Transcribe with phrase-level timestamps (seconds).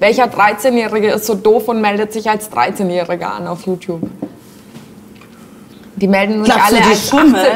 [0.00, 4.02] Welcher 13-Jährige ist so doof und meldet sich als 13-Jähriger an auf YouTube?
[5.96, 7.46] Die melden sich Glaubst alle du, die als schummeln?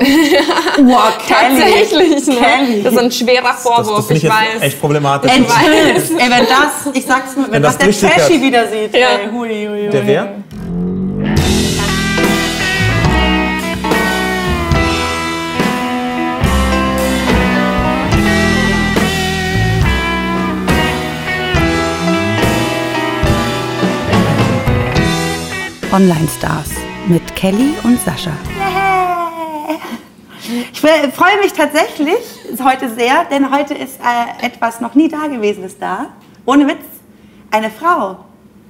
[0.72, 0.88] 18.
[0.88, 1.60] Wow, Kelly.
[1.60, 2.34] Tatsächlich, ne?
[2.34, 2.82] Kelly.
[2.82, 4.62] Das ist ein schwerer Das, das Vorwurf, finde ich ich weiß.
[4.62, 5.30] echt problematisch.
[5.30, 6.20] Enthüllt.
[6.20, 8.10] Ey, wenn das, ich sag's mal, wenn, Wenn was das der.
[8.10, 8.92] Trashy wieder sieht.
[8.96, 9.06] Ja.
[9.22, 9.88] Ey, hui, hui, hui.
[9.90, 10.34] Der wer?
[25.92, 26.70] Online-Stars
[27.06, 28.30] mit Kelly und Sascha.
[30.72, 32.16] Ich freue mich tatsächlich
[32.64, 36.06] heute sehr, denn heute ist äh, etwas noch nie Dagewesenes da.
[36.46, 36.84] Ohne Witz,
[37.50, 38.16] eine Frau.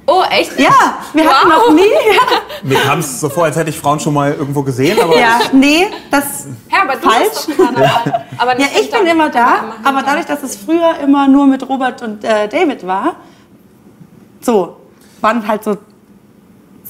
[0.07, 0.59] Oh, echt?
[0.59, 1.69] Ja, wir hatten Wow.
[1.69, 1.83] noch nie.
[2.13, 5.17] Ja, Mir kam es so vor, als hätte ich Frauen schon mal irgendwo gesehen, aber
[5.19, 6.47] ja nee, das.
[6.71, 7.29] Ja, aber du Falsch.
[7.47, 8.25] bist doch immer dabei.
[8.39, 12.03] Aber Ja, ich bin immer da, aber dadurch, dass es früher immer nur mit Robert
[12.03, 13.15] und äh, David war,
[14.41, 14.77] so,
[15.21, 15.77] waren halt so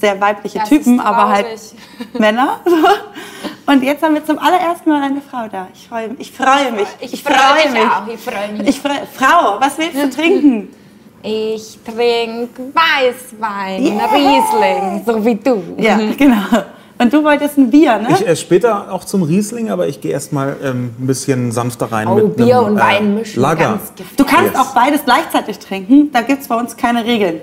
[0.03, 1.45] sehr weibliche Das Typen, ist aber halt.
[2.19, 2.59] Männer.
[3.65, 5.69] Und jetzt haben wir zum allerersten Mal eine Frau da.
[5.73, 6.19] Ich freue mich.
[6.19, 6.87] Ich freue mich.
[6.99, 8.07] Ich freue mich auch.
[8.13, 8.67] Ich freue mich.
[8.67, 10.67] Ich freu, Frau, was willst du trinken?
[11.21, 14.05] Ich trinke Weißwein, Yeah.
[14.13, 15.63] Riesling, so wie du.
[15.77, 16.63] Ja, genau.
[16.99, 18.09] Und du wolltest ein Bier, ne?
[18.11, 21.89] ich äh, später auch zum Riesling, aber ich gehe erst mal ähm, ein bisschen sanfter
[21.91, 23.79] rein Oh, mit Bier einem, und äh, Wein mischen, Lager.
[24.17, 24.59] du kannst Yes.
[24.61, 26.11] auch beides gleichzeitig trinken.
[26.11, 27.39] Da gibt es bei uns keine Regeln.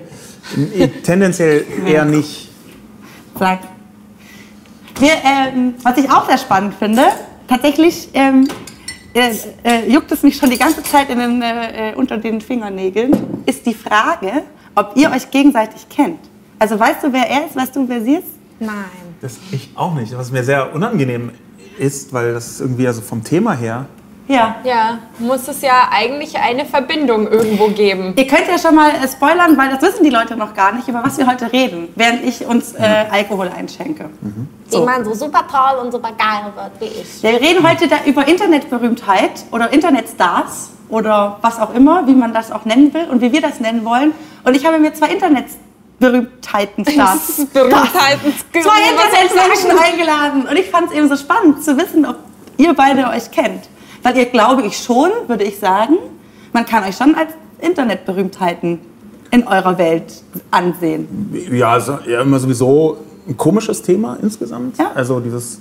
[0.78, 2.49] Äh, Tendenziell eher nicht.
[3.38, 3.60] Sag.
[4.98, 7.04] Wir, ähm, was ich auch sehr spannend finde,
[7.48, 8.48] tatsächlich ähm,
[9.14, 9.32] äh,
[9.64, 13.42] äh, juckt es mich schon die ganze Zeit in den, äh, äh, unter den Fingernägeln,
[13.46, 14.42] ist die Frage,
[14.74, 16.20] ob ihr euch gegenseitig kennt.
[16.58, 17.56] Also weißt du, wer er ist?
[17.56, 18.28] Weißt du, wer sie ist?
[18.60, 18.74] Nein.
[19.20, 20.16] Das ich auch nicht.
[20.16, 21.32] Was mir sehr unangenehm
[21.78, 23.86] ist, weil das irgendwie also vom Thema her.
[24.30, 24.54] Ja.
[24.62, 28.14] Ja, muss es ja eigentlich eine Verbindung irgendwo geben.
[28.16, 30.86] Ihr könnt ja schon mal äh, spoilern, weil das wissen die Leute noch gar nicht,
[30.86, 34.08] über was wir heute reden, während ich uns äh, Alkohol einschenke.
[34.72, 37.22] Die man so super toll und super geil wird wie ich.
[37.22, 42.32] Ja, wir reden heute da über Internetberühmtheit oder Internetstars oder was auch immer, wie man
[42.32, 44.12] das auch nennen will und wie wir das nennen wollen.
[44.44, 48.32] Und ich habe mir zwei Internetberühmtheiten Stars, Berühmtheiten.
[48.52, 50.46] zwei Internetmenschen eingeladen.
[50.48, 52.16] Und ich fand es eben so spannend zu wissen, ob
[52.58, 53.68] ihr beide euch kennt.
[54.02, 55.96] Weil ihr, glaube ich schon, würde ich sagen,
[56.52, 58.80] man kann euch schon als Internetberühmtheiten
[59.30, 61.30] in eurer Welt ansehen.
[61.52, 64.78] Ja, also, ja, immer sowieso ein komisches Thema insgesamt.
[64.78, 64.92] Ja.
[64.94, 65.60] Also dieses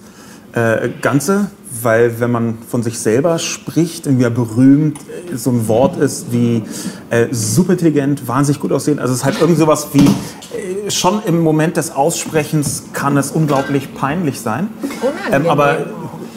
[0.54, 1.52] äh, Ganze,
[1.84, 4.98] weil wenn man von sich selber spricht, irgendwie ja berühmt,
[5.32, 6.64] äh, so ein Wort ist wie
[7.12, 8.98] äh, superintelligent, wahnsinnig gut aussehen.
[8.98, 13.32] Also es ist halt irgend sowas wie, äh, schon im Moment des Aussprechens kann es
[13.32, 14.70] unglaublich peinlich sein.
[15.02, 15.52] Unangenehm.
[15.52, 15.78] aber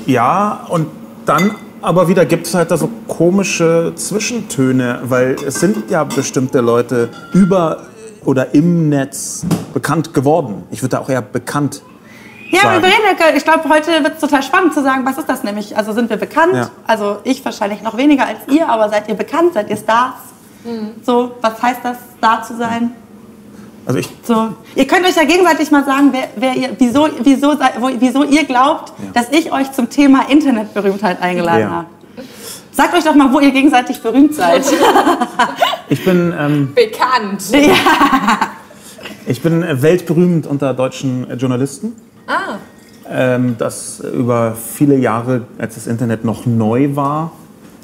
[0.05, 0.89] ja, und
[1.25, 6.60] dann aber wieder gibt es halt da so komische Zwischentöne, weil es sind ja bestimmte
[6.60, 7.82] Leute über
[8.25, 9.44] oder im Netz
[9.75, 10.62] bekannt geworden.
[10.71, 11.82] Ich würde da auch eher bekannt
[12.50, 12.82] Ja, sagen.
[12.82, 15.76] wir reden, ich glaube, heute wird es total spannend zu sagen, was ist das nämlich?
[15.76, 16.54] Also sind wir bekannt?
[16.54, 16.71] Ja.
[16.87, 19.54] Also ich wahrscheinlich noch weniger als ihr, aber seid ihr bekannt?
[19.54, 20.15] Seid ihr Stars?
[21.04, 22.92] So, was heißt das, Star zu sein?
[23.84, 27.56] Also ich, So, ihr könnt euch ja gegenseitig mal sagen, wer, wer ihr, wieso, wieso,
[27.98, 31.70] wieso ihr glaubt, dass ich euch zum Thema Internetberühmtheit eingeladen Ja.
[31.70, 31.87] habe.
[32.71, 34.65] Sagt euch doch mal, wo ihr gegenseitig berühmt seid.
[35.88, 37.42] ich bin, ähm, Bekannt.
[39.26, 41.92] ich bin weltberühmt unter deutschen äh, Journalisten.
[42.26, 42.56] Ah.
[43.10, 47.32] Ähm, das über viele Jahre, als das Internet noch neu war,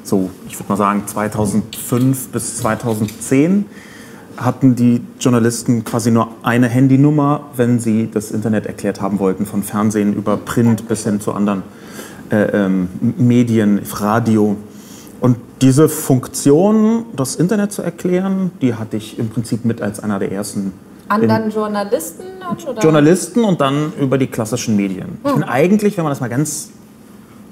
[0.03, 3.65] so ich würde mal sagen 2005 bis 2010,
[4.39, 9.63] hatten die Journalisten quasi nur eine Handynummer, wenn sie das Internet erklärt haben wollten, von
[9.63, 11.63] Fernsehen über Print bis hin zu anderen
[12.31, 14.55] äh, ähm, Medien, Radio.
[15.19, 20.19] Und diese Funktion, das Internet zu erklären, die hatte ich im Prinzip mit als einer
[20.19, 20.73] der ersten
[21.09, 22.23] Anderen Journalisten?
[22.67, 22.81] Oder?
[22.81, 25.17] Journalisten und dann über die klassischen Medien.
[25.25, 26.69] Ich bin eigentlich, wenn man das mal ganz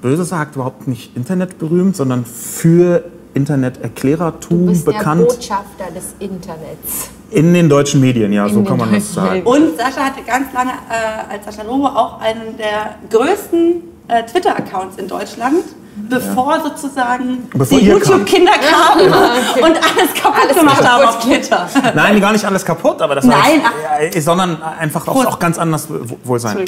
[0.00, 3.04] böse sagt, überhaupt nicht internetberühmt, sondern für
[3.38, 5.20] Interneterklärertum Du bist bekannt.
[5.22, 7.10] der Botschafter des Internets.
[7.30, 9.42] In den deutschen Medien, ja, so den kann man das sagen.
[9.44, 14.96] Und Sascha hatte ganz lange äh, als Sascha Lobo auch einen der größten äh, Twitter-Accounts
[14.96, 15.62] in Deutschland,
[16.08, 17.86] bevor sozusagen Bevor die.
[17.86, 19.06] YouTube-Kinder kamen
[19.62, 21.68] und alles kaputt Alles gemacht haben auf Twitter.
[21.94, 23.60] Nein, gar nicht alles kaputt, aber das war Nein,
[24.00, 25.88] jetzt, ja, sondern einfach auch, auch ganz anders,
[26.24, 26.64] wohl sein,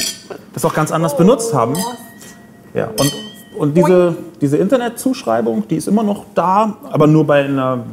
[0.52, 1.74] das auch ganz anders benutzt haben.
[2.74, 3.29] Ja, und,
[3.60, 7.84] und diese, diese Internetzuschreibung, die ist immer noch da, aber nur bei einer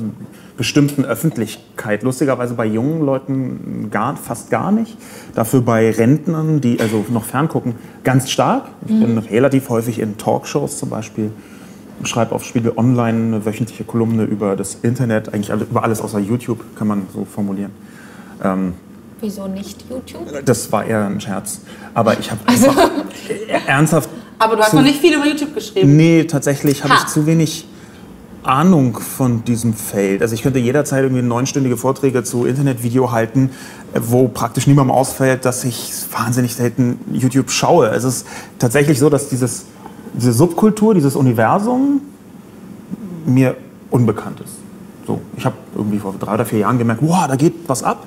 [0.55, 2.03] bestimmten Öffentlichkeit.
[2.03, 4.97] Lustigerweise bei jungen Leuten gar, fast gar nicht.
[5.35, 7.75] Dafür bei Rentnern, die also noch ferngucken,
[8.05, 8.63] ganz stark.
[8.87, 11.31] Ich bin relativ häufig in Talkshows zum Beispiel.
[12.03, 16.59] schreibe auf Spiegel Online eine wöchentliche Kolumne über das Internet, eigentlich über alles außer YouTube,
[16.77, 17.71] kann man so formulieren.
[18.41, 18.73] Ähm,
[19.19, 20.45] Wieso nicht YouTube?
[20.45, 21.59] das war eher ein Scherz.
[21.93, 22.89] Aber ich habe einfach
[23.27, 24.09] äh, ernsthaft.
[24.39, 25.95] Aber du hast noch nicht viel über YouTube geschrieben.
[25.95, 27.00] Nee, tatsächlich habe Ha.
[27.01, 27.66] ich zu wenig
[28.44, 30.22] Ahnung von diesem Feld.
[30.22, 33.50] Also ich könnte jederzeit irgendwie neunstündige Vorträge zu Internetvideo halten,
[33.94, 37.88] äh, wo praktisch niemandem ausfällt, dass ich wahnsinnig selten YouTube schaue.
[37.89, 38.25] Es ist
[38.60, 39.66] tatsächlich so, dass dieses,
[40.13, 42.01] diese Subkultur, dieses Universum
[43.25, 43.57] mir
[43.89, 44.54] unbekannt ist.
[45.06, 48.06] So, ich habe irgendwie vor drei oder vier Jahren gemerkt, wow, da geht was ab.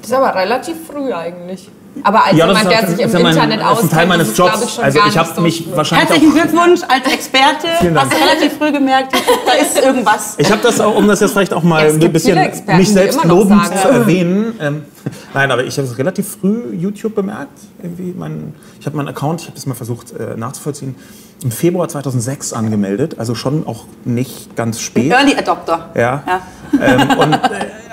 [0.00, 1.70] Das ist aber relativ früh eigentlich.
[2.02, 3.72] Aber als Ja, das jemand, ist, der sich im ja mein, Internet das ist ein
[3.72, 4.64] auskennt, Teil meines Jobs.
[4.64, 5.76] ich, schon also ich habe so mich schlimm.
[5.76, 7.66] wahrscheinlich auch Herzlichen Glückwunsch als Experte.
[7.80, 8.10] Vielen Dank.
[8.10, 9.12] Hast du relativ früh gemerkt,
[9.46, 10.34] da ist irgendwas.
[10.38, 12.38] Ich habe das auch, um das jetzt vielleicht auch mal Ja, ein bisschen
[12.78, 13.94] die selbst lobend sagen, zu ja.
[13.94, 14.54] erwähnen.
[14.60, 14.84] Ähm,
[15.34, 17.58] nein, aber ich habe es relativ früh YouTube bemerkt.
[17.82, 20.94] Irgendwie mein, ich habe meinen Account, ich habe das mal versucht äh, nachzuvollziehen,
[21.42, 25.10] im Februar 2006 angemeldet, also schon auch nicht ganz spät.
[25.10, 25.90] Early Adopter.
[25.94, 26.22] Ja.
[26.26, 26.40] Ja.
[26.80, 27.38] Ähm, und äh,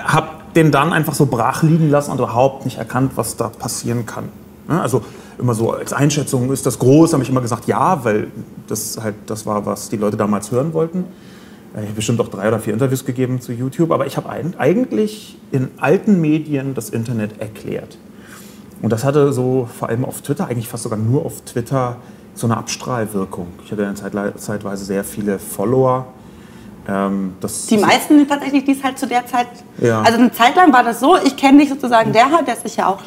[0.04, 0.28] habe
[0.58, 4.28] den dann einfach so brach liegen lassen und überhaupt nicht erkannt, was da passieren kann.
[4.68, 5.02] Ja, also
[5.38, 7.12] immer so als Einschätzung, ist das groß?
[7.12, 8.26] Habe ich immer gesagt, ja, weil
[8.66, 11.04] das halt das war, was die Leute damals hören wollten.
[11.74, 14.28] Äh, Ich habe bestimmt auch drei oder vier Interviews gegeben zu YouTube, aber ich habe
[14.28, 17.96] eigentlich in alten Medien das Internet erklärt.
[18.82, 21.96] Und das hatte so vor allem auf Twitter, eigentlich fast sogar nur auf Twitter,
[22.34, 23.46] so eine Abstrahlwirkung.
[23.64, 26.06] Ich hatte dann zeitweise sehr viele Follower.
[26.88, 27.34] Ähm,
[27.68, 29.48] Die meisten tatsächlich, die es halt zu der Zeit.
[29.78, 30.00] Ja.
[30.00, 32.76] Also eine Zeit lang war das so, ich kenne dich sozusagen der hat, der ich
[32.76, 33.00] ja auch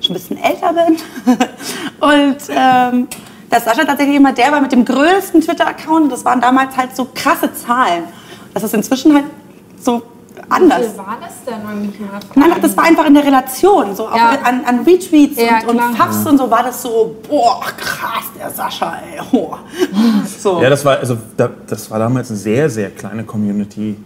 [0.00, 0.96] schon ein bisschen älter bin.
[2.00, 3.08] Und ähm,
[3.48, 6.10] dass Sascha tatsächlich immer der war mit dem größten Twitter-Account.
[6.12, 8.04] Das waren damals halt so krasse Zahlen.
[8.54, 9.24] Das ist inzwischen halt
[9.80, 10.02] so
[10.48, 10.94] anders.
[10.94, 11.92] Wie war das denn,
[12.34, 13.94] Nein, ach, das war einfach in der Relation.
[13.94, 14.38] So auch Ja.
[14.44, 15.96] an, an Retweets Ja, und, und.
[15.96, 19.20] Fafs und so war das so, boah, krass, der Sascha, ey.
[19.32, 19.54] Oh.
[20.38, 20.60] So.
[20.62, 23.96] Ja, das war, also, da, das war damals eine sehr, sehr kleine Community.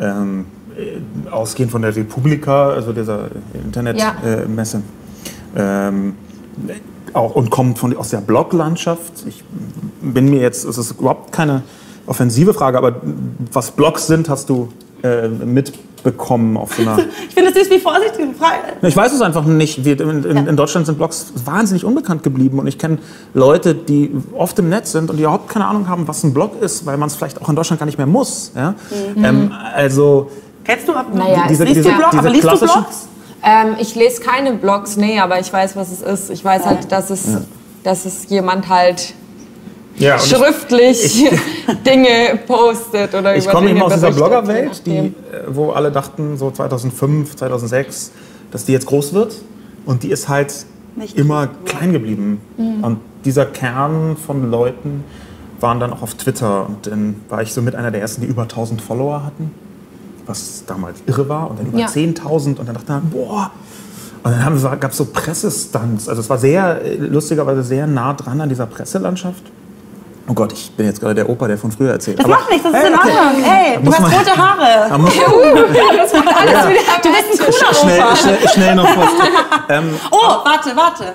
[0.00, 0.46] Ähm,
[0.76, 3.62] äh, ausgehend von der Republika, also dieser Ja.
[3.64, 4.42] Internetmesse.
[4.44, 4.82] Äh, Messe.
[5.54, 6.16] ähm,
[7.12, 9.24] auch, und kommt von, aus der Bloglandschaft.
[9.26, 9.44] Ich
[10.00, 11.62] bin mir jetzt, es ist überhaupt keine
[12.06, 12.96] offensive Frage, aber
[13.52, 14.68] was Blogs sind, hast du
[15.02, 16.98] äh, mitbekommen auf so einer.
[17.28, 18.76] Ich finde es süß, wie vorsichtig gefragt.
[18.82, 19.84] Ich weiß es einfach nicht.
[19.84, 22.98] Wir, in, in, in Deutschland sind Blogs wahnsinnig unbekannt geblieben und ich kenne
[23.34, 26.60] Leute, die oft im Netz sind und die überhaupt keine Ahnung haben, was ein Blog
[26.60, 28.52] ist, weil man es vielleicht auch in Deutschland gar nicht mehr muss.
[28.54, 28.74] Ja?
[29.16, 30.30] Ähm, also
[30.64, 30.92] Kennst du?
[30.92, 33.08] Naja, diese, liest diese, du Blog, diese aber liest du Blogs?
[33.44, 36.30] Ähm, ich lese keine Blogs, nee, aber ich weiß, was es ist.
[36.30, 37.38] Ich weiß halt, dass es,
[37.82, 39.14] dass es jemand halt
[39.98, 41.24] ja, und ich, schriftlich
[41.86, 45.12] Dinge postet oder ich komme eben Dinge aus dieser Bloggerwelt, die, äh,
[45.48, 48.12] wo alle dachten, so 2005, 2006,
[48.50, 49.34] dass die jetzt groß wird.
[49.84, 50.66] Und die ist halt
[50.96, 52.40] Nicht immer klein geblieben.
[52.56, 55.04] Und dieser Kern von Leuten
[55.60, 56.66] waren dann auch auf Twitter.
[56.66, 59.50] Und dann war ich so mit einer der ersten, die über 1000 Follower hatten.
[60.26, 61.50] Was damals irre war.
[61.50, 61.86] Und dann über Ja.
[61.86, 62.58] 10.000.
[62.58, 63.50] Und dann dachte man, boah.
[64.22, 66.08] Und dann gab es so Pressestunts.
[66.08, 69.42] Also es war sehr, äh, lustigerweise sehr nah dran an dieser Presselandschaft.
[70.28, 72.18] Oh Gott, ich bin jetzt gerade der Opa, der von früher erzählt.
[72.18, 73.08] Das Aber- macht nichts, das ist Hey, in okay.
[73.10, 73.44] Ordnung.
[73.44, 74.88] Ey, du hast man- rote Haare.
[74.88, 75.12] Da muss
[75.96, 78.16] Das macht alles wieder Du bist ein cooler schnell, Opa.
[78.16, 79.10] schnell, schnell noch was.
[79.68, 81.14] ähm, Oh, warte, warte.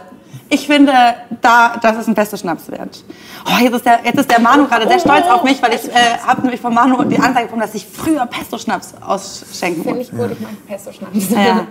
[0.50, 0.94] Ich finde,
[1.42, 3.04] da, das ist ein bester Schnaps wert.
[3.45, 5.86] Oh, jetzt, ist der, jetzt ist der Manu gerade sehr stolz auf mich, weil ich
[5.89, 10.07] äh, habe nämlich von Manu die Anzeige bekommen, dass ich früher Pesto-Schnaps ausschenken Finde muss.
[10.07, 11.30] ich gut, ich mag Pesto-Schnaps.
[11.31, 11.68] Ja.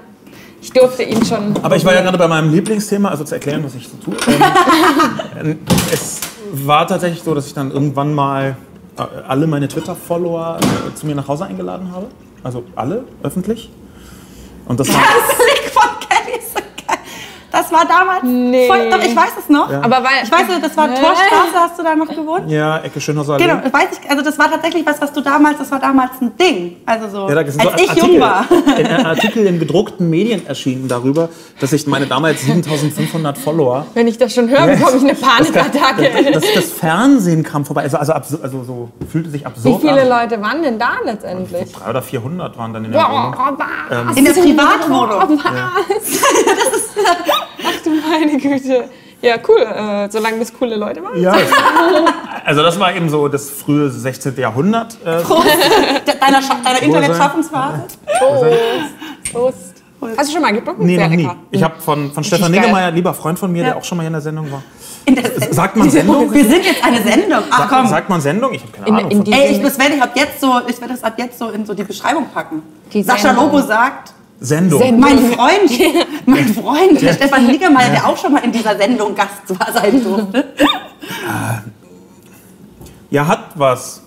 [0.61, 1.55] Ich durfte ihn schon.
[1.63, 4.17] Aber ich war ja gerade bei meinem Lieblingsthema, also zu erklären, was ich so tue.
[5.41, 5.58] Ähm,
[5.93, 6.20] es
[6.53, 8.56] war tatsächlich so, dass ich dann irgendwann mal
[8.98, 12.06] äh, alle meine Twitter-Follower äh, zu mir nach Hause eingeladen habe.
[12.43, 13.70] Also alle, öffentlich.
[14.67, 16.98] Und das war, Das Lied von Kelly ist so geil.
[17.56, 18.67] Das war damals Nee.
[18.69, 19.72] voll, doch, ich weiß es noch.
[19.72, 20.94] Aber weil, Ich weiß, das war Hä?
[20.94, 22.51] Torstraße, hast du da noch gewohnt?
[22.51, 23.44] ja, Ecke Schönhauser Allee.
[23.46, 26.13] Genau, das weiß ich, also das war tatsächlich was, was du damals, das war damals
[26.20, 26.77] ein Ding.
[26.86, 28.44] Also so, Ja, da sind so als ich Artikel, jung war.
[28.79, 31.29] In, ein Artikel in gedruckten Medien erschienen darüber,
[31.60, 36.32] dass ich meine damals 7500 Follower wenn ich das schon höre, bekomme ich eine Panikattacke.
[36.32, 37.82] das, das Fernsehen kam vorbei.
[37.82, 40.08] Also, also, also so fühlte sich Wie absurd viele an.
[40.08, 41.72] Leute waren denn da letztendlich?
[41.72, 43.32] Drei oder 400 waren dann in der Wohnung.
[43.32, 44.17] Boah, was?
[44.17, 45.20] In der Privatwohnung.
[45.20, 45.36] Ach du
[48.10, 48.89] meine Güte.
[49.22, 51.20] Ja, cool, äh, solange das coole Leute waren.
[51.20, 51.34] Ja.
[52.44, 54.36] Also das war eben so das frühe 16.
[54.36, 54.96] Jahrhundert.
[55.05, 55.06] Äh,
[56.20, 57.82] Deiner, Scha- deiner Internet-Schaffensphase.
[59.32, 59.75] Prost.
[60.17, 60.86] Hast du schon mal getrunken?
[60.86, 61.29] nee, Sehr noch nie.
[61.51, 62.53] Ich habe von, von Stefan.
[62.53, 63.65] Niggemeier, lieber Freund von mir, Ja.
[63.70, 64.63] der auch schon mal hier in der Sendung war.
[65.06, 65.53] In der Sendung.
[65.53, 66.32] Sagt man Sendung?
[66.32, 67.43] Wir sind jetzt eine Sendung.
[67.51, 67.86] Ach Sagt, komm.
[67.89, 68.53] sagt man Sendung?
[68.55, 69.10] Ich habe keine In- Ahnung.
[69.27, 71.48] in Ey, ich, das werde ich ab jetzt so, ich werde das ab jetzt so
[71.48, 72.63] in so die Beschreibung packen.
[72.93, 73.46] Die Sascha Sendung.
[73.46, 74.81] Lobo sagt, Sendung.
[74.81, 75.00] Sendung.
[75.00, 75.70] mein Freund,
[76.26, 80.02] mein Freund, der Stefan Niggemeier, der auch schon mal in dieser Sendung Gast war sein
[80.02, 80.44] durfte.
[83.10, 84.02] Ja, hat was.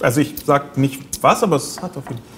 [0.00, 2.34] Also ich sag nicht was, aber es hat auf jeden Fall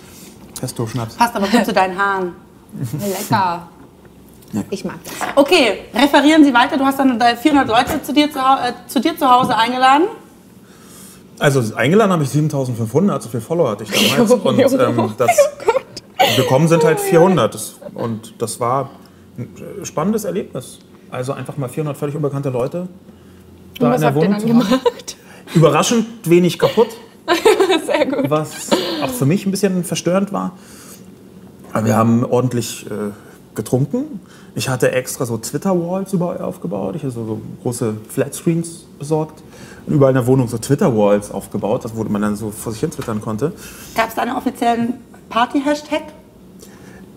[0.61, 1.17] Pesto-Schnaps.
[1.17, 2.33] Passt aber gut zu deinen Haaren.
[3.01, 3.69] Lecker.
[4.71, 5.13] Ich mag das.
[5.35, 6.77] Okay, referieren Sie weiter.
[6.79, 10.05] Du hast dann äh, 400 Leute zu dir zu, äh, zu, dir zu Hause eingeladen.
[11.39, 14.31] Also eingeladen habe ich 7500, so viel Follower hatte ich damals.
[14.33, 15.37] Und ähm, das
[16.37, 17.55] bekommen sind halt 400.
[17.55, 18.91] Das, und das war
[19.39, 19.49] ein
[19.81, 20.79] äh, spannendes Erlebnis.
[21.11, 22.89] Also einfach mal 400 völlig unbekannte Leute
[23.79, 24.61] da in der Wohnung zu haben.
[24.61, 25.17] gemacht?
[25.55, 26.89] Überraschend wenig kaputt.
[27.87, 28.31] Sehr gut.
[28.31, 28.71] was
[29.03, 30.53] auch für mich ein bisschen verstörend war.
[31.73, 33.11] Aber wir haben ordentlich äh,
[33.55, 34.21] getrunken.
[34.55, 36.97] Ich hatte extra so Twitter-Walls überall aufgebaut.
[36.97, 39.43] Ich habe so, so große Flatscreens besorgt
[39.87, 42.81] und überall in der Wohnung so Twitter-Walls aufgebaut, das wo man dann so vor sich
[42.81, 43.53] hin twittern konnte.
[43.95, 44.95] Gab es da einen offiziellen
[45.29, 46.03] Party-Hashtag?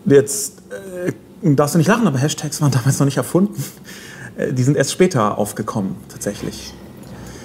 [0.06, 0.62] Jetzt
[1.04, 1.12] äh,
[1.56, 3.64] darfst du nicht lachen, aber Hashtags waren damals noch nicht erfunden.
[4.38, 6.74] Äh, die sind erst später aufgekommen, tatsächlich.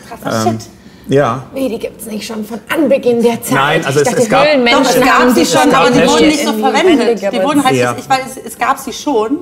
[0.08, 0.68] Krasser Ähm, Shit.
[1.08, 3.52] ja, Nee, die gibt es nicht schon von Anbeginn der Zeit.
[3.54, 6.08] Nein, also ich es- dachte, es gab- Doch, es gab haben sie schon, aber die
[6.08, 7.22] wurden nicht so verwendet.
[7.32, 7.94] Die wurden halt, Ja.
[7.98, 9.38] ich weiß, es, es gab sie schon,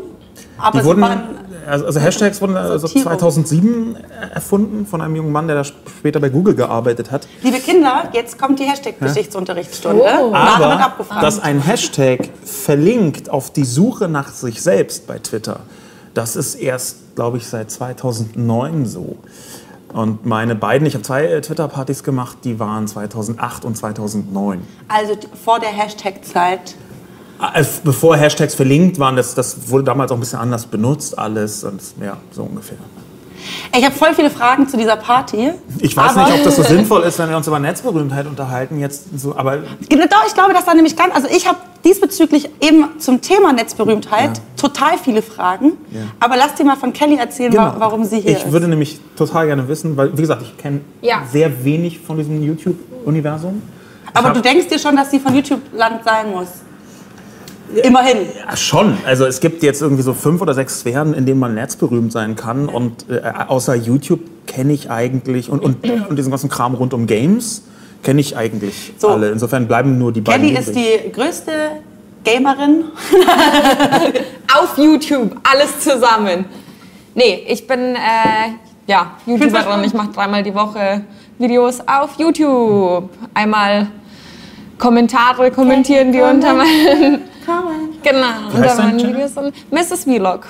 [0.58, 1.22] aber Die sie wurden, waren
[1.66, 3.12] also, also Hashtags wurden also Sortierung.
[3.12, 3.96] 2007
[4.34, 7.26] erfunden von einem jungen Mann, der da später bei Google gearbeitet hat.
[7.42, 10.02] Liebe Kinder, jetzt kommt die Hashtag-Geschichtsunterrichtsstunde.
[10.02, 10.34] Oh.
[10.34, 11.22] Aber abgefragt.
[11.22, 15.60] dass ein Hashtag verlinkt auf die Suche nach sich selbst bei Twitter,
[16.14, 19.16] das ist erst, glaube ich, seit 2009 so.
[19.92, 24.62] Und meine beiden, ich habe zwei äh, Twitter-Partys gemacht, die waren 2008 und 2009.
[24.88, 25.14] also
[25.44, 26.74] vor der Hashtag-Zeit.
[27.38, 31.64] Also bevor Hashtags verlinkt waren, das, das wurde damals auch ein bisschen anders benutzt, alles.
[31.64, 32.78] Und ja, so ungefähr.
[33.76, 35.50] Ich habe voll viele Fragen zu dieser Party.
[35.80, 38.78] Ich weiß nicht, ob das so sinnvoll ist, wenn wir uns über Netzberühmtheit unterhalten.
[38.78, 39.58] Jetzt so, aber
[39.88, 41.12] Genau, Doch, ich glaube, dass da nämlich ganz.
[41.12, 45.72] Also, ich habe diesbezüglich eben zum Thema Netzberühmtheit total viele Fragen.
[45.90, 46.02] Ja.
[46.20, 48.38] Aber lass dir mal von Kelly erzählen, wa- warum sie hier Genau.
[48.38, 48.52] Ich ist.
[48.52, 51.22] würde nämlich total gerne wissen, weil, wie gesagt, ich kenne Ja.
[51.32, 53.60] sehr wenig von diesem YouTube-Universum.
[54.08, 56.46] Ich aber hab- du denkst dir schon, dass sie von YouTube-Land sein muss.
[57.84, 58.18] Immerhin.
[58.48, 58.96] Ja, schon.
[59.06, 62.36] Also es gibt jetzt irgendwie so fünf oder sechs Sphären, in denen man netzberühmt sein
[62.36, 62.68] kann.
[62.68, 65.76] Und äh, außer YouTube kenne ich eigentlich und, und,
[66.08, 67.62] und diesen ganzen Kram rund um Games
[68.02, 69.08] kenne ich eigentlich So.
[69.08, 69.30] alle.
[69.30, 70.42] Insofern bleiben nur die beiden.
[70.42, 71.52] Kelly ist die größte
[72.24, 72.84] Gamerin.
[74.54, 76.44] Auf YouTube, alles zusammen.
[77.14, 78.52] Nee, ich bin äh,
[78.86, 79.84] ja, YouTuberin.
[79.84, 81.04] Ich mache dreimal die Woche
[81.38, 83.10] Videos auf YouTube.
[83.34, 83.88] Einmal
[84.82, 87.22] Kommentare kommentieren die unter meinen,
[88.02, 88.98] genau, unter meinen?
[88.98, 89.32] Videos.
[89.36, 90.02] Und Mrs.
[90.04, 90.46] Vlog.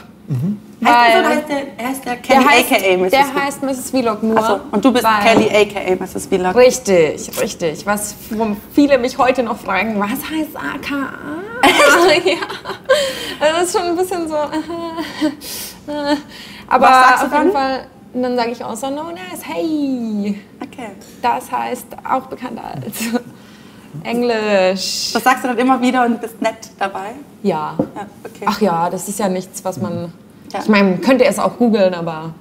[0.84, 3.10] Heißt der, so, Weil- heißt der, heißt der Kelly Der heißt, aka Mrs.
[3.10, 3.42] der Vlog?
[3.44, 3.90] heißt Mrs.
[3.90, 4.38] Vlog nur.
[4.38, 6.26] Achso, und du bist weil- Kelly aka Mrs.
[6.26, 6.54] Vlog.
[6.56, 7.86] Richtig, richtig.
[7.86, 11.10] Was worum viele mich heute noch fragen, was heißt AKA?
[12.24, 12.36] ja,
[13.40, 14.34] das ist schon ein bisschen so.
[14.34, 14.52] Aber
[16.86, 17.52] Was sagst du auf jeden dann?
[17.52, 20.40] Fall, dann sage ich auch so known as hey.
[20.62, 20.90] Okay.
[21.20, 22.98] Das heißt auch bekannt als
[24.04, 25.12] Englisch.
[25.12, 27.12] Das sagst du dann immer wieder und bist nett dabei.
[27.42, 27.74] Ja.
[27.78, 28.44] Ja, okay.
[28.46, 30.12] Ach ja, das ist ja nichts, was man.
[30.52, 30.60] Ja.
[30.60, 32.34] Ich meine, man könnte es auch googeln, aber.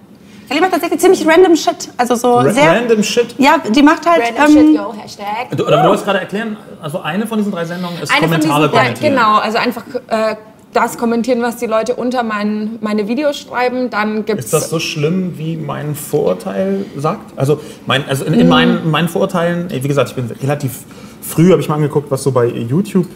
[0.48, 1.90] Kelly macht tatsächlich ziemlich random Shit.
[1.96, 2.72] Also so Ra sehr.
[2.72, 3.36] Random Shit.
[3.38, 4.22] Ja, die macht halt.
[4.22, 5.58] Random ähm, shit, yo, Hashtag.
[5.58, 8.32] Du, oder du wolltest gerade erklären, also eine von diesen drei Sendungen ist Eine von
[8.32, 9.14] Kommentare diesen, ja, kommentieren.
[9.14, 10.36] genau, also einfach äh,
[10.74, 13.90] das kommentieren, was die Leute unter mein, meine Videos schreiben.
[13.90, 17.38] Dann gibt Ist das so schlimm, wie mein Vorurteil sagt?
[17.38, 20.80] Also, mein, also in, in meinen, meinen Vorurteilen, wie gesagt, ich bin relativ
[21.22, 23.08] früh, habe ich mal angeguckt, was so bei YouTube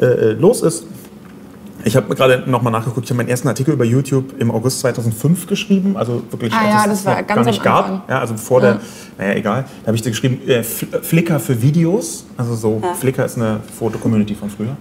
[0.00, 0.84] äh, äh, los ist.
[1.82, 4.80] Ich habe gerade noch mal nachgeguckt, ich habe meinen ersten Artikel über YouTube im August
[4.80, 8.06] 2005 geschrieben, also wirklich, Ah ja, es das war gar nicht gab.
[8.08, 8.80] Ja, also vor der,
[9.16, 9.64] naja, egal.
[9.82, 14.34] Da habe ich geschrieben, äh, Fl- Flickr für Videos, also so, Flickr ist eine Foto-Community
[14.34, 14.76] von früher.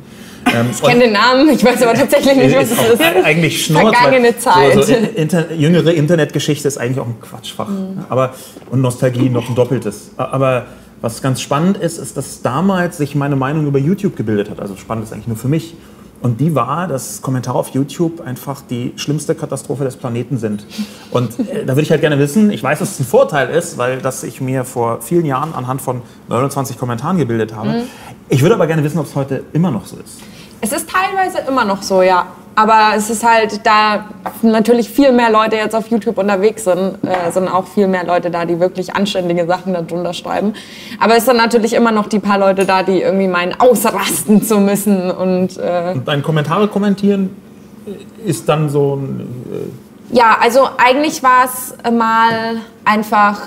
[0.53, 3.01] Ähm, Ich kenne den Namen, ich weiß aber tatsächlich nicht, was es ist.
[3.24, 3.95] eigentlich Schnurz.
[3.98, 4.74] Vergangene Zeit.
[4.74, 7.69] So, so inter, jüngere Internetgeschichte ist eigentlich auch ein Quatschfach.
[7.69, 8.00] Mhm.
[8.09, 8.33] Aber,
[8.71, 10.12] und Nostalgie noch ein doppeltes.
[10.17, 10.65] Aber
[11.01, 14.60] was ganz spannend ist, ist, dass damals sich meine Meinung über YouTube gebildet hat.
[14.60, 15.75] Also spannend ist eigentlich nur für mich.
[16.22, 20.65] Und die war, dass Kommentare auf YouTube einfach die schlimmste Katastrophe des Planeten sind.
[21.12, 23.77] Und äh, da würde ich halt gerne wissen, ich weiß, dass es ein Vorteil ist,
[23.77, 27.70] weil das ich mir vor vielen Jahren anhand von 29 Kommentaren gebildet habe.
[27.70, 27.82] Mhm.
[28.27, 30.20] Ich würde aber gerne wissen, ob es heute immer noch so ist.
[30.62, 32.27] Es ist teilweise immer noch so, ja.
[32.59, 34.03] Aber es ist halt, da
[34.41, 38.29] natürlich viel mehr Leute jetzt auf YouTube unterwegs sind, äh, sind auch viel mehr Leute
[38.29, 40.53] da, die wirklich anständige Sachen darunter schreiben.
[40.99, 44.59] Aber es sind natürlich immer noch die paar Leute da, die irgendwie meinen, ausrasten zu
[44.59, 45.09] müssen.
[45.09, 47.29] Und äh, Und deine Kommentare kommentieren
[48.25, 49.21] ist dann so ein.
[50.11, 53.39] Äh, ja, also eigentlich war es mal einfach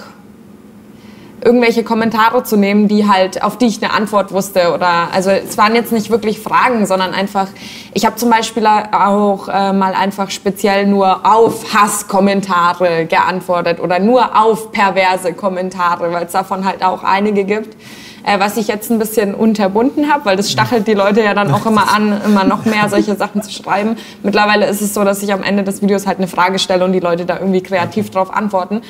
[1.44, 5.58] irgendwelche Kommentare zu nehmen, die halt auf die ich eine Antwort wusste oder also es
[5.58, 7.48] waren jetzt nicht wirklich Fragen, sondern einfach
[7.94, 14.40] ich habe zum Beispiel auch äh, mal einfach speziell nur auf Hasskommentare geantwortet oder nur
[14.40, 17.76] auf perverse Kommentare, weil es davon halt auch einige gibt.
[18.24, 21.52] äh, was ich jetzt ein bisschen unterbunden habe, weil das stachelt die Leute ja dann
[21.52, 23.96] auch immer an, immer noch mehr solche Sachen zu schreiben.
[24.22, 26.92] Mittlerweile ist es so, dass ich am Ende des Videos halt eine Frage stelle und
[26.92, 28.82] die Leute da irgendwie kreativ drauf antworten.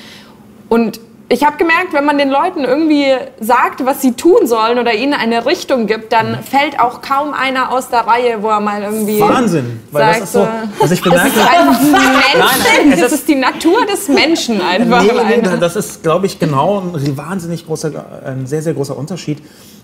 [0.68, 1.00] Und
[1.32, 3.06] ich habe gemerkt, wenn man den Leuten irgendwie
[3.40, 7.72] sagt, was sie tun sollen oder ihnen eine Richtung gibt, dann fällt auch kaum einer
[7.72, 10.46] aus der Reihe, wo er mal irgendwie Wahnsinn, weil sagt, das ist so, äh,
[10.78, 11.30] was ich das bemerke.
[11.30, 15.02] ist einfach ein Nein, Menschen, es das ist- die Natur des Menschen einfach.
[15.02, 15.10] Nee,
[15.42, 17.90] nee, das ist, glaube ich, genau ein wahnsinnig großer,
[18.26, 19.38] ein sehr, sehr großer Unterschied.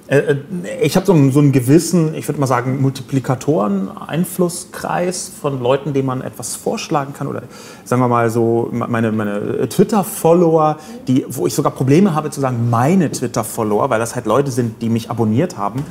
[0.09, 0.37] Äh, äh,
[0.83, 5.93] Ich habe so einen, so einen gewissen, ich würde mal sagen, Multiplikatoren, Einflusskreis von Leuten,
[5.93, 7.27] denen man etwas vorschlagen kann.
[7.27, 7.43] Oder
[7.85, 12.71] sagen wir mal so, meine, meine Twitter-Follower, die, wo ich sogar Probleme habe zu sagen,
[12.71, 15.85] meine Twitter-Follower, weil das halt Leute sind, die mich abonniert haben.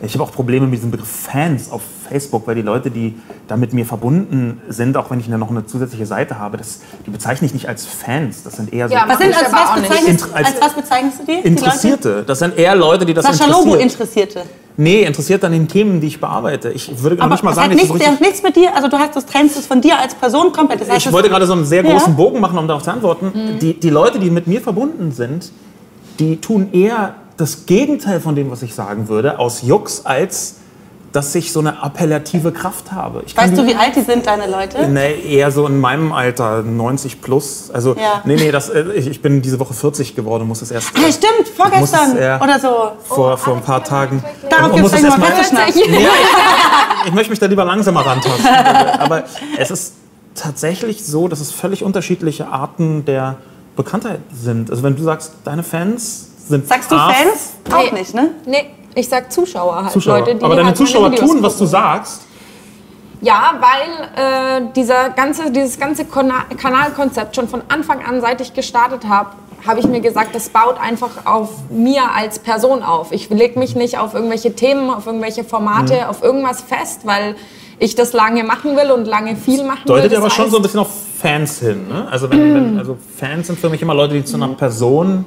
[0.00, 3.16] Ich habe auch Probleme mit diesem Begriff Fans auf Facebook, weil die Leute, die
[3.48, 7.10] da mit mir verbunden sind, auch wenn ich noch eine zusätzliche Seite habe, das, die
[7.10, 8.44] bezeichne ich nicht als Fans.
[8.44, 11.24] Das sind eher so Ja, Was sind, als, was bezeichnest, als- als was bezeichnest du
[11.26, 11.42] die?
[11.42, 12.22] die Interessierte.
[12.24, 13.24] Das sind eher Leute, die das?
[13.24, 14.28] Sascha Lobo interessiert.
[14.36, 14.42] Interessierte.
[14.76, 16.70] Nee, interessiert an den Themen, die ich bearbeite.
[16.70, 18.32] Ich würde gar Aber nicht mal sagen, hat dass ich nichts, so das richtig hat
[18.32, 20.80] nichts mit dir, also du hast das trennst es von dir als Person komplett.
[20.80, 21.90] Das heißt, ich wollte gerade so einen sehr Ja.
[21.90, 23.32] großen Bogen machen, um darauf zu antworten.
[23.34, 23.58] Mhm.
[23.58, 25.50] Die, die Leute, die mit mir verbunden sind,
[26.20, 30.56] die tun eher das Gegenteil von dem, was ich sagen würde, aus Jux, als
[31.12, 33.22] dass ich so eine appellative Kraft habe.
[33.26, 34.86] Ich Weißt die- du, wie alt die sind, deine Leute?
[34.88, 37.70] Nee, eher so in meinem Alter, 90 plus.
[37.72, 38.20] Also, Ja.
[38.24, 40.90] nee, nee, das, äh, ich, ich bin diese Woche 40 geworden, muss es erst.
[40.94, 42.42] Ah, stimmt, vorgestern es, ja.
[42.42, 42.90] oder so.
[43.14, 44.22] Vor, vor ein paar Tagen.
[44.50, 45.28] Darauf Und gibt muss es gleich mal.
[45.52, 48.46] Ja, ich, ich möchte mich da lieber langsamer rantasten.
[48.98, 49.24] Aber
[49.58, 49.94] es ist
[50.34, 53.36] tatsächlich so, dass es völlig unterschiedliche Arten der
[53.76, 54.70] Bekanntheit sind.
[54.70, 57.54] Also wenn du sagst, deine Fans sind Sagst du Fans?
[57.72, 57.98] Auch Nee.
[58.00, 58.30] nicht, ne?
[58.46, 59.92] Nee, ich sag Zuschauer halt.
[59.92, 60.20] Zuschauer.
[60.20, 61.66] Leute, die Aber deine halt Zuschauer tun, was du gucken.
[61.68, 62.22] sagst.
[63.20, 69.06] Ja, weil äh, dieser ganze, dieses ganze Kanalkonzept schon von Anfang an, seit ich gestartet
[69.08, 69.30] habe,
[69.66, 73.10] habe ich mir gesagt, das baut einfach auf mir als Person auf.
[73.10, 76.02] Ich lege mich nicht auf irgendwelche Themen, auf irgendwelche Formate, Mhm.
[76.10, 77.34] auf irgendwas fest, weil
[77.80, 79.96] ich das lange machen will und lange viel machen will.
[80.02, 80.88] Deutet aber schon so ein bisschen auf
[81.20, 81.88] Fans hin.
[81.88, 82.06] Ne?
[82.08, 85.24] Also, wenn, wenn, also Fans sind für mich immer Leute, die zu einer Person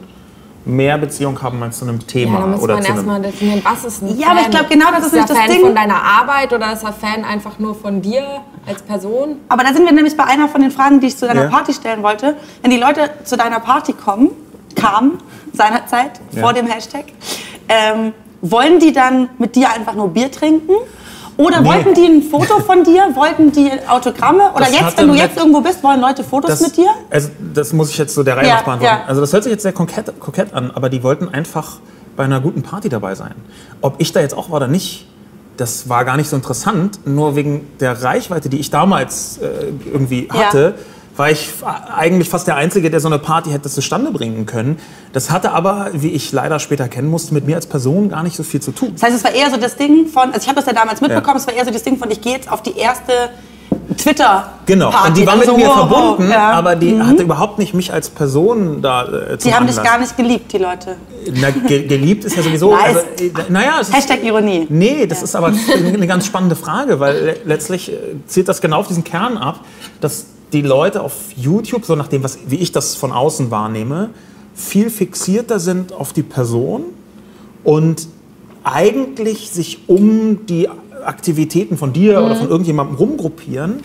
[0.65, 2.34] mehr Beziehung haben als zu einem Thema.
[2.36, 4.38] Ja, da muss oder man zu einem, erstmal definieren, was ist ein Ja, Fan?
[4.38, 5.62] aber ich glaub, genau das ist er nicht das Fan Ding.
[5.62, 8.24] von deiner Arbeit oder ist er Fan einfach nur von dir
[8.67, 9.38] als Person?
[9.50, 11.50] Aber da sind wir nämlich bei einer von den Fragen, die ich zu deiner Ja.
[11.50, 12.36] Party stellen wollte.
[12.62, 14.30] Wenn die Leute zu deiner Party kommen,
[14.76, 15.17] kamen
[15.54, 16.41] seinerzeit Ja.
[16.41, 17.06] vor dem Hashtag,
[17.67, 20.74] ähm, wollen die dann mit dir einfach nur Bier trinken?
[21.41, 21.67] Oder Nee.
[21.69, 23.04] wollten die ein Foto von dir?
[23.15, 24.51] Wollten die Autogramme?
[24.54, 26.89] Oder Das jetzt, hatte wenn du jetzt irgendwo bist, wollen Leute Fotos das, mit dir?
[27.10, 28.95] Also, das muss ich jetzt so der Reihe Ja, nach beantworten.
[29.01, 29.06] ja.
[29.08, 31.80] Also, das hört sich jetzt sehr kokett, kokett an, aber die wollten einfach
[32.15, 33.34] bei einer guten Party dabei sein.
[33.82, 35.08] Ob ich da jetzt auch war oder nicht,
[35.58, 36.99] das war gar nicht so interessant.
[37.06, 39.47] Nur wegen der Reichweite, die ich damals äh,
[39.91, 40.73] irgendwie Ja.
[41.21, 41.49] War ich
[41.95, 44.79] eigentlich fast der Einzige, der so eine Party hätte zustande bringen können.
[45.13, 48.36] Das hatte aber, wie ich leider später kennen musste, mit mir als Person gar nicht
[48.36, 48.93] so viel zu tun.
[48.93, 50.99] Das heißt, es war eher so das Ding von, also ich habe das ja damals
[50.99, 53.13] mitbekommen, es war eher so das Ding von, ich gehe jetzt auf die erste
[53.97, 54.49] Twitter-Party.
[54.65, 56.51] Genau, und die war Also mit mir wow, verbunden, wow, ja.
[56.53, 60.17] aber die hatte überhaupt nicht mich als Person da äh, Die haben dich gar nicht
[60.17, 60.95] geliebt, die Leute.
[61.39, 62.71] Na, ge geliebt ist ja sowieso.
[62.71, 62.84] Nice.
[62.84, 64.65] Also, äh, naja, es ist, Hashtag Ironie.
[64.69, 68.79] Nee, das ist aber eine ganz spannende Frage, weil le letztlich äh, zielt das genau
[68.79, 69.60] auf diesen Kern ab,
[69.99, 74.09] dass die Leute auf YouTube, so nach dem, was, wie ich das von außen wahrnehme,
[74.53, 76.83] viel fixierter sind auf die Person
[77.63, 78.07] und
[78.63, 80.67] eigentlich sich um die
[81.05, 82.39] Aktivitäten von dir oder Mhm.
[82.39, 83.81] von irgendjemandem rumgruppieren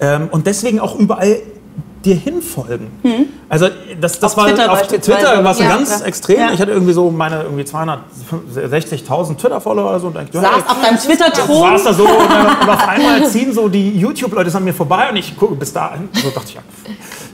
[0.00, 1.38] ähm, und deswegen auch überall
[2.06, 2.88] dir hinfolgen.
[3.48, 3.68] Also
[4.00, 4.32] das, das.
[4.32, 4.82] Auf war Twitter auf.
[4.86, 6.06] Twitter war es Ja, ganz ja.
[6.06, 6.38] extrem.
[6.38, 6.52] Ja.
[6.52, 10.06] Ich hatte irgendwie so meine irgendwie 260.000 Twitter-Follower oder so.
[10.08, 11.78] Und dachte, Saß auf deinem Twitter-Thron.
[11.78, 15.10] saß da so und, dann, und auf einmal ziehen so die YouTube-Leute an mir vorbei
[15.10, 16.08] und ich gucke bis dahin.
[16.12, 16.62] So dachte ich, ja,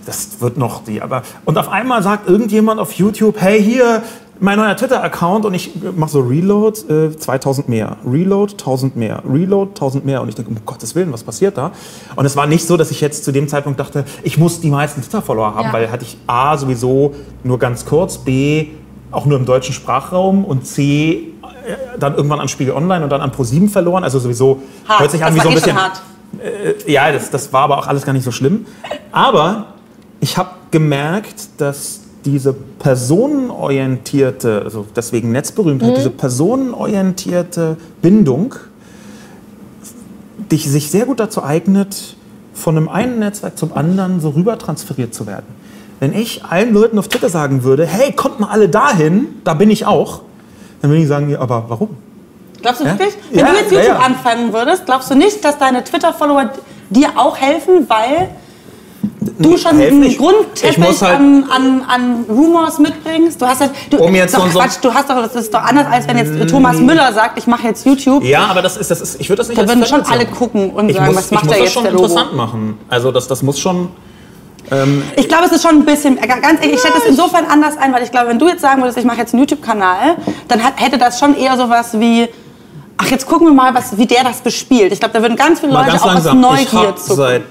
[0.07, 1.01] das wird noch die.
[1.01, 4.03] Aber und auf einmal sagt irgendjemand auf YouTube, hey hier
[4.43, 9.71] mein neuer Twitter-Account und ich mache so Reload, äh, 2000 mehr, Reload, 1000 mehr, Reload,
[9.75, 11.71] 1000 mehr und ich denke, um Gottes Willen, was passiert da?
[12.17, 14.71] Und es war nicht so, dass ich jetzt zu dem Zeitpunkt dachte, ich muss die
[14.71, 15.73] meisten Twitter-Follower haben, Ja.
[15.73, 18.71] weil hatte ich A sowieso nur ganz kurz, B
[19.13, 23.21] auch nur im deutschen Sprachraum und C äh, dann irgendwann an Spiegel Online und dann
[23.21, 25.01] an ProSieben verloren, also sowieso Hart.
[25.01, 26.03] hört sich an das wie so ein eh bisschen hart.
[26.89, 28.67] ja, das, das war aber auch alles gar nicht so schlimm.
[29.13, 29.67] Aber
[30.19, 38.55] ich habe gemerkt, dass diese personenorientierte, also deswegen Netzberühmtheit, diese personenorientierte Bindung
[40.51, 42.17] dich sich sehr gut dazu eignet,
[42.55, 45.47] von einem einen Netzwerk zum anderen so rüber transferiert zu werden.
[46.01, 49.71] Wenn ich allen Leuten auf Twitter sagen würde, hey, kommt mal alle dahin, da bin
[49.71, 50.23] ich auch,
[50.81, 51.91] dann würde ich sagen, ja, aber warum?
[52.61, 52.99] Glaubst du Ja?
[52.99, 53.15] wirklich?
[53.31, 54.07] Wenn Ja, du jetzt ja, YouTube ja.
[54.07, 56.51] anfangen würdest, glaubst du nicht, dass deine Twitter-Follower
[56.91, 58.29] dir auch helfen, weil
[59.43, 60.03] du schon einen.
[60.05, 63.41] Ich Grundteppich muss halt- an, an, an Rumors mitbringst.
[63.41, 65.63] Du hast halt, du, Um jetzt doch, so- Quatsch, du hast doch, das ist doch
[65.63, 68.25] anders, als wenn jetzt Thomas Müller sagt, ich mache jetzt YouTube.
[68.25, 70.71] Ja, aber das ist, das ist ich würde das nicht Da würden schon alle gucken
[70.71, 72.05] und ich sagen, muss, was ich macht muss er das jetzt, schon der Logo?
[72.05, 72.79] interessant machen.
[72.89, 73.89] Also das, das muss schon...
[75.17, 77.77] Ich glaube, es ist schon ein bisschen, äh, ganz ehrlich, ich schätze es insofern anders
[77.77, 80.17] ein, weil ich glaube, wenn du jetzt sagen würdest, ich mache jetzt einen YouTube-Kanal,
[80.49, 82.27] dann hat, hätte das schon eher sowas wie,
[82.97, 84.91] ach, jetzt gucken wir mal, was, wie der das bespielt.
[84.93, 86.39] Ich glaube, da würden ganz viele Mal Leute ganz auch aus langsam.
[86.55, 87.15] Ich Neugier zu.
[87.15, 87.43] seit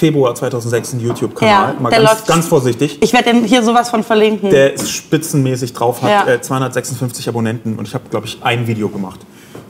[0.00, 1.74] Februar 2006 einen YouTube-Kanal.
[1.74, 2.98] Ja, Mal ganz, läuft- ganz vorsichtig.
[3.02, 4.48] Ich werde den hier sowas von verlinken.
[4.48, 6.26] der ist spitzenmäßig drauf, hat Ja.
[6.26, 9.20] äh, 256 Abonnenten und ich habe, glaube ich, ein Video gemacht.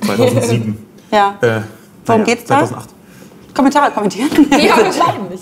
[0.07, 0.79] 2007.
[1.11, 1.37] ja.
[1.41, 1.61] äh,
[2.07, 2.59] Worum naja, geht's da?
[2.61, 2.91] 2008.
[3.55, 4.31] Kommentare kommentieren.
[4.53, 4.77] Ja.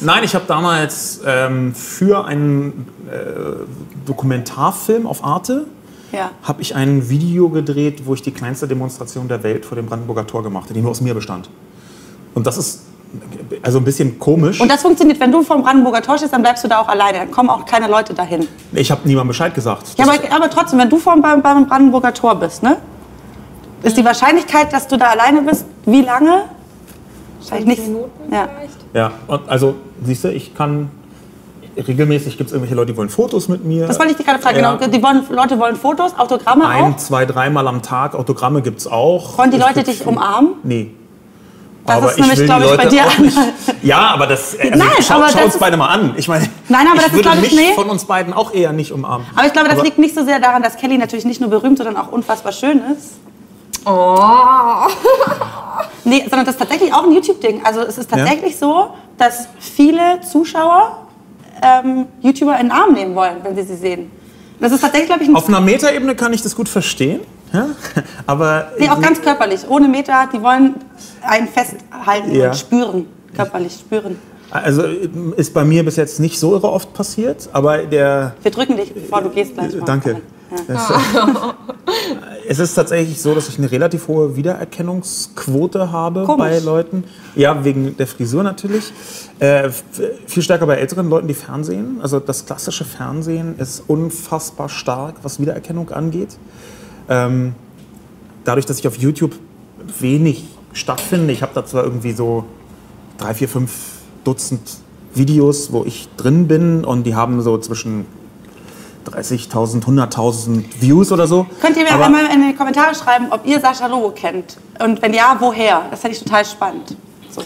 [0.00, 3.66] Nein, ich habe damals ähm, für einen äh,
[4.06, 5.66] Dokumentarfilm auf Arte
[6.12, 6.30] ja.
[6.42, 10.26] habe ich ein Video gedreht, wo ich die kleinste Demonstration der Welt vor dem Brandenburger
[10.26, 11.50] Tor gemacht habe, die nur aus mir bestand.
[12.34, 12.87] Und das ist
[13.62, 14.60] also ein bisschen komisch.
[14.60, 17.18] Und das funktioniert, wenn du vom Brandenburger Tor stehst, dann bleibst du da auch alleine.
[17.18, 18.46] Dann kommen auch keine Leute dahin.
[18.72, 19.94] ich habe niemandem Bescheid gesagt.
[19.96, 22.76] Ja, aber, aber trotzdem, wenn du vom, beim, Brandenburger Tor bist, ne?
[23.82, 26.44] Ist die Wahrscheinlichkeit, dass du da alleine bist, wie lange?
[27.38, 27.88] Wahrscheinlich nicht.
[27.88, 28.48] Minuten Ja.
[28.48, 28.78] vielleicht?
[28.92, 30.90] ja, und also siehst du, ich kann
[31.76, 33.86] regelmäßig gibt es irgendwelche Leute, die wollen Fotos mit mir.
[33.86, 34.58] Das wollte ich dich gerade fragen.
[34.58, 34.74] Ja.
[34.74, 36.96] Genau, die wollen, Leute wollen Fotos, Autogramme Ein, auch.
[36.96, 38.16] zwei, dreimal am Tag.
[38.16, 39.38] Autogramme gibt es auch.
[39.38, 40.54] Wollen die Leute dich umarmen?
[40.64, 40.90] Nee.
[41.88, 43.38] Das aber ist nämlich, glaube ich, bei dir nicht.
[43.82, 44.56] Ja, aber das.
[44.60, 46.14] Also Nein, schau, aber schau das uns ist- beide mal an.
[46.16, 47.74] Ich meine, Nein, aber ich das ist, würde ich, mich nee.
[47.74, 49.26] von uns beiden auch eher nicht umarmen.
[49.34, 51.50] Aber ich glaube, das Aber- liegt nicht so sehr daran, dass Kelly natürlich nicht nur
[51.50, 53.18] berühmt, sondern auch unfassbar schön ist.
[53.86, 54.18] Oh.
[56.04, 57.62] Nee, sondern das ist tatsächlich auch ein YouTube-Ding.
[57.64, 61.06] Also es ist tatsächlich so, dass viele Zuschauer
[61.62, 64.10] ähm, YouTuber in den Arm nehmen wollen, wenn sie sie sehen.
[64.60, 67.20] Das ist tatsächlich, glaube ich, ein Auf einer Metaebene kann ich das gut verstehen.
[67.52, 67.66] Ja?
[68.26, 70.28] Aber Nee, auch ganz körperlich, ohne Meter.
[70.32, 70.74] Die wollen
[71.22, 72.48] einen festhalten Ja.
[72.48, 74.18] und spüren, körperlich spüren.
[74.50, 74.82] also
[75.36, 78.92] ist bei mir bis jetzt nicht so irre oft passiert, aber der Wir drücken dich,
[78.94, 79.84] bevor du gehst gleich mal.
[79.84, 80.20] Danke.
[80.66, 80.80] Es,
[82.48, 86.38] es ist tatsächlich so, dass ich eine relativ hohe Wiedererkennungsquote habe Komisch.
[86.46, 87.04] bei Leuten.
[87.34, 88.90] Ja, wegen der Frisur natürlich.
[89.40, 89.68] Äh,
[90.26, 91.98] viel stärker bei älteren Leuten, die Fernsehen.
[92.00, 96.38] Also das klassische Fernsehen ist unfassbar stark, was Wiedererkennung angeht.
[97.08, 97.54] Ähm,
[98.44, 99.34] dadurch, dass ich auf YouTube
[100.00, 102.44] wenig stattfinde, ich habe da zwar irgendwie so
[103.18, 103.72] drei, vier, fünf
[104.24, 104.60] Dutzend
[105.14, 108.04] Videos, wo ich drin bin und die haben so zwischen
[109.06, 111.46] 30.000, 100.000 Views oder so.
[111.60, 114.58] Könnt ihr mir Aber- einmal in die Kommentare schreiben, ob ihr Sascha Lobo kennt?
[114.78, 115.86] Und wenn ja, woher?
[115.90, 116.94] Das fände ich total spannend.
[117.30, 117.42] So.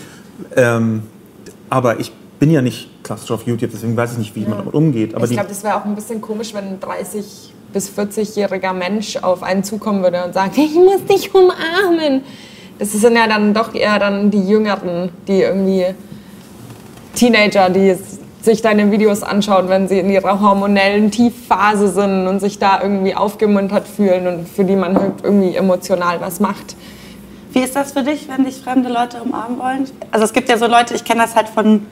[0.57, 1.05] Ähm,
[1.71, 4.75] aber ich bin ja nicht klassisch auf YouTube, deswegen weiß ich nicht, wie man damit
[4.75, 5.15] umgeht.
[5.15, 7.23] Aber Ich glaube, das wäre auch ein bisschen komisch, wenn ein 30-
[7.73, 12.23] bis 40-jähriger Mensch auf einen zukommen würde und sagt, ich muss dich umarmen.
[12.79, 15.87] Das sind ja dann doch eher dann die Jüngeren, die irgendwie
[17.15, 17.97] Teenager, die
[18.41, 23.15] sich deine Videos anschauen, wenn sie in ihrer hormonellen Tiefphase sind und sich da irgendwie
[23.15, 26.75] aufgemuntert fühlen und für die man halt irgendwie emotional was macht.
[27.53, 29.85] Wie ist das für dich, wenn dich fremde Leute umarmen wollen?
[30.11, 31.87] Also es gibt ja so Leute, ich kenne das halt von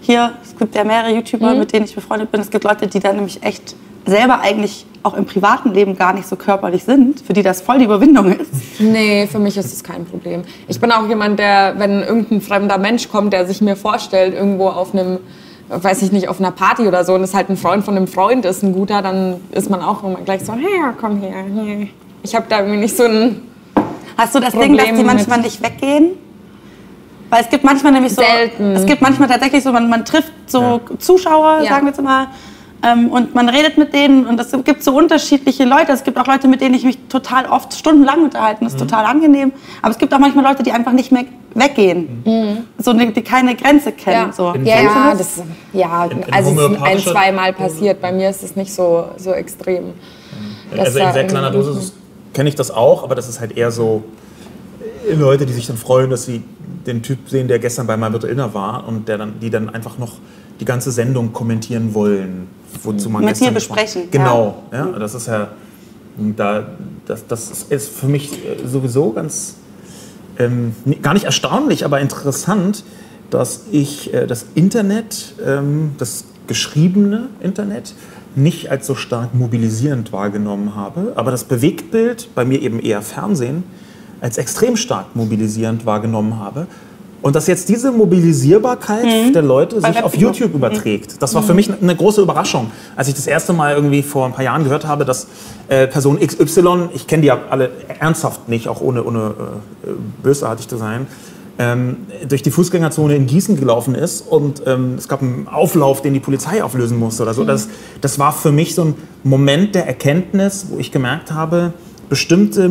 [0.00, 1.58] hier, es gibt ja mehrere YouTuber, Mhm.
[1.58, 2.40] mit denen ich befreundet bin.
[2.40, 3.74] Es gibt Leute, die dann nämlich echt
[4.06, 7.78] selber eigentlich auch im privaten Leben gar nicht so körperlich sind, für die das voll
[7.78, 8.80] die Überwindung ist.
[8.80, 10.42] Nee, für mich ist es kein Problem.
[10.68, 14.68] Ich bin auch jemand, der, wenn irgendein fremder Mensch kommt, der sich mir vorstellt, irgendwo
[14.68, 15.18] auf einem,
[15.68, 18.08] weiß ich nicht, auf einer Party oder so, und es halt ein Freund von einem
[18.08, 21.44] Freund ist, ein guter, dann ist man auch immer gleich so, hey, komm her.
[21.54, 21.90] Hey.
[22.22, 23.42] Ich habe da irgendwie nicht so ein...
[24.16, 26.12] Hast du das Problem Ding, dass die manchmal nicht weggehen?
[27.28, 28.72] Weil es gibt manchmal nämlich so, Selten.
[28.72, 30.80] es gibt manchmal tatsächlich so, man, man trifft so Ja.
[30.98, 31.70] Zuschauer, Ja.
[31.70, 32.28] sagen wir jetzt mal,
[33.10, 35.92] und man redet mit denen und es gibt so unterschiedliche Leute.
[35.92, 38.64] Es gibt auch Leute, mit denen ich mich total oft stundenlang unterhalten.
[38.64, 38.88] Das ist Mhm.
[38.88, 39.52] total angenehm.
[39.82, 42.64] Aber es gibt auch manchmal Leute, die einfach nicht mehr weggehen.
[42.78, 44.32] So, die, die keine Grenze kennen.
[44.32, 44.44] So.
[44.48, 45.18] Ja, Kennst du ja, das?
[45.18, 48.00] das, ja, In- in also es ist ein, zweimal passiert.
[48.00, 49.94] Bei mir ist es nicht so, so extrem.
[50.70, 51.92] dass also in sehr kleiner Dosis
[52.34, 54.04] kenne ich das auch, aber das ist halt eher so
[55.10, 56.42] äh, Leute, die sich dann freuen, dass sie
[56.86, 59.68] den Typ sehen, der gestern bei My Little Inner war und der dann, die dann
[59.68, 60.14] einfach noch
[60.60, 62.48] die ganze Sendung kommentieren wollen,
[62.82, 63.76] wozu man Mit gestern dir nicht war.
[63.76, 64.86] besprechen, Genau, ja.
[64.98, 65.48] das ist ja
[66.36, 66.66] da,
[67.06, 69.56] das, das ist für mich äh, sowieso ganz
[70.38, 72.84] ähm, gar nicht erstaunlich, aber interessant,
[73.30, 77.94] dass ich äh, das Internet, ähm, das geschriebene Internet,
[78.34, 83.64] nicht als so stark mobilisierend wahrgenommen habe, aber das Bewegtbild, bei mir eben eher Fernsehen,
[84.20, 86.66] als extrem stark mobilisierend wahrgenommen habe.
[87.22, 90.14] Und dass jetzt diese Mobilisierbarkeit der Leute sich auf.
[90.14, 91.20] YouTube überträgt.
[91.20, 94.32] Das war für mich eine große Überraschung, als ich das erste Mal irgendwie vor ein
[94.32, 95.26] paar Jahren gehört habe, dass
[95.68, 99.34] äh, Person XY, ich kenne die ja alle ernsthaft nicht, auch ohne, ohne
[99.84, 99.88] äh,
[100.22, 101.06] bösartig zu sein,
[101.58, 101.96] ähm,
[102.28, 106.20] durch die Fußgängerzone in Gießen gelaufen ist und ähm, es gab einen Auflauf, den die
[106.20, 107.44] Polizei auflösen musste oder so.
[107.44, 107.68] Das,
[108.00, 111.72] das war für mich so ein Moment der Erkenntnis, wo ich gemerkt habe,
[112.08, 112.68] bestimmte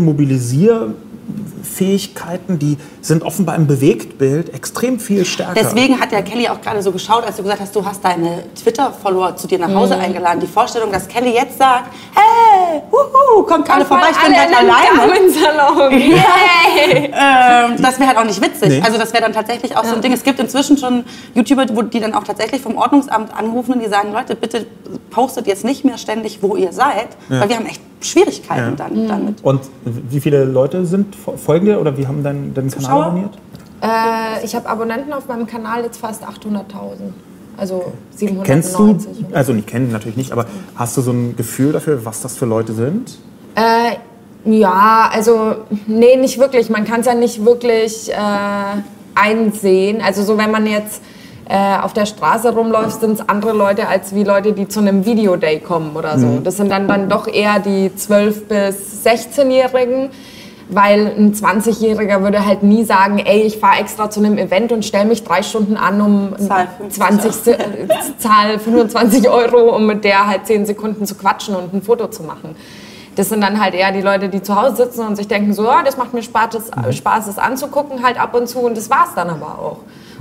[1.76, 5.54] Mobilisierfähigkeiten, die sind offenbar im Bewegtbild extrem viel stärker.
[5.56, 8.44] Deswegen hat ja Kelly auch gerade so geschaut, als du gesagt hast, du hast deine
[8.56, 10.40] Twitter-Follower zu dir nach Hause eingeladen.
[10.40, 15.14] Die Vorstellung, dass Kelly jetzt sagt, hey, huhu, kommt gerade vorbei, ich bin den alleine.
[15.92, 17.12] Yay!
[17.26, 18.70] Ähm, das wäre halt auch nicht witzig.
[18.70, 18.82] Nee.
[18.84, 20.12] Also das wäre dann tatsächlich auch so ein Ding.
[20.12, 23.90] Es gibt inzwischen schon YouTuber, wo die dann auch tatsächlich vom Ordnungsamt anrufen und die
[23.90, 24.66] sagen, Leute, bitte
[25.12, 28.88] postet jetzt nicht mehr ständig, wo ihr seid, weil wir haben echt Schwierigkeiten Ja.
[28.88, 29.44] dann damit.
[29.44, 33.06] Und wie viele Leute sind folgen dir oder wie haben deinen, deinen Kanal Zuschauer?
[33.06, 33.38] abonniert?
[33.82, 36.64] Äh, ich habe Abonnenten auf meinem Kanal jetzt fast 800.000.
[37.58, 38.44] Also 790.
[38.46, 42.22] Kennst du, also nicht kennen natürlich nicht, aber hast du so ein Gefühl dafür, was
[42.22, 43.18] das für Leute sind?
[43.56, 43.96] Äh,
[44.46, 45.56] ja, also
[45.88, 46.70] nee, nicht wirklich.
[46.70, 48.16] Man kann es ja nicht wirklich äh,
[49.16, 50.02] einsehen.
[50.02, 51.02] Also so, wenn man jetzt
[51.48, 55.06] äh, auf der Straße rumläuft, sind es andere Leute als wie Leute, die zu einem
[55.06, 56.40] Videoday kommen oder so.
[56.44, 60.10] Das sind dann, dann doch eher die 12- bis 16-Jährigen.
[60.68, 64.84] Weil ein 20-Jähriger würde halt nie sagen, ey, ich fahre extra zu einem Event und
[64.84, 67.58] stelle mich drei Stunden an, um Zahl 50 20, äh,
[68.18, 72.24] Zahl 25 Euro, um mit der halt 10 Sekunden zu quatschen und ein Foto zu
[72.24, 72.56] machen.
[73.16, 75.64] Das sind dann halt eher die Leute, die zu Hause sitzen und sich denken, so,
[75.64, 78.90] ja, das macht mir Spaß, das, Spaß, das anzugucken, halt ab und zu und das
[78.90, 79.78] war's dann aber auch.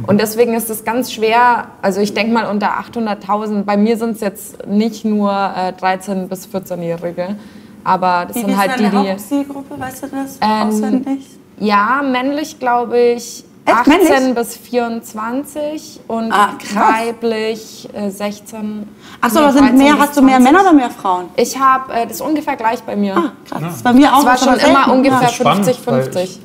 [0.07, 4.13] Und deswegen ist es ganz schwer, also ich denke mal unter 800.000, bei mir sind
[4.13, 7.37] es jetzt nicht nur äh, 13- bis 14-Jährige,
[7.85, 10.39] aber das Wie sind halt die, die, Hauptzielgruppe, weißt du das?
[10.41, 11.27] Ähm, Auswendig?
[11.59, 14.35] ja, männlich glaube ich Echt, 18 männlich?
[14.35, 18.89] bis 24 und Ah, weiblich äh, 16.
[19.21, 20.45] Achso, nee, aber sind 13 mehr, hast du mehr 20.
[20.53, 21.27] Männer oder mehr Frauen?
[21.37, 23.17] Ich habe äh, das ist ungefähr gleich bei mir.
[23.17, 23.61] Ah, krass.
[23.63, 24.71] Das ist bei mir auch Es war schon selten.
[24.71, 25.87] immer ungefähr Das ist spannend, 50-50.
[26.15, 26.41] weil ich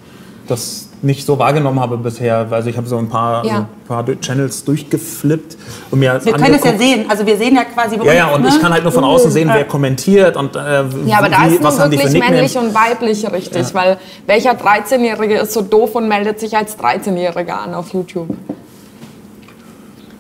[0.48, 2.48] das nicht so wahrgenommen habe bisher.
[2.50, 3.68] Also ich habe so ein paar, Ja.
[3.88, 5.58] so ein paar Channels durchgeflippt
[5.92, 7.06] und mir Wir können es ja sehen.
[7.10, 8.50] Also wir sehen ja quasi Ja, ja, und ne?
[8.50, 10.60] ich kann halt nur von außen sehen, wer kommentiert und äh,
[11.06, 15.54] Ja, aber da wie, ist nur wirklich männlich und weiblich richtig, weil welcher 13-Jährige ist
[15.54, 18.30] so doof und meldet sich als 13-Jähriger an auf YouTube?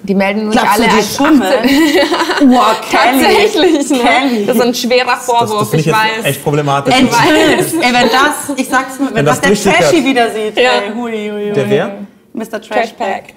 [0.09, 1.45] Die melden nicht Glaubst alle du die als Schumme?
[1.45, 2.49] 18.
[2.49, 3.21] Wow, Kelly.
[3.21, 3.97] Tatsächlich, ne?
[3.99, 4.45] Kelly.
[4.47, 6.25] Das ist ein schwerer Das, Vorwurf, das finde ich weiß.
[6.25, 6.95] echt problematisch.
[6.95, 7.83] Enthüllt.
[7.83, 9.73] Ey, wenn das, ich sag's nur, wenn, Wenn das, das der.
[9.73, 10.57] Trashy wieder sieht.
[10.57, 10.71] Ja.
[10.71, 11.53] Ey, hui, hui, hui.
[11.53, 11.97] Der wer?
[12.33, 12.59] Mr.
[12.59, 13.35] Trashpack.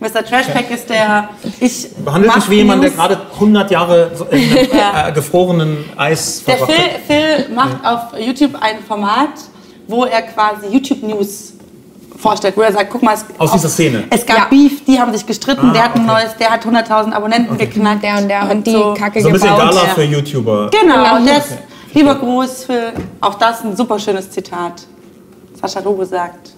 [0.00, 0.24] Mr.
[0.24, 1.28] Trashpack ist der,
[1.60, 4.58] ich Behandelt mich wie jemand, der gerade 100 Jahre so in einem
[5.08, 6.76] äh, gefrorenen Eis Der verbracht
[7.06, 7.46] Phil, hat.
[7.46, 9.28] Phil macht auf YouTube ein Format,
[9.86, 11.52] wo er quasi YouTube News
[12.18, 14.04] vorstellt, wo er sagt, guck mal, es, Aus dieser Szene.
[14.10, 14.44] es gab Ja.
[14.50, 16.20] Beef, die haben sich gestritten, Ah, der hat ein okay.
[16.22, 18.02] neues, der hat 100.000 Abonnenten geknackt.
[18.02, 18.94] Der und der hat die so.
[18.94, 19.70] Kacke So ein bisschen gebaut.
[19.70, 19.94] Gala ja.
[19.94, 20.70] für YouTuber.
[20.70, 21.16] Genau, Genau.
[21.16, 21.48] und das,
[21.94, 24.82] lieber Gruß für, auch das ein super schönes Zitat.
[25.60, 26.50] Sascha Lobe sagt,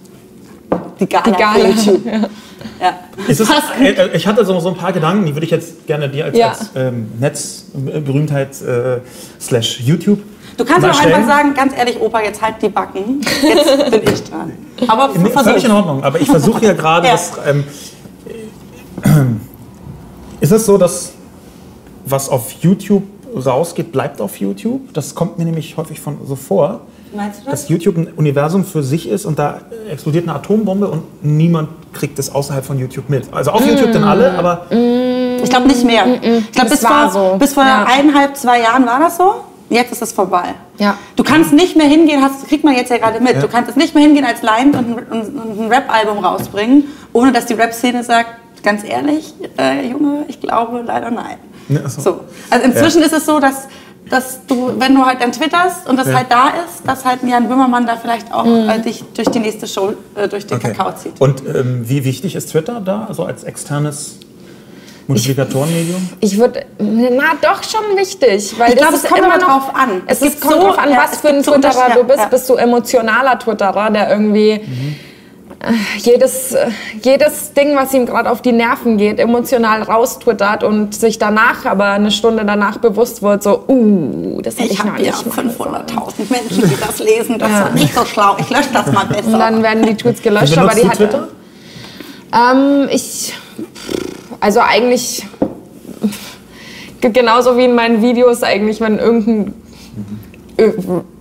[0.99, 1.53] die Gala, Die Gala.
[1.53, 2.05] für YouTube.
[2.79, 2.93] Ja.
[3.27, 3.57] Ist es, gut.
[3.81, 6.37] äh, ich hatte so, so ein paar Gedanken, die würde ich jetzt gerne dir als,
[6.37, 6.49] Ja.
[6.49, 8.99] als ähm, Netzberühmtheit äh,
[9.39, 10.19] slash YouTube
[10.57, 13.21] Du kannst auch einfach sagen, ganz ehrlich, Opa, jetzt halt die Backen.
[13.41, 14.51] Jetzt bin ich dran.
[14.87, 15.49] Aber Nee, versuch.
[15.49, 17.15] völlig in Ordnung, aber ich versuche ja gerade, Ja.
[17.47, 17.63] ähm,
[20.39, 21.13] ist es so, dass
[22.05, 23.03] was auf YouTube
[23.35, 24.93] rausgeht, bleibt auf YouTube?
[24.93, 26.81] Das kommt mir nämlich häufig von so vor,
[27.15, 27.61] Meinst du das?
[27.61, 32.17] dass YouTube ein Universum für sich ist und da explodiert eine Atombombe und niemand kriegt
[32.19, 33.31] es außerhalb von YouTube mit.
[33.33, 34.65] Also auf YouTube dann alle, aber
[35.43, 36.05] Ich glaube nicht mehr.
[36.21, 37.37] Ich glaube, Das bis, war vor, so.
[37.37, 37.85] bis vor Ja.
[37.85, 39.33] eineinhalb, zwei Jahren war das so.
[39.71, 40.53] Jetzt ist es vorbei.
[40.79, 40.97] Ja.
[41.15, 43.41] Du kannst nicht mehr hingehen, hast, kriegt man jetzt ja gerade mit.
[43.41, 46.83] Du kannst jetzt nicht mehr hingehen als Line und, ein- und, und ein Rap-Album rausbringen,
[47.13, 48.27] ohne dass die Rap-Szene sagt,
[48.63, 51.37] ganz ehrlich, äh, Junge, ich glaube leider nein.
[51.69, 52.01] Ne, ach so.
[52.01, 52.19] So.
[52.49, 53.67] Also inzwischen ist es so, dass,
[54.09, 56.15] dass du, wenn du halt dann twitterst und das Ja.
[56.15, 58.69] halt da ist, dass halt ein Jan Böhmermann da vielleicht auch Mhm.
[58.69, 60.73] äh, dich durch die nächste Show äh, durch den okay.
[60.73, 61.13] Kakao zieht.
[61.21, 64.19] Und ähm, wie wichtig ist Twitter da, also als externes
[65.07, 66.09] Multiplikatorenmedium?
[66.19, 69.45] Ich würde, na doch schon wichtig, weil Ich das glaub, ist es kommt immer noch,
[69.47, 70.01] drauf an.
[70.07, 72.19] Es, Es kommt so- drauf an, ja, was für ein so Twitterer Unterschied- du bist.
[72.19, 72.25] ja.
[72.25, 74.49] Bist du emotionaler Twitterer, der irgendwie
[75.63, 76.69] äh, jedes, äh,
[77.03, 81.85] jedes Ding, was ihm gerade auf die Nerven geht, emotional raustwittert und sich danach, aber
[81.91, 85.33] eine Stunde danach bewusst wird, so, uh, das hätte ich, Ich noch habe ja nicht
[85.35, 85.51] sollen.
[85.51, 87.37] 500.000 Menschen, die das lesen.
[87.37, 88.37] Das war nicht so schlau.
[88.39, 89.27] Ich lösche das mal besser.
[89.33, 91.27] Und dann werden die Tweets gelöscht, aber die hat, Twitter?
[92.33, 93.33] Ähm, ich,
[94.41, 95.25] also eigentlich
[96.99, 99.53] genauso wie in meinen Videos eigentlich, wenn irgendein
[100.57, 100.71] äh,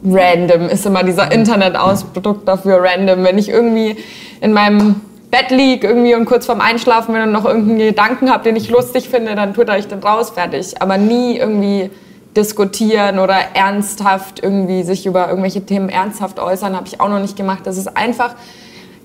[0.04, 3.96] random ist immer dieser Internetausdruck dafür random, wenn ich irgendwie
[4.40, 4.96] in meinem
[5.30, 8.68] Bett lieg irgendwie und kurz vorm Einschlafen bin und noch irgendeinen Gedanken habe, den ich
[8.68, 10.82] lustig finde, dann twitter ich den raus, fertig.
[10.82, 11.90] Aber nie irgendwie
[12.36, 17.36] diskutieren oder ernsthaft irgendwie sich über irgendwelche Themen ernsthaft äußern, habe ich auch noch nicht
[17.36, 17.60] gemacht.
[17.64, 18.34] Das ist einfach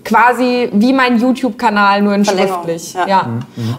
[0.06, 2.94] quasi wie mein YouTube-Kanal, nur in schriftlich.
[2.94, 3.08] ja.
[3.08, 3.30] Ja.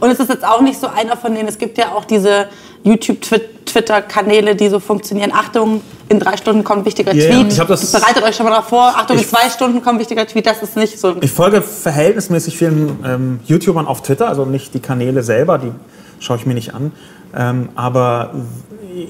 [0.01, 2.49] Und es ist jetzt auch nicht so einer von denen, es gibt ja auch diese
[2.85, 5.33] YouTube-Twitter-Kanäle, die so funktionieren.
[5.33, 7.31] Achtung, in drei Stunden kommt ein wichtiger ja.
[7.33, 7.53] Tweet.
[7.53, 8.93] Ich das- Bereitet euch schon mal darauf vor.
[8.97, 10.47] Achtung, in zwei Stunden kommt ein wichtiger Tweet.
[10.47, 11.17] Das ist nicht so.
[11.21, 15.73] Ich folge verhältnismäßig vielen ähm, YouTubern auf Twitter, also nicht die Kanäle selber, die
[16.21, 16.93] schaue ich mir nicht an.
[17.35, 18.31] Ähm, aber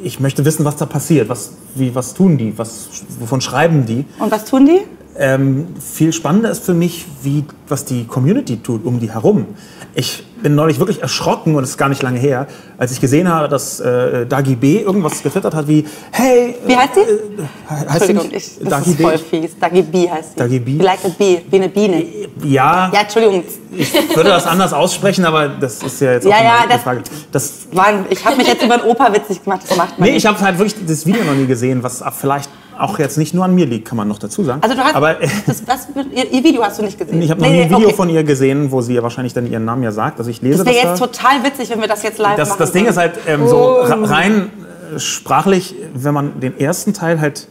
[0.03, 1.29] ich möchte wissen, was da passiert.
[1.29, 2.57] Was, wie, was tun die?
[2.59, 2.89] Was,
[3.21, 4.05] wovon schreiben die?
[4.19, 4.81] Und was tun die?
[5.19, 9.47] Ähm, viel spannender ist für mich, wie, was die Community tut um die herum.
[9.95, 13.27] Ich bin neulich wirklich erschrocken, und es ist gar nicht lange her, als ich gesehen
[13.29, 14.81] habe, dass äh, Dagi B.
[14.83, 16.55] irgendwas getwittert hat wie, hey...
[16.67, 17.01] Wie heißt die?
[17.01, 19.03] Äh, heißt sie Entschuldigung, ich, das Dagi ist B?
[19.03, 19.59] voll fies.
[19.59, 20.37] Dagi B heißt sie.
[20.39, 20.79] Dagi B?
[20.79, 22.05] Wie like a bee, wie eine Biene.
[22.45, 23.43] Ja, Ja, Entschuldigung.
[23.75, 27.03] ich würde das anders aussprechen, aber das ist ja jetzt auch ja, eine das- Frage.
[27.33, 29.63] Das, Mann, ich habe mich jetzt über einen Opa witzig gemacht.
[29.67, 30.25] Das macht man nee, nicht.
[30.25, 33.45] ich habe halt wirklich das Video noch nie gesehen, was vielleicht auch jetzt nicht nur
[33.45, 34.63] an mir liegt, kann man noch dazu sagen.
[34.63, 35.15] Also du hast aber
[35.47, 37.21] das, das, ihr, ihr Video hast du nicht gesehen.
[37.23, 37.97] ich habe noch Nee, nie ein Video okay.
[37.97, 40.19] von ihr gesehen, wo sie ja wahrscheinlich dann ihren Namen ja sagt.
[40.19, 41.07] Also ich lese Das wäre jetzt da.
[41.07, 42.59] total witzig, wenn wir das jetzt live das, machen.
[42.59, 42.91] das Ding würden.
[42.91, 44.51] ist halt ähm, so ra- rein
[44.95, 47.49] äh, sprachlich, wenn man den ersten Teil halt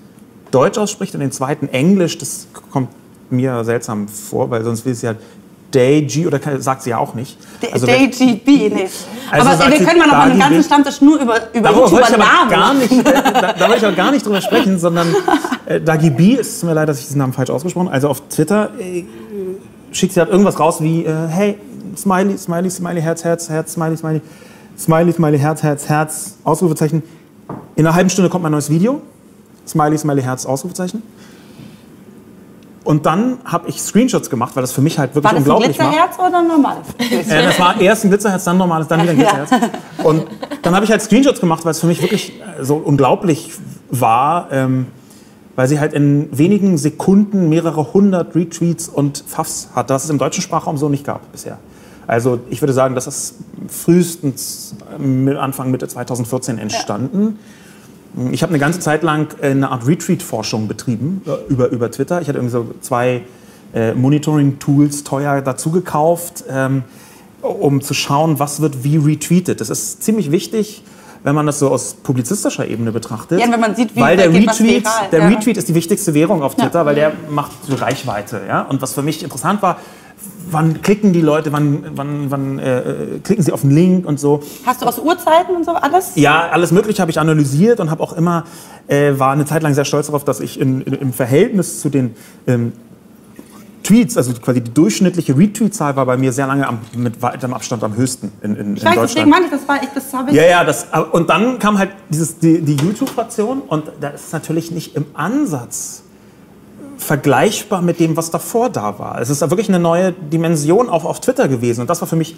[0.51, 2.89] Deutsch ausspricht und den zweiten Englisch, das kommt
[3.29, 5.17] mir seltsam vor, weil sonst will sie halt
[5.75, 7.37] Day oder sagt sie ja auch nicht.
[7.71, 8.89] Also DGB, nee.
[9.29, 10.63] Also Aber wir können mal noch mal einen ganzen.
[10.63, 12.79] Stammtisch nur über, über YouTuber-Namen gar machen.
[12.79, 15.13] nicht, äh, da, da wollte ich auch gar nicht drüber sprechen, sondern
[15.65, 18.09] äh, Dagi B, es tut mir leid, dass ich diesen Namen falsch ausgesprochen habe, also
[18.09, 19.03] auf Twitter äh,
[19.91, 21.57] schickt sie halt irgendwas raus wie, äh, hey,
[21.95, 24.21] Smiley, Smiley, Smiley, Herz, Herz, Herz, Smiley, Smiley,
[24.77, 27.03] Smiley, Smiley, Herz, Herz, Herz, Ausrufezeichen.
[27.75, 29.01] In einer halben Stunde kommt mein neues Video,
[29.67, 31.03] Smiley, Smiley, Herz, Ausrufezeichen.
[32.85, 35.51] Und dann habe ich Screenshots gemacht, weil das für mich halt wirklich War das ein
[35.51, 35.89] unglaublich war.
[35.89, 36.87] Glitzerherz oder ein normales?
[36.99, 39.49] Äh, das war erst ein Glitzerherz, dann normales, dann wieder ein Glitzerherz.
[40.03, 40.27] Und
[40.61, 43.53] dann habe ich halt Screenshots gemacht, weil es für mich wirklich äh, so unglaublich
[43.89, 44.85] war, ähm,
[45.55, 50.19] weil sie halt in wenigen Sekunden mehrere hundert Retweets und Pfaffs hat, das es im
[50.19, 51.57] deutschen Sprachraum so nicht gab bisher.
[52.05, 53.35] Also ich würde sagen, das ist
[53.67, 57.39] frühestens äh, Anfang Mitte 2014 entstanden.
[58.31, 62.21] Ich habe eine ganze Zeit lang äh, eine Art Retweet-Forschung betrieben äh, über, über Twitter.
[62.21, 63.23] Ich hatte irgendwie so zwei
[63.73, 66.83] äh, Monitoring-Tools teuer dazu gekauft, ähm,
[67.41, 69.61] um zu schauen, was wird wie retweetet.
[69.61, 70.83] Das ist ziemlich wichtig,
[71.23, 73.39] wenn man das so aus publizistischer Ebene betrachtet.
[73.39, 75.27] Ja, wenn man sieht, wie weil der geht Retweet, der ja.
[75.27, 78.41] Retweet ist die wichtigste Währung auf Twitter, weil der macht so Reichweite.
[78.47, 78.61] Ja?
[78.61, 79.79] Und was für mich interessant war,
[80.51, 84.19] wann klicken die Leute, wann, wann, wann äh, äh, klicken sie auf einen Link und
[84.19, 84.41] so.
[84.65, 86.11] Hast du aus Uhrzeiten und so alles?
[86.15, 88.45] Ja, alles Mögliche habe ich analysiert und habe auch immer,
[88.87, 91.89] äh, war eine Zeit lang sehr stolz darauf, dass ich in, in, im Verhältnis zu
[91.89, 92.15] den
[92.47, 92.73] ähm,
[93.83, 97.83] Tweets, also quasi die durchschnittliche Retweet-Zahl war bei mir sehr lange am, mit weitem Abstand
[97.83, 99.29] am höchsten in, in, Ich in weiß, deswegen Deutschland.
[99.29, 100.35] meine ich, das war ich, das habe ich.
[100.35, 104.71] Ja, ja, das, und dann kam halt dieses, die, die YouTube-Fraktion und da ist natürlich
[104.71, 106.01] nicht im Ansatz
[107.05, 109.21] vergleichbar mit dem, was davor da war.
[109.21, 112.15] Es ist da wirklich eine neue Dimension auch auf Twitter gewesen und das war für
[112.15, 112.35] mich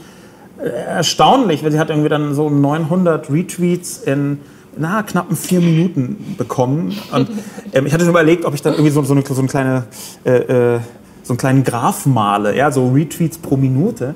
[0.59, 4.39] äh, erstaunlich, weil sie hat irgendwie dann so 900 Retweets in
[4.79, 6.95] na, knappen vier Minuten bekommen.
[7.11, 7.29] Und
[7.73, 9.83] ähm, ich hatte schon überlegt, ob ich dann irgendwie so, so, eine, so, eine kleine,
[10.23, 10.79] äh, äh,
[11.23, 14.15] so einen kleinen Graph male, ja, so Retweets pro Minute.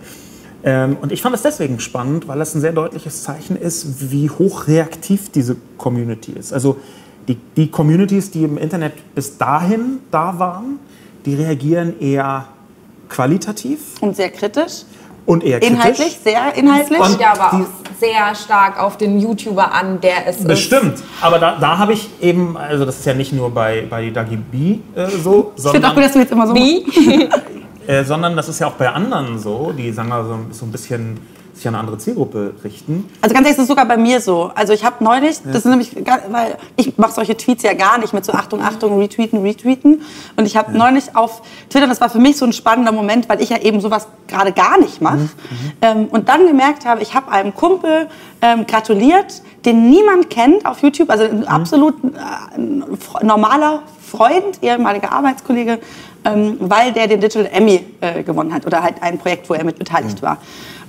[0.64, 4.30] Ähm, und ich fand es deswegen spannend, weil das ein sehr deutliches Zeichen ist, wie
[4.30, 6.54] hochreaktiv diese Community ist.
[6.54, 6.78] Also
[7.28, 10.80] die, die Communities, die im Internet bis dahin da waren,
[11.26, 12.46] die reagieren eher
[13.10, 14.84] qualitativ Und sehr kritisch.
[15.26, 15.76] und eher kritisch.
[15.78, 17.00] Inhaltlich, sehr inhaltlich.
[17.00, 17.66] Und- Ja, aber auch
[18.00, 20.48] sehr stark auf den YouTuber an, der es ist.
[20.48, 21.04] Bestimmt.
[21.22, 24.38] Aber da, da habe ich eben, also das ist ja nicht nur bei, bei Dagi
[24.38, 26.56] B äh, so, ich finde auch sondern, gut, dass du jetzt immer so.
[26.56, 26.84] Wie?
[27.88, 30.72] äh, sondern das ist ja auch bei anderen so, die sagen wir so, so ein
[30.72, 31.20] bisschen
[31.62, 33.10] sich an eine andere Zielgruppe richten.
[33.22, 34.52] Also ganz ehrlich, das ist sogar bei mir so.
[34.56, 38.14] Also ich habe neulich, das ist nämlich, weil ich mache solche Tweets ja gar nicht
[38.14, 40.02] mit so Achtung, Achtung, retweeten, retweeten.
[40.36, 43.42] Und ich habe neulich auf Twitter, das war für mich so ein spannender Moment, weil
[43.42, 45.30] ich ja eben sowas gerade gar nicht mache.
[45.82, 48.08] Ähm, und dann gemerkt habe, ich habe einem Kumpel
[48.42, 55.80] ähm, gratuliert, den niemand kennt auf YouTube, also ein absolut äh, normaler Freund, ehemaliger Arbeitskollege,
[56.26, 59.64] ähm, weil der den Digital Emmy äh, gewonnen hat oder halt ein Projekt, wo er
[59.64, 60.38] mit beteiligt war.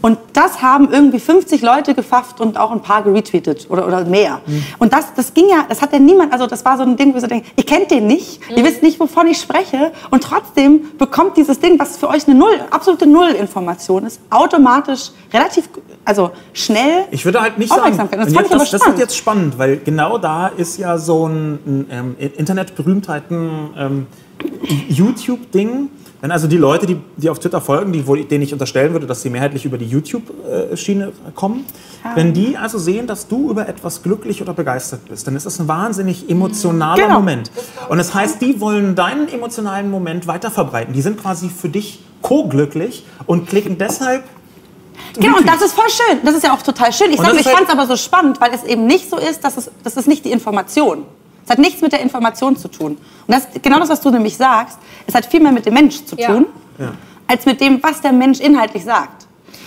[0.02, 4.40] Und das haben irgendwie 50 Leute gefafft und auch ein paar geretweetet oder, oder mehr.
[4.78, 7.12] Und das, das ging ja, das hat ja niemand, also das war so ein Ding,
[7.12, 10.24] wo ich so denke, ihr kennt den nicht, ihr wisst nicht, wovon ich spreche und
[10.24, 15.68] trotzdem bekommt dieses Ding, was für euch eine Null, absolute Null-Information ist, automatisch relativ,
[16.04, 17.96] also schnell Ich würde halt nicht sagen.
[18.10, 21.86] Das jetzt, das, das wird jetzt spannend, weil genau da ist ja so ein, ein
[21.90, 24.06] ähm, Internetberühmtheiten ähm,
[24.88, 25.90] YouTube-Ding.
[26.22, 29.22] Wenn also die Leute, die, die auf Twitter folgen, die, denen ich unterstellen würde, dass
[29.22, 31.64] sie mehrheitlich über die YouTube-Schiene kommen,
[32.14, 35.58] wenn die also sehen, dass du über etwas glücklich oder begeistert bist, dann ist das
[35.58, 37.14] ein wahnsinnig emotionaler Genau.
[37.16, 37.50] Moment.
[37.88, 40.94] Und das heißt, die wollen deinen emotionalen Moment weiter verbreiten.
[40.94, 44.22] Die sind quasi für dich co-glücklich und klicken deshalb.
[45.18, 46.18] Genau, und das ist voll schön.
[46.24, 47.10] Das ist ja auch total schön.
[47.10, 49.42] Ich ich ist halt- fand es aber so spannend, weil es eben nicht so ist,
[49.42, 51.04] dass es, das ist nicht die Information.
[51.52, 52.92] Es hat nichts mit der Information zu tun.
[53.26, 56.02] Und das, genau das, was du nämlich sagst, es hat viel mehr mit dem Mensch
[56.06, 56.46] zu tun,
[56.78, 56.92] Ja.
[57.26, 59.26] als mit dem, was der Mensch inhaltlich sagt.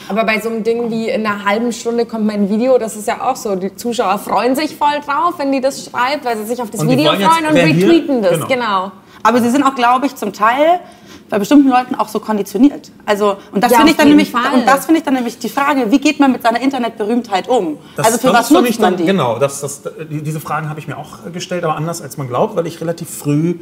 [0.09, 3.07] Aber bei so einem Ding wie in einer halben Stunde kommt mein Video, das ist
[3.07, 3.55] ja auch so.
[3.55, 6.81] Die Zuschauer freuen sich voll drauf, wenn die das schreibt, weil sie sich auf das
[6.81, 8.31] Und Video freuen und retweeten das.
[8.31, 8.47] Genau.
[8.47, 8.91] Genau.
[9.21, 10.79] Aber sie sind auch, glaube ich, zum Teil
[11.29, 12.91] bei bestimmten Leuten auch so konditioniert.
[13.05, 14.53] Also und das Ja, finde ich dann nämlich Fall.
[14.53, 17.77] und das finde ich dann nämlich die Frage, wie geht man mit seiner Internetberühmtheit um?
[17.95, 19.05] Das- also für das was nutzt man dann- die?
[19.05, 22.27] Genau, das, das, die, diese Fragen habe ich mir auch gestellt, aber anders als man
[22.27, 23.55] glaubt, weil ich relativ früh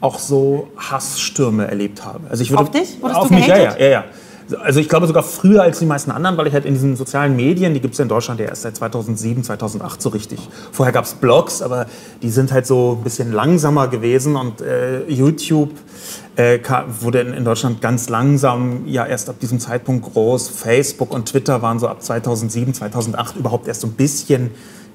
[0.00, 2.20] auch so Hassstürme erlebt habe.
[2.30, 3.02] Also ich würde, Auf dich?
[3.02, 4.04] Wurdest auf du mich, ja, ja, ja, ja.
[4.62, 7.36] Also ich glaube sogar früher als die meisten anderen, weil ich halt in diesen sozialen
[7.36, 10.48] Medien, die gibt es ja in Deutschland ja erst seit 2007, 2008 so richtig.
[10.72, 11.86] Vorher gab es Blogs, aber
[12.22, 15.70] die sind halt so ein bisschen langsamer gewesen und äh, YouTube
[16.36, 16.58] äh,
[17.00, 20.48] wurde in, in Deutschland ganz langsam ja erst ab diesem Zeitpunkt groß.
[20.48, 24.50] Facebook und Twitter waren so ab 2007, 2008 überhaupt erst so ein bisschen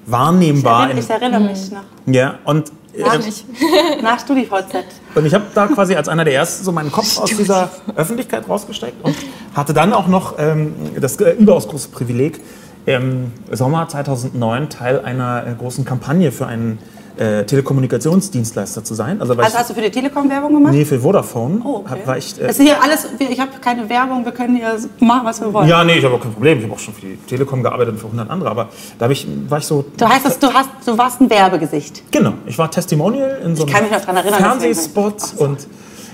[0.06, 0.96] wahrnehmbar.
[0.96, 1.84] Ich erinnere mich noch.
[2.06, 3.20] ja, und, äh, Nach,
[4.02, 4.76] nach StudiVZ.
[5.14, 8.48] und ich habe da quasi als einer der Ersten so meinen Kopf aus dieser Öffentlichkeit
[8.48, 9.16] rausgesteckt und
[9.54, 12.40] hatte dann auch noch ähm, das äh, überaus große Privileg,
[12.86, 16.78] im Sommer 2009 Teil einer äh, großen Kampagne für einen
[17.16, 19.20] äh, Telekommunikationsdienstleister zu sein.
[19.20, 20.72] Also, Also hast du für die Telekom Werbung gemacht?
[20.72, 21.90] nee, für Vodafone Oh, okay.
[21.90, 22.40] hab, war ich...
[22.40, 25.68] Äh, ist hier alles, ich habe keine Werbung, wir können hier machen, was wir wollen.
[25.68, 26.58] ja, nee, ich habe auch kein Problem.
[26.58, 28.50] Ich habe auch schon für die Telekom gearbeitet und für 100 andere.
[28.50, 29.84] Aber da ich, war ich so...
[29.96, 32.02] Du heißt es, du, hast, du warst ein Werbegesicht.
[32.10, 35.66] Genau, ich war Testimonial in so einem kann mich noch dran erinnern, Fernsehspot und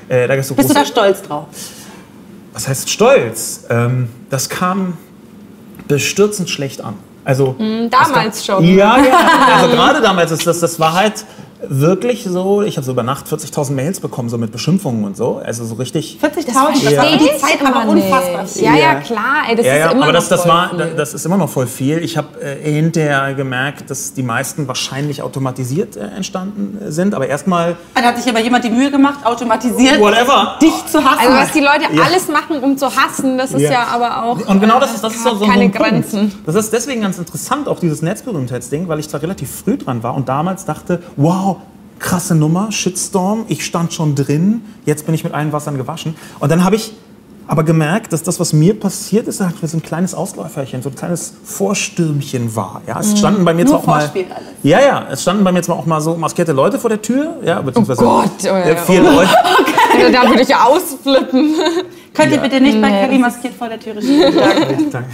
[0.08, 1.46] äh, da so Bist du da stolz drauf?
[2.52, 3.64] was heißt stolz?
[3.70, 4.96] Ähm, das kam
[5.88, 6.94] bestürzend schlecht an.
[7.24, 7.54] Also
[7.90, 8.64] damals das schon.
[8.64, 9.18] Ja, ja.
[9.56, 11.24] Also gerade damals ist das, das war halt
[11.68, 12.62] wirklich so.
[12.62, 15.40] Ich habe so über Nacht 40.000 Mails bekommen, so mit Beschimpfungen und so.
[15.44, 16.18] Also so richtig.
[16.22, 17.02] 40.000, das Ja.
[17.02, 18.64] war für die Zeit aber unfassbar viel.
[18.64, 19.42] Ja, ja, klar.
[19.48, 20.94] Ey, das ja, ist ja, immer aber noch das, das, voll war, viel.
[20.96, 21.98] das ist immer noch voll viel.
[21.98, 27.14] Ich habe äh, hinterher gemerkt, dass die meisten wahrscheinlich automatisiert äh, entstanden sind.
[27.14, 30.56] Aber erstmal, Da hat sich aber jemand die Mühe gemacht, automatisiert whatever.
[30.62, 31.18] dich zu hassen.
[31.20, 32.02] Also was die Leute Ja.
[32.04, 33.70] alles machen, um zu hassen, das ist Ja.
[33.72, 35.90] ja, aber auch Und genau das ist, das ist so, hat so keine ein Punkt.
[35.90, 36.32] Grenzen.
[36.46, 40.14] Das ist deswegen ganz interessant, auch dieses Netzberühmtheitsding, weil ich da relativ früh dran war
[40.14, 41.49] und damals dachte, wow,
[42.00, 46.16] krasse Nummer, Shitstorm, ich stand schon drin, jetzt bin ich mit allen Wassern gewaschen.
[46.40, 46.92] Und dann habe ich
[47.46, 50.94] aber gemerkt, dass das, was mir passiert ist, halt so ein kleines Ausläuferchen, so ein
[50.94, 52.80] kleines Vorstürmchen war.
[52.86, 53.70] Ja, es standen bei mir Mhm.
[53.70, 54.12] Nur auch mal, alles.
[54.62, 57.34] ja, ja, es standen bei mir zwar auch mal so maskierte Leute vor der Tür,
[57.44, 58.76] ja, beziehungsweise Gott, oh ja, äh, ja.
[58.76, 59.30] vier Leute.
[60.06, 61.54] Also da würde ich ausflippen.
[62.12, 62.42] Könnt ihr Ja.
[62.42, 64.20] bitte nicht bei Nee, Kelly das maskiert vor der Türe stehen?
[64.34, 64.76] Danke.
[64.90, 65.08] Danke.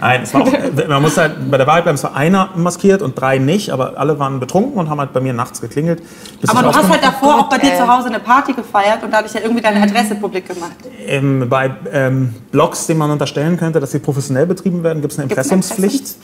[0.00, 0.52] Nein, es war auch,
[0.88, 3.96] man muss halt bei der Wahrheit bleiben, es war einer maskiert und drei nicht, aber
[3.96, 6.02] alle waren betrunken und haben halt bei mir nachts geklingelt.
[6.48, 9.32] Aber du hast halt davor auch bei dir zu Hause eine Party gefeiert und dadurch
[9.32, 10.72] ja irgendwie deine Adresse publik gemacht.
[11.06, 15.18] ähm, bei ähm, Blogs, denen man unterstellen könnte, dass sie professionell betrieben werden, gibt es
[15.20, 16.16] eine Gibt's eine Impressumspflicht.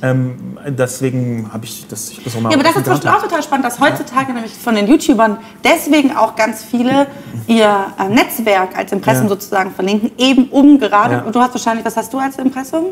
[0.00, 3.10] Ähm, deswegen habe ich das ich das auch mal Ja, aber das ist zum Beispiel
[3.10, 7.06] auch total spannend, dass heutzutage nämlich von den YouTubern deswegen auch ganz viele
[7.48, 9.28] ihr äh, Netzwerk als Impressum Ja.
[9.30, 11.20] sozusagen verlinken, eben um gerade, Ja.
[11.22, 12.86] und du hast wahrscheinlich, was hast du als Impressum?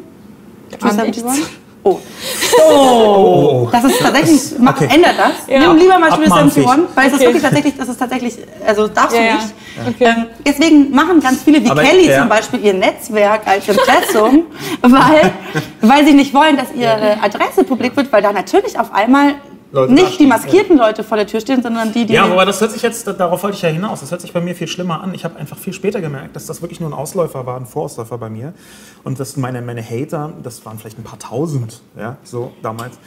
[0.70, 1.24] Gar 271?
[1.24, 1.50] nichts.
[1.88, 2.00] Oh.
[2.68, 3.68] Oh.
[3.70, 4.88] Das ist tatsächlich, mach, Okay.
[4.92, 5.46] ändert das.
[5.46, 5.60] Ja.
[5.60, 6.66] Nimm lieber mal Studio Abmahnfähig.
[6.68, 7.26] 71, weil es ist Okay.
[7.26, 9.34] wirklich tatsächlich, das ist tatsächlich, also darfst Ja, du ja.
[9.34, 9.46] nicht.
[9.88, 10.04] Okay.
[10.16, 12.20] Ähm, deswegen machen ganz viele wie Aber, Kelly ja.
[12.20, 14.46] zum Beispiel ihr Netzwerk als Impressum,
[14.82, 15.32] weil,
[15.80, 19.34] weil sie nicht wollen, dass ihre Adresse publik wird, weil da natürlich auf einmal
[19.72, 22.14] Leute nicht die maskierten Leute vor der Tür stehen, sondern die, die.
[22.14, 24.40] Ja, wobei das hört sich jetzt, darauf wollte ich ja hinaus, das hört sich bei
[24.40, 25.12] mir viel schlimmer an.
[25.14, 28.18] Ich habe einfach viel später gemerkt, dass das wirklich nur ein Ausläufer war, ein Vorausläufer
[28.18, 28.54] bei mir.
[29.02, 32.98] Und dass meine, meine Hater, das waren vielleicht ein paar tausend, ja, so damals,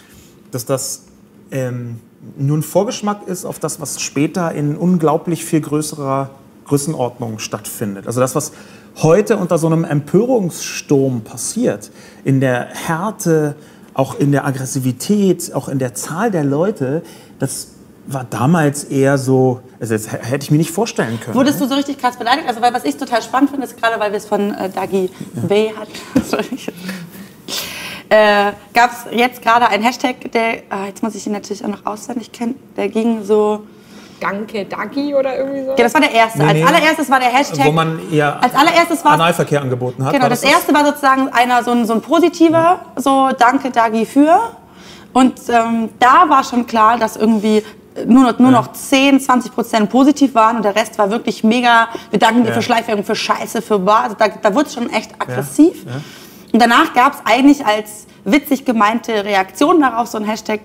[0.52, 1.06] dass das
[1.52, 2.00] ähm,
[2.38, 6.30] nur ein Vorgeschmack ist auf das, was später in unglaublich viel größerer
[6.66, 8.06] Größenordnung stattfindet.
[8.06, 8.52] Also das, was
[8.98, 11.92] heute unter so einem Empörungssturm passiert,
[12.24, 13.56] in der Härte,
[14.00, 17.04] auch in der Aggressivität, auch in der Zahl der Leute,
[17.38, 17.72] das
[18.08, 21.36] war damals eher so, also das hätte ich mir nicht vorstellen können.
[21.36, 22.48] Wurdest du so richtig krass beleidigt?
[22.48, 25.10] Also, weil was ich total spannend finde, ist gerade, weil wir es von äh, Dagi
[25.48, 25.92] B hatten.
[26.26, 26.46] Sorry.
[28.08, 31.70] äh, gab es jetzt gerade einen Hashtag, der, ah, jetzt muss ich ihn natürlich auch
[31.70, 33.64] noch auswendig kennen, der ging so,
[34.20, 35.70] Danke, Dagi oder irgendwie so.
[35.72, 36.40] ja, das war der erste.
[36.40, 36.64] Nee, Als nee.
[36.66, 40.14] allererstes war der Hashtag, wo man ja als allererstes war Analverkehr angeboten hat.
[40.14, 44.06] Genau, das, das erste war sozusagen einer so ein, so ein positiver, so danke Dagi
[44.06, 44.38] für.
[45.14, 47.64] Und ähm, da war schon klar, dass irgendwie
[48.06, 51.88] nur noch, nur noch 10, 20 Prozent positiv waren und der Rest war wirklich mega,
[52.12, 52.56] wir danken dir Ja.
[52.56, 54.04] für Schleichwerbung, für Scheiße, für Bar.
[54.04, 55.86] Also da, da wurde es schon echt aggressiv.
[55.86, 55.94] ja.
[56.52, 60.60] Und danach gab es eigentlich als witzig gemeinte Reaktion darauf so ein Hashtag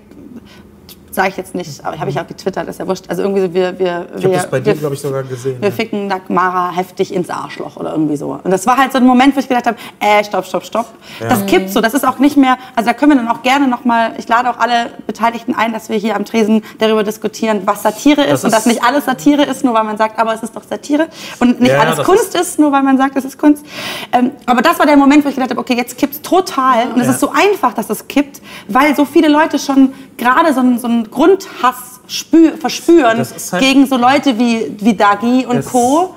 [1.15, 3.05] sage ich jetzt nicht, aber habe ich auch getwittert, ist ja wurscht.
[3.09, 5.61] Also irgendwie so, wir, wir, Ich habe das bei dir, glaube ich, sogar gesehen.
[5.61, 5.75] wir ja.
[5.75, 8.39] ficken Dagmara heftig ins Arschloch oder irgendwie so.
[8.43, 10.87] Und das war halt so ein Moment, wo ich gedacht habe, äh, stopp, stopp, stopp.
[11.21, 13.69] Das kippt so, das ist auch nicht mehr, also da können wir dann auch gerne
[13.69, 17.83] nochmal, ich lade auch alle Beteiligten ein, dass wir hier am Tresen darüber diskutieren, was
[17.83, 20.35] Satire ist, Das und dass ist- nicht alles Satire ist, nur weil man sagt, aber
[20.35, 21.09] es ist doch Satire.
[21.41, 23.65] Und nicht Ja, ja, alles Kunst ist, nur weil man sagt, es ist Kunst.
[24.12, 26.89] Ähm, aber das war der Moment, wo ich gedacht habe, okay, jetzt kippt total.
[26.93, 27.12] Und es Ja.
[27.12, 30.87] ist so einfach, dass es kippt, weil so viele Leute schon gerade so einen, so
[31.05, 36.15] einen Grundhass spür, verspüren halt- gegen so Leute wie, wie Dagi und Co.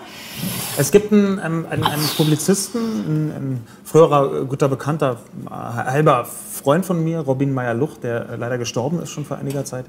[0.78, 5.18] Es gibt einen, einen, einen, Publizisten, ein, ein früherer äh, guter Bekannter,
[5.48, 9.66] äh, halber Freund von mir, Robin Meyer-Luch, der äh, leider gestorben ist schon vor einiger
[9.66, 9.86] Zeit.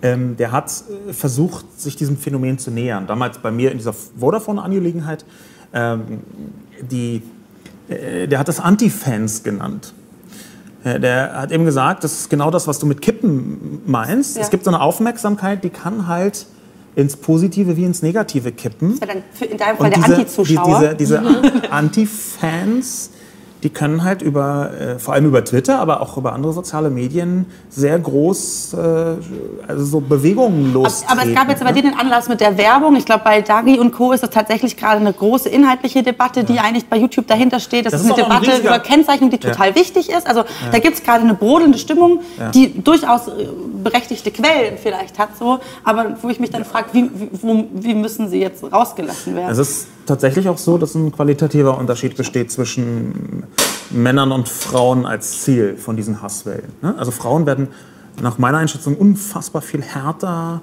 [0.00, 0.72] Ähm, der hat
[1.10, 3.06] versucht, sich diesem Phänomen zu nähern.
[3.06, 5.24] Damals bei mir in dieser Vodafone-Angelegenheit.
[5.72, 6.20] Ähm,
[6.80, 7.22] die,
[7.88, 9.94] äh, der hat das Anti-Fans genannt.
[10.84, 14.36] Äh, Der hat eben gesagt, das ist genau das, was du mit Kippen meinst.
[14.36, 14.42] Ja.
[14.42, 16.46] Es gibt so eine Aufmerksamkeit, die kann halt
[16.94, 18.98] ins Positive wie ins Negative kippen.
[18.98, 20.80] Das wäre dann für, in deinem Fall Und der Anti-Zuschauer.
[20.90, 23.10] die, diese, diese Anti-Fans,
[23.62, 27.46] die können halt über, äh, vor allem über Twitter, aber auch über andere soziale Medien
[27.68, 28.78] sehr groß, äh,
[29.68, 31.18] also so Bewegungen lostreten.
[31.18, 31.74] Aber es gab jetzt bei ne?
[31.80, 32.96] dir den Anlass mit der Werbung.
[32.96, 34.12] Ich glaube, bei Dagi und Co.
[34.12, 37.86] ist das tatsächlich gerade eine große inhaltliche Debatte, die eigentlich bei YouTube dahinter steht.
[37.86, 40.26] Das, Das ist eine ist ein Debatte riesiger- über Kennzeichnung, die total wichtig ist.
[40.26, 40.42] Also
[40.72, 42.20] da gibt es gerade eine brodelnde Stimmung,
[42.54, 43.46] die durchaus äh,
[43.82, 45.36] berechtigte Quellen vielleicht hat.
[45.38, 45.60] So.
[45.84, 49.48] Aber wo ich mich dann frage, wie, wie, wo, wie müssen sie jetzt rausgelassen werden?
[50.06, 53.44] Tatsächlich auch so, dass ein qualitativer Unterschied besteht zwischen
[53.90, 56.72] Männern und Frauen als Ziel von diesen Hasswellen.
[56.82, 56.94] ne?
[56.98, 57.68] Also Frauen werden
[58.20, 60.60] nach meiner Einschätzung unfassbar viel härter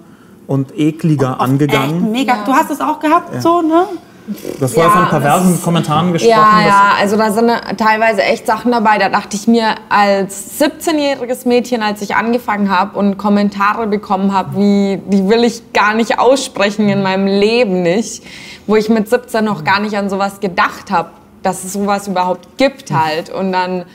[0.48, 2.12] und ekliger Echt angegangen.
[2.12, 2.44] mega.
[2.46, 3.86] Du hast es auch gehabt, so, ne?
[4.58, 6.32] Du hast vorher Ja, von perversen das- Kommentaren gesprochen.
[6.38, 8.98] Ja, ja, also da sind teilweise echt Sachen dabei.
[8.98, 14.56] Da dachte ich mir als 17-jähriges Mädchen, als ich angefangen habe und Kommentare bekommen habe,
[14.58, 18.24] wie die will ich gar nicht aussprechen in meinem Leben nicht,
[18.68, 21.10] wo ich mit 17 noch gar nicht an sowas gedacht habe,
[21.42, 23.30] dass es sowas überhaupt gibt halt.
[23.32, 23.86] Und dann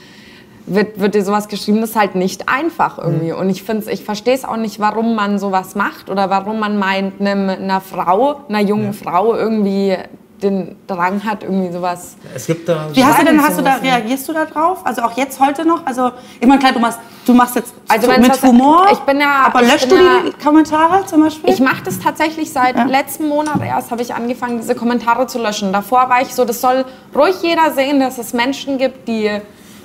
[0.66, 3.32] wird, wird dir sowas geschrieben, das ist halt nicht einfach irgendwie.
[3.32, 6.78] Und ich finde ich verstehe es auch nicht, warum man sowas macht oder warum man
[6.78, 9.96] meint, einem, einer Frau, einer jungen Frau irgendwie
[10.44, 12.16] den Drang hat, irgendwie sowas.
[12.34, 14.78] Es gibt da Wie hast du denn, hast du da, reagierst du da drauf?
[14.84, 15.84] Also auch jetzt heute noch?
[15.86, 18.98] Also, ich meine, klar, du machst, du machst jetzt Also so mit was- Humor, ich
[19.00, 21.50] bin ja- aber löscht du ja- die Kommentare zum Beispiel?
[21.50, 25.72] Ich mache das tatsächlich seit letzten Monat erst, habe ich angefangen, diese Kommentare zu löschen.
[25.72, 26.84] Davor war ich so, das soll
[27.16, 29.30] ruhig jeder sehen, dass es Menschen gibt, die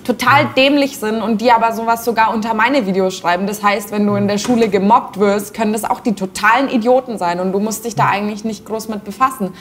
[0.05, 3.45] total dämlich sind und die aber sowas sogar unter meine Videos schreiben.
[3.45, 7.17] Das heißt, wenn du in der Schule gemobbt wirst, können das auch die totalen Idioten
[7.19, 9.53] sein und du musst dich da eigentlich nicht groß mit befassen.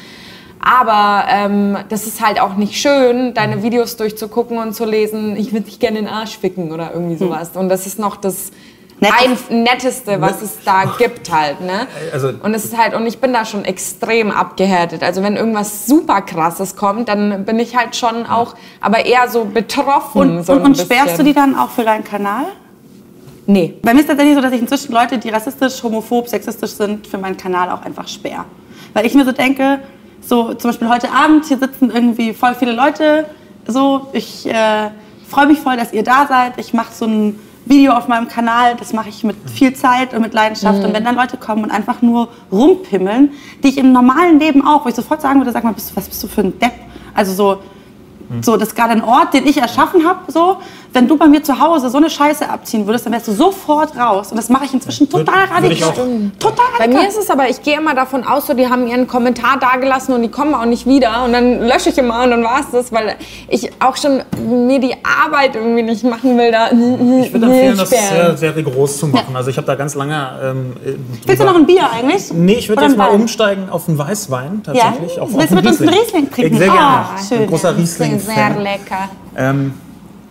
[0.61, 5.53] Aber ähm, das ist halt auch nicht schön, deine Videos durchzugucken und zu lesen, ich
[5.53, 7.51] würde dich gerne in den Arsch ficken oder irgendwie sowas.
[7.55, 8.51] Und das ist noch das
[9.01, 9.51] Nettes.
[9.51, 11.61] Netteste, was es da gibt halt.
[11.61, 11.87] Ne?
[12.13, 15.03] Also- und es ist halt, und ich bin da schon extrem abgehärtet.
[15.03, 19.45] Also wenn irgendwas super krasses kommt, dann bin ich halt schon auch, aber eher so
[19.45, 20.21] betroffen.
[20.21, 22.47] und, so und, und sperrst du die dann auch für deinen Kanal?
[23.47, 23.75] Nee.
[23.83, 27.19] Bei mir ist tatsächlich so, dass ich inzwischen Leute, die rassistisch, homophob, sexistisch sind, für
[27.19, 28.45] meinen Kanal auch einfach sperre.
[28.93, 29.79] Weil ich mir so denke,
[30.21, 33.27] so zum Beispiel heute Abend, hier sitzen irgendwie voll viele Leute,
[33.67, 34.91] so, ich äh,
[35.29, 36.59] freue mich voll, dass ihr da seid.
[36.59, 40.23] Ich mache so ein Video auf meinem Kanal, das mache ich mit viel Zeit und
[40.23, 40.83] mit Leidenschaft.
[40.83, 44.85] Und wenn dann Leute kommen und einfach nur rumpimmeln, die ich im normalen Leben auch,
[44.85, 46.73] wo ich sofort sagen würde, sag mal, bist du, was bist du für ein Depp?
[47.15, 47.59] Also so,
[48.43, 50.21] so, das ist gerade ein Ort, den ich erschaffen habe.
[50.31, 50.59] So,
[50.93, 53.97] wenn du bei mir zu Hause so eine Scheiße abziehen würdest, dann wärst du sofort
[53.97, 54.31] raus.
[54.31, 56.05] Und das mache ich inzwischen total würde ich radikal.
[56.05, 56.39] auch.
[56.39, 57.03] Total Bei radikal.
[57.03, 60.15] mir ist es aber, ich gehe immer davon aus, so, die haben ihren Kommentar dagelassen
[60.15, 61.25] und die kommen auch nicht wieder.
[61.25, 63.17] Und dann lösche ich immer und dann war es das, weil
[63.49, 66.51] ich auch schon mir die Arbeit irgendwie nicht machen will.
[66.53, 69.35] Da, Ich würde empfehlen, das sehr, sehr rigoros zu machen.
[69.37, 70.29] Also ich habe da ganz lange.
[70.43, 70.95] Ähm, äh,
[71.27, 72.33] Willst du noch ein Bier eigentlich?
[72.33, 73.21] Nee, ich würde jetzt mal Wein?
[73.21, 75.17] umsteigen auf einen Weißwein tatsächlich.
[75.17, 75.23] Ja?
[75.23, 76.59] Auf, Willst du mit uns einen Riesling trinken?
[76.59, 76.81] Sehr gerne.
[76.81, 77.41] Ah, schön.
[77.43, 79.09] Ein großer riesling Sehr lecker.
[79.37, 79.73] Ähm,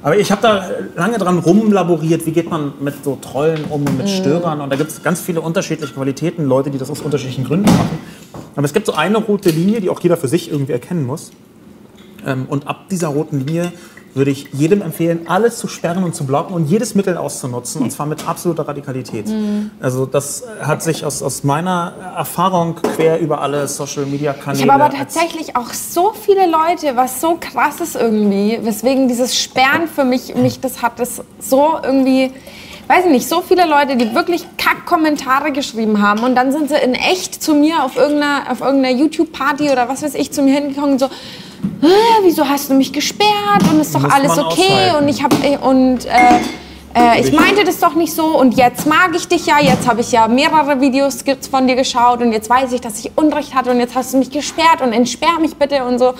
[0.03, 3.97] aber ich habe da lange dran rumlaboriert, wie geht man mit so Trollen um und
[3.97, 4.61] mit Störern.
[4.61, 7.97] Und da gibt es ganz viele unterschiedliche Qualitäten, Leute, die das aus unterschiedlichen Gründen machen.
[8.55, 11.31] Aber es gibt so eine rote Linie, die auch jeder für sich irgendwie erkennen muss.
[12.25, 13.71] Ähm, und ab dieser roten Linie
[14.13, 17.91] würde ich jedem empfehlen, alles zu sperren und zu blocken und jedes Mittel auszunutzen, und
[17.91, 19.25] zwar mit absoluter Radikalität.
[19.79, 24.63] Also das hat sich aus, aus meiner Erfahrung quer über alle Social-Media-Kanäle...
[24.63, 29.37] Ich habe aber tatsächlich auch so viele Leute, was so krass ist irgendwie, weswegen dieses
[29.39, 32.31] Sperren für mich, mich das hat das so irgendwie,
[32.87, 36.77] weiß ich nicht, so viele Leute, die wirklich Kack-Kommentare geschrieben haben und dann sind sie
[36.77, 40.55] in echt zu mir auf irgendeiner, auf irgendeiner YouTube-Party oder was weiß ich zu mir
[40.55, 41.09] hingekommen und so, "Äh,
[42.23, 44.95] wieso hast du mich gesperrt und ist doch Muss alles man okay aushalten.
[45.03, 46.39] und ich habe und äh,
[46.95, 50.01] äh, ich meinte das doch nicht so und jetzt mag ich dich ja, jetzt habe
[50.01, 53.71] ich ja mehrere Videos von dir geschaut und jetzt weiß ich, dass ich Unrecht hatte
[53.71, 56.13] und jetzt hast du mich gesperrt und entsperr mich bitte und so.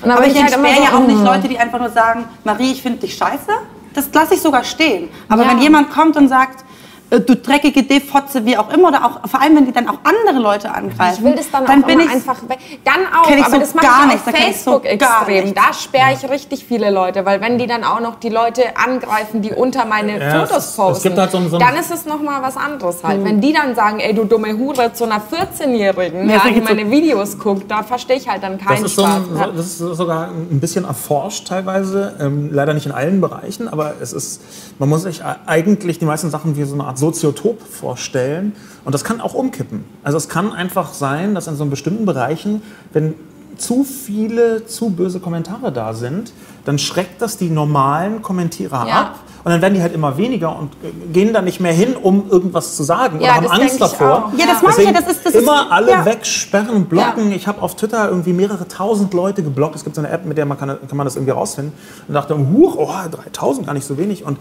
[0.00, 1.24] Und Aber ich halt entsperre so, ja auch nicht mm.
[1.24, 3.50] Leute, die einfach nur sagen, Marie, ich finde dich scheiße.
[3.94, 5.08] Das lasse ich sogar stehen.
[5.28, 5.50] Aber Ja.
[5.50, 6.64] wenn jemand kommt und sagt, äh,
[7.10, 10.42] du dreckige D-Fotze, wie auch immer, oder auch vor allem, wenn die dann auch andere
[10.42, 12.58] Leute angreifen, Ich will das dann, dann auch bin ich einfach weg.
[12.84, 14.70] Dann auch, ich aber so das mache gar ich nicht, auf da kenn ich so
[14.80, 15.44] Facebook gar extrem.
[15.44, 15.56] nicht.
[15.56, 19.40] Da sperre ich richtig viele Leute, weil wenn die dann auch noch die Leute angreifen,
[19.42, 22.04] die unter meine Ja, Fotos posten, gibt halt so ein- so ein- dann ist es
[22.06, 23.24] noch mal was anderes halt.
[23.24, 26.64] Wenn die dann sagen, ey du dumme Hure zu einer 14-Jährigen, Ja, so die so-
[26.64, 29.16] meine Videos guckt, da verstehe ich halt dann Das keinen so Spaß.
[29.16, 33.68] ein, so, das ist sogar ein bisschen erforscht teilweise, ähm, leider nicht in allen Bereichen,
[33.68, 34.40] aber es ist,
[34.78, 38.52] man muss sich eigentlich die meisten Sachen wie so eine Art Soziotop vorstellen
[38.84, 39.84] und das kann auch umkippen.
[40.02, 43.14] Also es kann einfach sein, dass in so bestimmten Bereichen, wenn
[43.56, 46.32] zu viele, zu böse Kommentare da sind,
[46.64, 49.00] dann schreckt das die normalen Kommentierer Ja.
[49.00, 50.70] ab und dann werden die halt immer weniger und
[51.12, 54.32] gehen da nicht mehr hin, um irgendwas zu sagen Ja, oder haben das Angst davor.
[54.36, 56.04] Ja, das meine ich ja, das ist- das ist- immer alle ja.
[56.04, 57.32] wegsperren, blocken.
[57.32, 59.74] Ich habe auf Twitter irgendwie mehrere tausend Leute geblockt.
[59.74, 61.72] Es gibt so eine App, mit der man kann, kann man das irgendwie rausfinden.
[62.06, 64.24] Und dachte, huch, oh, 3000, gar nicht so wenig.
[64.24, 64.38] Und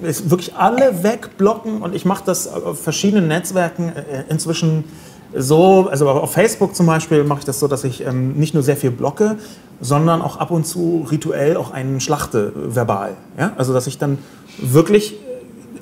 [0.00, 1.82] wirklich alle wegblocken.
[1.82, 4.84] Und ich mache das auf verschiedenen Netzwerken äh, inzwischen
[5.34, 8.62] so, also auf Facebook zum Beispiel mache ich das so, dass ich ähm, nicht nur
[8.62, 9.36] sehr viel blocke,
[9.80, 13.16] sondern auch ab und zu rituell auch einen schlachte äh, verbal.
[13.38, 13.52] Ja?
[13.56, 14.18] Also dass ich dann
[14.58, 15.16] wirklich äh,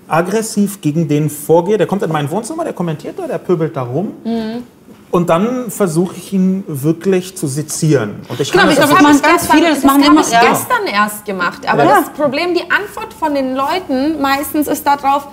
[0.08, 1.78] aggressiv gegen den vorgehe.
[1.78, 4.12] Der kommt in mein Wohnzimmer, der kommentiert da, der pöbelt da rum.
[5.14, 8.22] Und dann versuche ich ihn wirklich zu sezieren.
[8.28, 10.20] Und ich Genau, kann ich das auch- das machen ganz viele, das machen habe immer-
[10.22, 10.40] ich ja.
[10.40, 11.60] gestern erst gemacht.
[11.68, 12.00] Aber Ja.
[12.00, 15.28] das Problem, die Antwort von den Leuten meistens ist darauf,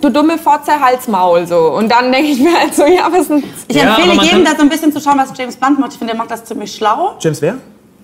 [0.00, 1.72] du dumme Fotze, Hals, Maul, so.
[1.72, 4.44] Und dann denke ich mir halt so, ja, was ist denn Ich Ja, empfehle jedem,
[4.44, 5.92] da so ein bisschen zu schauen, was James Blunt macht.
[5.94, 7.16] Ich finde, der macht das ziemlich schlau.
[7.18, 7.56] James wer?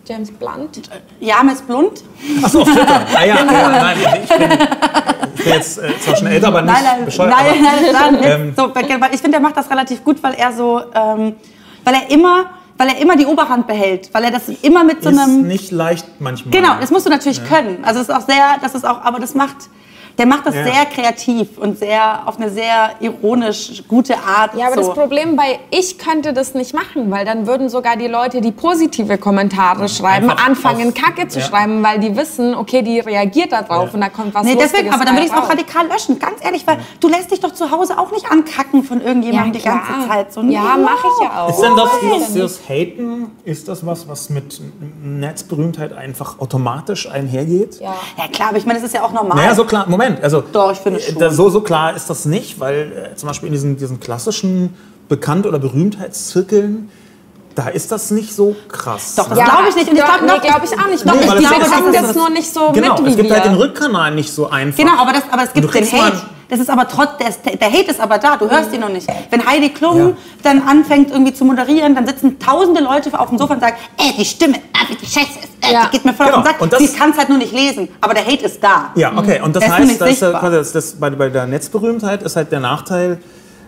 [0.04, 0.82] James Blunt?
[1.20, 2.02] James Blunt.
[2.42, 3.06] Achso, auf Twitter.
[3.16, 4.50] Ah, ja, ja, nein, ich bin,
[5.36, 7.30] ich bin jetzt äh, zwar schon älter, aber nicht Nein, nein, bescheuert.
[7.30, 8.22] nein, nein, nein, nein.
[8.22, 11.36] Ähm, so, weil ich finde, der macht das relativ gut, weil er so, ähm,
[11.84, 12.46] weil er immer,
[12.78, 15.70] weil er immer die Oberhand behält, weil er das immer mit so ist einem, nicht
[15.70, 16.50] leicht manchmal.
[16.52, 17.84] genau, das musst du natürlich können.
[17.84, 19.56] Also es ist auch sehr, das ist auch, aber das macht,
[20.18, 20.64] der macht das Ja.
[20.64, 24.54] sehr kreativ und sehr auf eine sehr ironisch gute Art.
[24.56, 24.88] Ja, aber so.
[24.88, 28.52] das Problem bei ich könnte das nicht machen, weil dann würden sogar die Leute, die
[28.52, 31.44] positive Kommentare schreiben, einfach anfangen auf- Kacke zu ja.
[31.46, 33.94] schreiben, weil die wissen, okay, die reagiert da drauf Ja.
[33.94, 36.18] und da kommt was Nee, Lustiges deswegen, aber dann würde ich es auch radikal löschen,
[36.18, 39.60] ganz ehrlich, weil du lässt dich doch zu Hause auch nicht ankacken von irgendjemandem die
[39.62, 39.82] ganze.
[40.08, 40.32] Zeit.
[40.32, 40.84] So, Ja, no.
[40.84, 41.48] mache ich ja auch.
[41.50, 44.60] Ist denn das, das, das Haten, ist das was, was mit
[45.02, 47.80] Netzberühmtheit einfach automatisch einhergeht?
[47.80, 47.94] Ja.
[48.18, 49.36] Ja klar, aber ich meine, das ist ja auch normal.
[49.36, 51.18] Naja, so klar, Moment, also Doch, ich finde äh, schon.
[51.18, 54.74] da- so, so klar ist das nicht, weil äh, zum Beispiel in diesen, diesen klassischen
[55.08, 56.90] Bekannt- oder Berühmtheitszirkeln,
[57.54, 59.14] da ist das nicht so krass.
[59.14, 59.44] Doch, das ne?
[59.44, 59.88] glaube ich nicht.
[59.88, 61.06] Und ich Ja, glaube nee, noch, glaube ich auch nicht.
[61.06, 63.16] Doch, Nee, ich das glaube, das das ist- nur nicht so Genau, mit wie es
[63.16, 63.34] gibt wir.
[63.36, 64.78] halt den Rückkanal nicht so einfach.
[64.78, 66.22] Genau, aber, das, aber es gibt den kriegst mal- Hate.
[66.52, 68.90] Das ist aber trotz, der, ist- der Hate ist aber da, du hörst ihn noch
[68.90, 69.06] nicht.
[69.30, 70.10] Wenn Heidi Klum Ja.
[70.42, 74.12] dann anfängt irgendwie zu moderieren, dann sitzen tausende Leute auf dem Sofa und sagen, ey,
[74.18, 75.86] die Stimme, ah, wie die Scheiße ist, äh, Ja.
[75.86, 76.60] die geht mir voll Genau, auf den Sack.
[76.60, 78.90] und das- Sie kann es halt nur nicht lesen, aber der Hate ist da.
[78.96, 79.40] Ja, okay.
[79.42, 83.18] Und das heißt, dass, äh, das, das, bei, bei der Netzberühmtheit ist halt der Nachteil,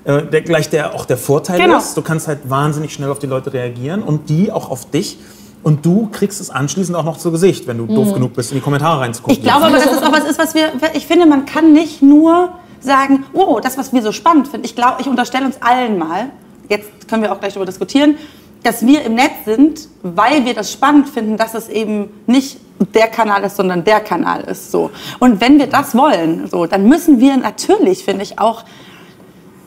[0.04, 1.78] äh, der, gleich der, auch der Vorteil Genau.
[1.78, 5.16] ist, du kannst halt wahnsinnig schnell auf die Leute reagieren und die auch auf dich.
[5.62, 8.58] Und du kriegst es anschließend auch noch zu Gesicht, wenn du doof genug bist, in
[8.58, 9.38] die Kommentare reinzugucken.
[9.38, 12.02] Ich glaube aber, das ist auch was, ist, was wir, ich finde, man kann nicht
[12.02, 12.50] nur
[12.84, 14.64] sagen, oh, das, was wir so spannend finden.
[14.64, 16.30] Ich glaube, ich unterstelle uns allen mal,
[16.68, 18.16] jetzt können wir auch gleich darüber diskutieren,
[18.62, 22.58] dass wir im Netz sind, weil wir das spannend finden, dass es eben nicht
[22.94, 24.70] der Kanal ist, sondern der Kanal ist.
[24.70, 24.90] So.
[25.18, 28.64] Und wenn wir das wollen, so, dann müssen wir natürlich, finde ich, auch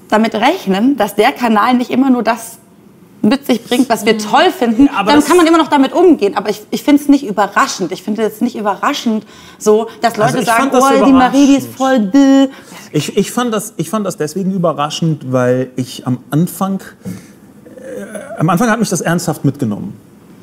[0.10, 2.60] damit rechnen, dass der Kanal nicht immer nur das
[3.22, 5.94] mit sich bringt, was wir toll finden, aber dann das- kann man immer noch damit
[5.94, 6.36] umgehen.
[6.38, 7.92] Aber ich, ich finde es nicht überraschend.
[7.92, 9.26] Ich finde es nicht überraschend,
[9.58, 12.48] so, dass Leute Also sagen, das oh, die Marie, die ist voll däh.
[12.92, 16.82] Ich, ich, fand das, ich fand das deswegen überraschend, weil ich am Anfang,
[17.80, 19.94] äh, am Anfang hat mich das ernsthaft mitgenommen.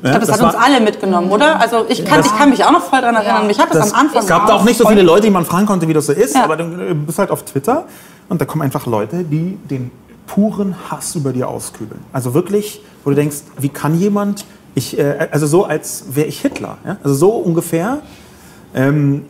[0.03, 1.59] Ich glaube, das, hat uns alle mitgenommen, oder?
[1.59, 3.47] Also ich kann, ich kann mich auch noch voll daran erinnern.
[3.47, 5.29] Mich hat das, Das, am Anfang es gab da auch nicht so viele Leute, die
[5.31, 6.43] man fragen konnte, wie das so ist, Ja.
[6.43, 7.85] aber du äh, bist halt auf Twitter
[8.29, 9.89] und da kommen einfach Leute, die den
[10.27, 12.01] puren Hass über dir auskübeln.
[12.13, 16.41] Also wirklich, wo du denkst, wie kann jemand, ich, äh, also so als wäre ich
[16.41, 16.97] Hitler, ja?
[17.03, 17.99] also so ungefähr.
[18.73, 19.25] Ähm,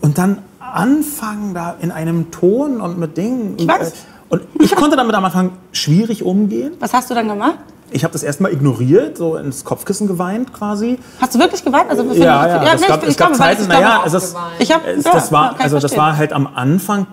[0.00, 3.54] und dann anfangen da in einem Ton und mit Dingen.
[3.58, 3.92] Ich weiß.
[4.28, 6.72] Und ich konnte damit am Anfang schwierig umgehen.
[6.80, 7.56] Was hast du dann gemacht?
[7.90, 10.98] Ich habe das erstmal ignoriert, so ins Kopfkissen geweint quasi.
[11.22, 11.88] Hast du wirklich geweint?
[11.88, 14.36] Also, für- Ja, ja, es nee, gab, ich- es ich gab Zeiten, naja, es ist,
[14.58, 17.06] Ich hab- ja, das, war, also das war halt am Anfang,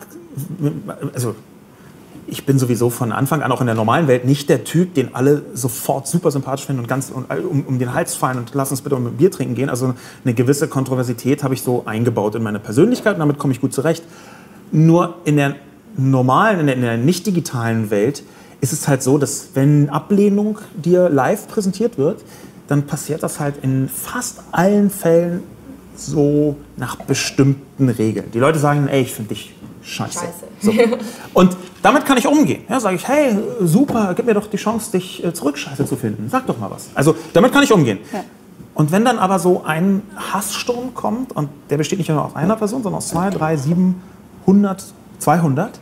[1.13, 1.33] also
[2.27, 5.13] ich bin sowieso von Anfang an auch in der normalen Welt nicht der Typ, den
[5.13, 8.71] alle sofort super sympathisch finden und ganz um, um, um den Hals fallen und lass
[8.71, 9.69] uns bitte um ein Bier trinken gehen.
[9.69, 13.61] Also eine gewisse Kontroversität habe ich so eingebaut in meine Persönlichkeit und damit komme ich
[13.61, 14.03] gut zurecht.
[14.71, 15.55] Nur in der
[15.97, 18.23] normalen, in der, in der nicht digitalen Welt
[18.61, 22.23] ist es halt so, dass wenn Ablehnung dir live präsentiert wird,
[22.67, 25.43] dann passiert das halt in fast allen Fällen
[25.95, 28.31] so nach bestimmten Regeln.
[28.33, 30.19] Die Leute sagen, ey, ich finde dich scheiße.
[30.19, 30.45] Scheiße.
[30.61, 30.73] So.
[31.33, 31.55] Und
[31.85, 32.63] damit kann ich umgehen.
[32.67, 35.95] Ja, sage ich, hey, super, gib mir doch die Chance, dich äh, zurück scheiße zu
[35.95, 36.29] finden.
[36.31, 36.89] Sag doch mal was.
[36.95, 37.99] Also damit kann ich umgehen.
[38.73, 42.55] Und wenn dann aber so ein Hasssturm kommt, und der besteht nicht nur aus einer
[42.55, 44.01] Person, sondern aus zwei, drei, sieben,
[44.47, 44.83] hundert,
[45.19, 45.79] 200,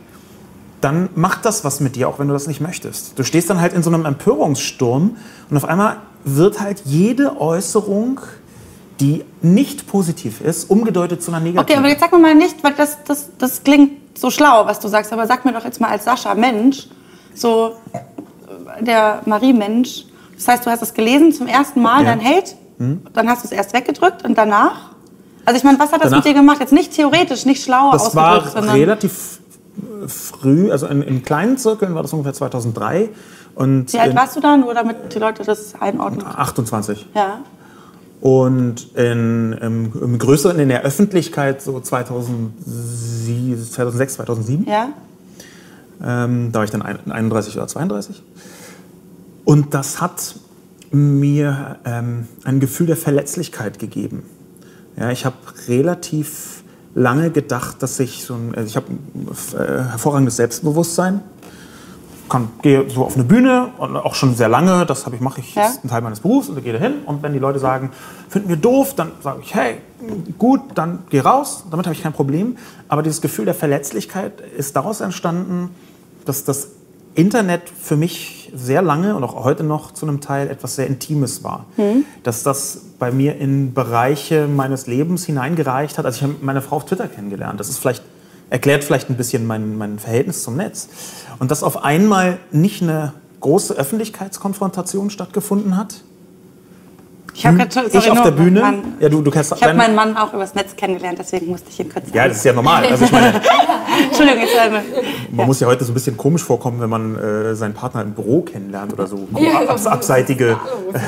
[0.82, 3.18] dann macht das was mit dir, auch wenn du das nicht möchtest.
[3.18, 5.16] Du stehst dann halt in so einem Empörungssturm
[5.48, 8.20] und auf einmal wird halt jede Äußerung,
[9.00, 11.78] die nicht positiv ist, umgedeutet zu einer Okay, negativen.
[11.78, 14.88] aber jetzt sag mir mal nicht, weil das, das, das klingt so schlau, was du
[14.88, 16.88] sagst, aber sag mir doch jetzt mal als Sascha Mensch,
[17.34, 17.76] so
[18.80, 20.04] der Marie-Mensch.
[20.36, 22.14] Das heißt, du hast es gelesen zum ersten Mal, Ja.
[22.16, 22.20] Mhm.
[22.20, 22.50] dein Hate,
[23.12, 24.90] dann hast du es erst weggedrückt und danach?
[25.44, 26.58] Also ich meine, was hat das Danach- mit dir gemacht?
[26.60, 29.40] Jetzt nicht theoretisch, nicht schlauer Das ausgedrückt, war sondern relativ
[30.06, 33.10] früh, also in, in kleinen Zirkeln war das ungefähr 2003.
[33.54, 36.26] Und wie alt warst du da, nur damit die Leute das einordnen?
[36.26, 37.06] 28.
[37.14, 37.38] Ja.
[38.24, 44.64] Und in, im, im größeren, in der Öffentlichkeit so 2007, 2006, 2007.
[44.66, 44.88] Ja?
[46.02, 48.22] Ähm, da war ich dann ein- 31 oder 32.
[49.44, 50.36] Und das hat
[50.90, 54.22] mir ähm, ein Gefühl der Verletzlichkeit gegeben.
[54.96, 55.36] Ja, ich habe
[55.68, 56.64] relativ
[56.94, 61.20] lange gedacht, dass ich so ein, also ich habe ein äh, hervorragendes Selbstbewusstsein.
[62.28, 65.40] Kann, gehe so auf eine Bühne und auch schon sehr lange, das habe ich, mache
[65.40, 65.66] ich, Ja.
[65.66, 67.90] ist ein Teil meines Berufs und gehe da hin und wenn die Leute sagen,
[68.28, 69.76] finden wir doof, dann sage ich, hey,
[70.38, 72.56] gut, dann geh raus, damit habe ich kein Problem.
[72.88, 75.70] Aber dieses Gefühl der Verletzlichkeit ist daraus entstanden,
[76.24, 76.68] dass das
[77.14, 81.44] Internet für mich sehr lange und auch heute noch zu einem Teil etwas sehr Intimes
[81.44, 81.66] war.
[82.24, 86.06] Dass das bei mir in Bereiche meines Lebens hineingereicht hat.
[86.06, 87.60] Also ich habe meine Frau auf Twitter kennengelernt.
[87.60, 88.02] Das ist vielleicht,
[88.50, 90.88] erklärt vielleicht ein bisschen mein, mein Verhältnis zum Netz.
[91.38, 95.96] Und dass auf einmal nicht eine große Öffentlichkeitskonfrontation stattgefunden hat.
[97.34, 98.82] Ich habe gerade ich auf der Bühne.
[99.00, 101.92] ja, du, du Ich habe meinen Mann auch übers Netz kennengelernt, deswegen musste ich ihn
[101.92, 102.86] kurz Ja, das ist ja normal.
[102.86, 103.34] Also ich meine,
[104.04, 104.80] Entschuldigung, jetzt äh,
[105.32, 108.12] Man muss ja heute so ein bisschen komisch vorkommen, wenn man äh, seinen Partner im
[108.12, 109.26] Büro kennenlernt oder so.
[109.36, 110.56] Ja, Abs abseitige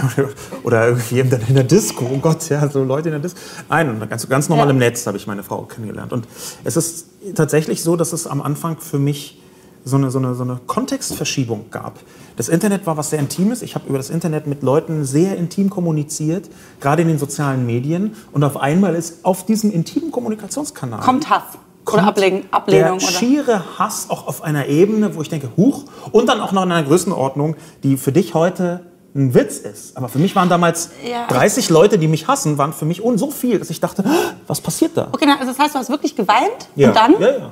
[0.65, 2.11] oder irgendwie eben dann in der Disco.
[2.13, 3.39] Oh Gott, ja, so Leute in der Disco.
[3.69, 4.73] Nein, und ganz, ganz normal Ja.
[4.73, 6.13] im Netz habe ich meine Frau kennengelernt.
[6.13, 6.27] Und
[6.65, 7.07] es ist
[7.37, 9.41] tatsächlich so, dass es am Anfang für mich
[9.89, 12.01] so eine, so eine, so eine Kontextverschiebung gab.
[12.37, 13.63] Das Internet war was sehr Intimes.
[13.63, 18.15] Ich habe über das Internet mit Leuten sehr intim kommuniziert, gerade in den sozialen Medien.
[18.33, 21.43] Und auf einmal ist auf diesem intimen Kommunikationskanal kommt Hass
[21.85, 25.51] kommt oder Ablehnung, Ablehnung der oder schiere Hass auch auf einer Ebene, wo ich denke,
[25.57, 28.81] huch, und dann auch noch in einer Größenordnung, die für dich heute
[29.15, 29.97] ein Witz ist.
[29.97, 31.27] Aber für mich waren damals Ja.
[31.29, 34.05] 30 Leute, die mich hassen, waren für mich un- so viel, dass ich dachte,
[34.49, 35.09] was passiert da?
[35.13, 36.89] Okay, also das heißt, du hast wirklich geweint Ja.
[36.89, 37.51] und dann Ja, ja.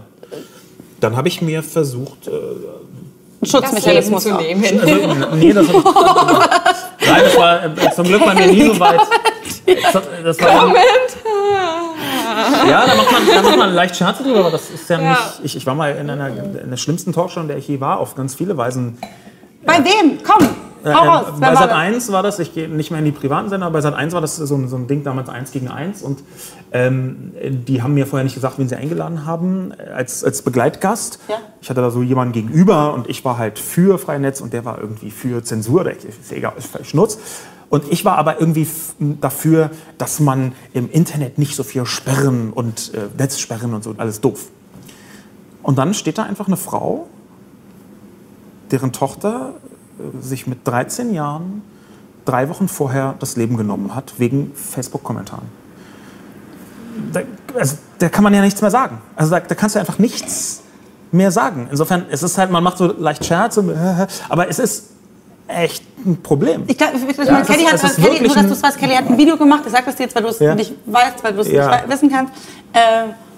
[1.05, 2.31] Dann habe ich mir versucht, äh,
[3.47, 4.65] Schutzmechanismus zu nehmen.
[4.65, 5.85] also, nee, das hab ich,
[7.07, 9.01] Nein, das war äh, zum Glück bei mir nie so weit.
[10.25, 10.75] Das, war,
[12.69, 15.11] Ja, da macht man, da macht man leicht Scherze drüber, aber das ist ja, Ja.
[15.11, 15.21] nicht.
[15.43, 17.99] Ich, ich war mal in einer in der schlimmsten Talkshow, in der ich je war,
[17.99, 18.99] auf ganz viele Weisen.
[19.65, 20.19] Bei wem?
[20.23, 20.49] Komm, Äh,
[20.91, 21.26] raus.
[21.37, 21.76] äh, bei Sat das?
[21.76, 24.12] 1 war das, ich gehe nicht mehr in die privaten Sender, aber bei Sat 1
[24.12, 26.22] war das so ein, so ein Ding damals 1 gegen 1 und
[26.72, 31.18] ähm, die haben mir vorher nicht gesagt, wen sie eingeladen haben äh, als, als Begleitgast.
[31.28, 31.37] Ja.
[31.61, 34.80] Ich hatte da so jemanden gegenüber und ich war halt für Freienetz und der war
[34.80, 37.18] irgendwie für Zensur, oder ist egal, ist völlig Schnurz.
[37.70, 38.68] Und ich war aber irgendwie
[39.20, 43.95] dafür, dass man im Internet nicht so viel sperren und äh, Netz sperren und so,
[43.97, 44.47] alles doof.
[45.62, 47.09] Und dann steht da einfach eine Frau,
[48.70, 49.74] deren Tochter äh,
[50.20, 51.62] sich mit 13 Jahren
[52.24, 55.45] drei Wochen vorher das Leben genommen hat, wegen Facebook-Kommentaren.
[57.12, 57.20] Da,
[57.59, 58.99] also, da kann man ja nichts mehr sagen.
[59.16, 60.62] Also da, da kannst du einfach nichts
[61.12, 61.68] mehr sagen.
[61.70, 63.74] Insofern, es ist halt, man macht so leicht Scherz, und,
[64.28, 64.90] aber es ist
[65.47, 66.62] echt ein Problem.
[66.66, 68.53] Ich glaube, ich, ich Ja, Kelly hat, es ist Kelly, wirklich nur dass ein- du
[68.55, 70.38] es weißt, Kelly hat ein Video gemacht, ich sag das dir jetzt, weil du es
[70.38, 70.55] Ja.
[70.55, 71.76] nicht weißt, weil du es Ja.
[71.76, 72.32] nicht wissen kannst,
[72.72, 72.78] äh,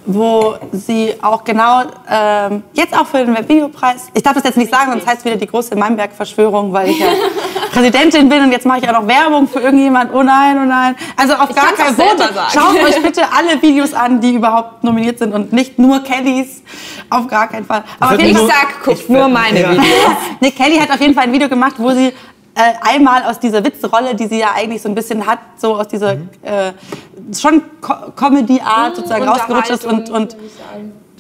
[0.07, 4.71] wo sie auch genau, ähm, jetzt auch für den Webvideopreis, ich darf das jetzt nicht
[4.73, 7.09] sagen, sonst heißt es wieder die große Meinberg-Verschwörung, weil ich ja
[7.73, 10.95] Präsidentin bin und jetzt mache ich auch noch Werbung für irgendjemand, oh nein, oh nein.
[11.17, 12.47] Also auf gar kann's auch keinen Fall.
[12.53, 16.63] Schaut euch bitte alle Videos an, die überhaupt nominiert sind und nicht nur Kellys,
[17.11, 17.83] auf gar keinen Fall.
[18.01, 19.71] Aber jeden Ich nur- Fall- sag, guckt nur meine Ja.
[19.73, 19.87] Videos.
[20.41, 23.63] Nee, Kelly hat auf jeden Fall ein Video gemacht, wo sie äh, einmal aus dieser
[23.65, 26.29] Witzrolle, die sie ja eigentlich so ein bisschen hat, so aus dieser Mhm.
[26.43, 26.73] äh,
[27.35, 30.37] schon Co Comedy-Art sozusagen rausgerutscht ist und, und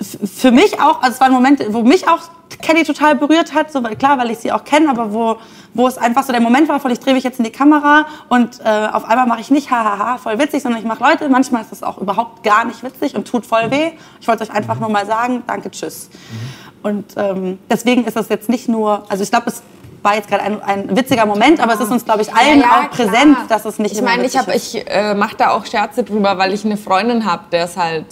[0.02, 2.20] für mich auch, also es waren Momente, wo mich auch
[2.62, 5.36] Kelly total berührt hat, so, klar, weil ich sie auch kenne, aber wo,
[5.74, 8.06] wo es einfach so der Moment war, von ich drehe mich jetzt in die Kamera
[8.28, 11.62] und äh, auf einmal mache ich nicht hahaha, voll witzig, sondern ich mache Leute, manchmal
[11.62, 13.92] ist das auch überhaupt gar nicht witzig und tut voll weh.
[14.20, 16.08] Ich wollte euch einfach nur mal sagen, danke, tschüss.
[16.10, 16.66] Mhm.
[16.86, 19.62] Und ähm, deswegen ist das jetzt nicht nur, also ich glaube, es
[20.06, 22.66] war jetzt gerade ein, ein, witziger Moment, aber es ist uns, glaube ich, allen ja,
[22.66, 26.04] ja, auch präsent, dass es nicht Ich meine, ich, ich äh, mache da auch Scherze
[26.04, 28.06] drüber, weil ich eine Freundin habe, der es halt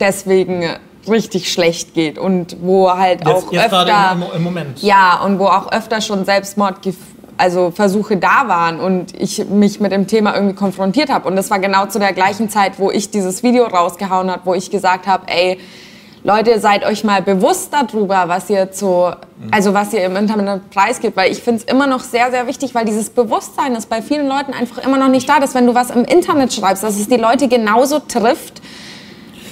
[0.00, 0.64] deswegen
[1.08, 4.82] richtig schlecht geht und wo halt jetzt, auch jetzt öfter im, im, Moment.
[4.82, 6.76] ja und wo auch öfter schon Selbstmord
[7.38, 11.50] also Versuche da waren und ich mich mit dem Thema irgendwie konfrontiert habe und das
[11.50, 15.06] war genau zu der gleichen Zeit, wo ich dieses Video rausgehauen habe, wo ich gesagt
[15.06, 15.58] habe, ey
[16.24, 19.10] Leute, seid euch mal bewusst darüber, was ihr zu,
[19.50, 22.74] also was ihr im Internet preisgibt, weil ich finde es immer noch sehr, sehr wichtig,
[22.74, 25.74] weil dieses Bewusstsein ist bei vielen Leuten einfach immer noch nicht da, dass wenn du
[25.74, 28.60] was im Internet schreibst, dass es die Leute genauso trifft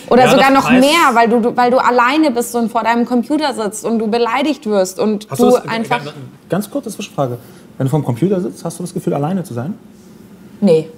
[0.09, 3.55] oder ja, sogar noch mehr, weil du, weil du alleine bist und vor deinem Computer
[3.55, 6.01] sitzt und du beleidigt wirst und hast du, das, einfach.
[6.49, 7.39] Ganz kurze Zwischenfrage.
[7.79, 9.75] Wenn du vor dem Computer sitzt, hast du das Gefühl, alleine zu sein?
[10.61, 10.89] Nee.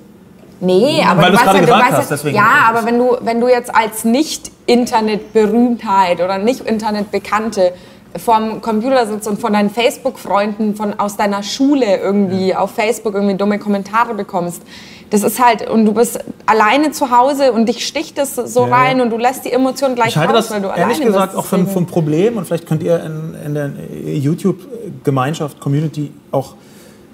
[0.61, 3.41] Nee, aber Weil du weißt ja, du weißt hast, deswegen ja, aber wenn du, wenn
[3.41, 7.73] du jetzt als Nicht-Internet-Berühmtheit oder Nicht-Internet-Bekannte
[8.17, 12.59] vorm Computer sitzt und von deinen Facebook-Freunden von aus deiner Schule irgendwie ja.
[12.59, 14.63] auf Facebook irgendwie dumme Kommentare bekommst,
[15.11, 18.75] das ist halt, und du bist alleine zu Hause und dich sticht es so ja.
[18.75, 21.05] rein und du lässt die Emotionen gleich ich halte raus, das weil du ehrlich alleine
[21.05, 21.39] gesagt bist.
[21.39, 23.71] auch für, für ein Problem und vielleicht könnt ihr in, in der
[24.05, 26.55] YouTube-Gemeinschaft, Community auch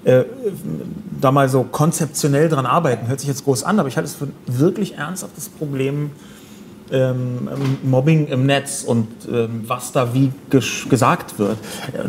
[0.05, 0.23] äh,
[1.19, 3.07] da mal so konzeptionell dran arbeiten.
[3.07, 6.11] Hört sich jetzt groß an, aber ich halte es für ein wirklich ernsthaftes Problem,
[6.91, 7.49] ähm,
[7.83, 11.57] Mobbing im Netz und ähm, was da wie gesagt wird.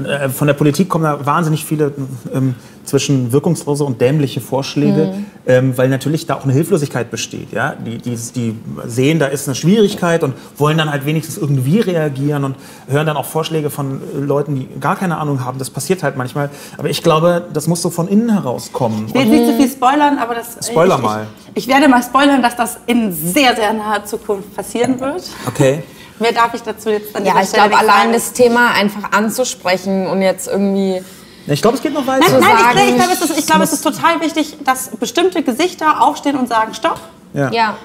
[0.06, 1.92] Äh, von der Politik kommen da wahnsinnig viele
[2.34, 2.54] ähm,
[2.86, 5.26] zwischen wirkungslose und dämliche Vorschläge, mhm.
[5.46, 7.52] ähm, weil natürlich da auch eine Hilflosigkeit besteht.
[7.52, 7.74] Ja?
[7.74, 12.44] Die, die, die sehen, da ist eine Schwierigkeit und wollen dann halt wenigstens irgendwie reagieren
[12.44, 12.56] und
[12.88, 15.58] hören dann auch Vorschläge von äh, Leuten, die gar keine Ahnung haben.
[15.58, 16.50] Das passiert halt manchmal.
[16.78, 19.06] Aber ich glaube, das muss so von innen herauskommen.
[19.08, 20.66] Ich will nicht zu viel spoilern, aber das...
[20.66, 21.26] Spoiler ich, mal.
[21.54, 25.24] Ich, ich werde mal spoilern, dass das in sehr, sehr naher Zukunft passieren wird.
[25.46, 25.82] Okay.
[26.18, 30.22] Mehr darf ich dazu jetzt an Ja, ich glaube, allein das Thema einfach anzusprechen und
[30.22, 31.02] jetzt irgendwie
[31.46, 32.38] ich glaube, es geht noch weiter.
[32.38, 32.40] Nein,
[32.74, 36.36] nein ich, ich glaube, es, ist, glaub, es ist total wichtig, dass bestimmte Gesichter aufstehen
[36.36, 37.00] und sagen, stopp.
[37.34, 37.50] Ja.
[37.50, 37.76] ja.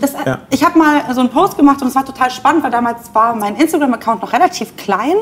[0.00, 0.40] Das, ja.
[0.50, 3.34] Ich habe mal so einen Post gemacht und es war total spannend, weil damals war
[3.34, 5.16] mein Instagram-Account noch relativ klein.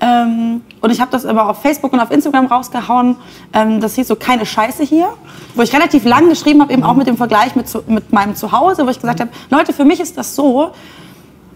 [0.00, 3.16] Ähm, und ich habe das aber auf Facebook und auf Instagram rausgehauen.
[3.52, 5.08] Ähm, das hieß so keine Scheiße hier,
[5.54, 8.36] wo ich relativ lang geschrieben habe, eben auch mit dem Vergleich mit, zu, mit meinem
[8.36, 10.70] Zuhause, wo ich gesagt habe, Leute, für mich ist das so,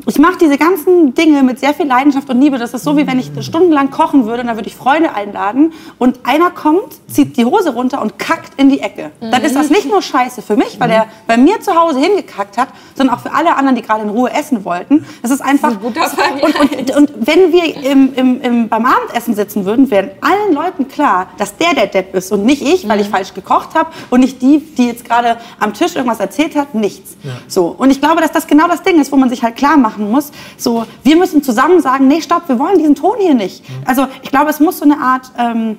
[0.07, 2.59] ich mache diese ganzen Dinge mit sehr viel Leidenschaft und Liebe.
[2.59, 5.73] Das ist so, wie wenn ich stundenlang kochen würde und dann würde ich Freunde einladen
[5.99, 9.11] und einer kommt, zieht die Hose runter und kackt in die Ecke.
[9.21, 12.59] Dann ist das nicht nur scheiße für mich, weil er bei mir zu Hause hingekackt
[12.59, 15.05] hat, sondern auch für alle anderen, die gerade in Ruhe essen wollten.
[15.23, 15.73] Das ist einfach...
[15.95, 19.91] Das ist ein und, und, und, wenn wir im, im, im, beim Abendessen sitzen würden,
[19.91, 23.13] wären allen Leuten klar, dass der der Depp ist und nicht ich, weil ich mhm.
[23.13, 27.17] falsch gekocht habe und nicht die, die jetzt gerade am Tisch irgendwas erzählt hat, nichts.
[27.23, 27.31] Ja.
[27.47, 27.67] So.
[27.67, 29.92] Und ich glaube, dass das genau das Ding ist, wo man sich halt klar macht,
[29.93, 30.33] machen muss.
[30.57, 33.63] So, wir müssen zusammen sagen, nee, stopp, wir wollen diesen Ton hier nicht.
[33.85, 35.79] Also ich glaube, es muss so eine Art ähm,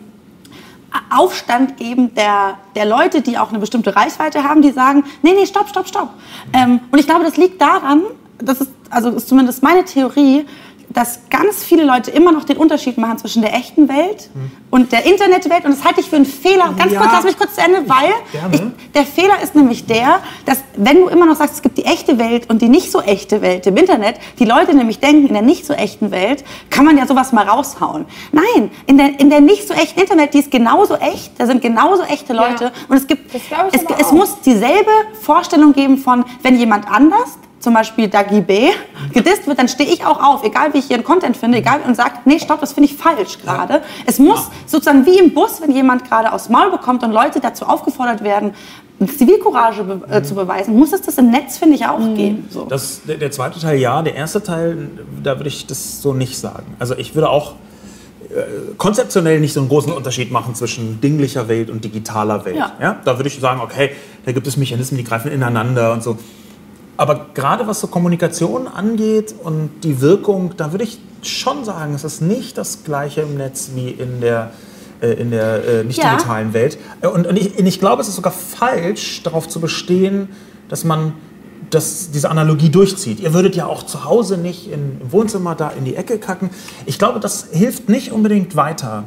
[1.09, 5.45] Aufstand geben der, der Leute, die auch eine bestimmte Reichweite haben, die sagen, nee, nee,
[5.45, 6.09] stopp, stopp, stopp.
[6.53, 8.03] Ähm, und ich glaube, das liegt daran,
[8.37, 10.45] das ist, also ist zumindest meine Theorie,
[10.93, 14.51] dass ganz viele Leute immer noch den Unterschied machen zwischen der echten Welt hm.
[14.69, 15.65] und der Internetwelt.
[15.65, 16.73] Und das halte ich für einen Fehler.
[16.77, 16.99] Ganz ja.
[16.99, 18.11] kurz, lass mich kurz zu Ende, weil
[18.51, 18.61] ich,
[18.93, 22.19] der Fehler ist nämlich der, dass wenn du immer noch sagst, es gibt die echte
[22.19, 25.41] Welt und die nicht so echte Welt im Internet, die Leute nämlich denken, in der
[25.41, 28.05] nicht so echten Welt kann man ja sowas mal raushauen.
[28.31, 31.61] Nein, in der, in der nicht so echten Internet, die ist genauso echt, da sind
[31.61, 32.65] genauso echte Leute.
[32.65, 32.71] Ja.
[32.87, 33.41] Und es gibt, es,
[33.99, 34.91] es muss dieselbe
[35.21, 38.71] Vorstellung geben von, wenn jemand anders zum Beispiel Dagi B
[39.13, 41.95] gedisst wird, dann stehe ich auch auf, egal wie ich ihren Content finde, egal und
[41.95, 43.75] sage, nee, stopp, das finde ich falsch gerade.
[43.75, 43.81] Ja.
[44.05, 44.51] Es muss ja.
[44.65, 48.53] sozusagen wie im Bus, wenn jemand gerade aufs Maul bekommt und Leute dazu aufgefordert werden,
[49.07, 52.15] Zivilcourage be äh, zu beweisen, muss es das im Netz, finde ich, auch mhm.
[52.15, 52.47] geben.
[52.49, 52.65] So.
[52.65, 54.89] Das, der, der, zweite Teil ja, der erste Teil,
[55.23, 56.75] da würde ich das so nicht sagen.
[56.79, 57.53] Also ich würde auch
[58.29, 62.57] äh, konzeptionell nicht so einen großen Unterschied machen zwischen dinglicher Welt und digitaler Welt.
[62.57, 62.73] Ja.
[62.81, 62.97] ja.
[63.05, 63.91] Da würde ich sagen, okay,
[64.25, 66.17] da gibt es Mechanismen, die greifen ineinander und so.
[66.95, 72.03] Aber gerade was so Kommunikation angeht und die Wirkung, da würde ich schon sagen, es
[72.03, 74.51] ist nicht das gleiche im Netz wie in der,
[75.01, 76.53] äh, in der äh, nicht digitalen ja.
[76.53, 76.77] Welt.
[77.01, 80.29] Äh, und, und, ich, und ich glaube, es ist sogar falsch, darauf zu bestehen,
[80.69, 81.13] dass man
[81.71, 83.19] das, diese Analogie durchzieht.
[83.19, 86.51] Ihr würdet ja auch zu Hause nicht im Wohnzimmer da in die Ecke kacken.
[86.85, 89.05] Ich glaube, das hilft nicht unbedingt weiter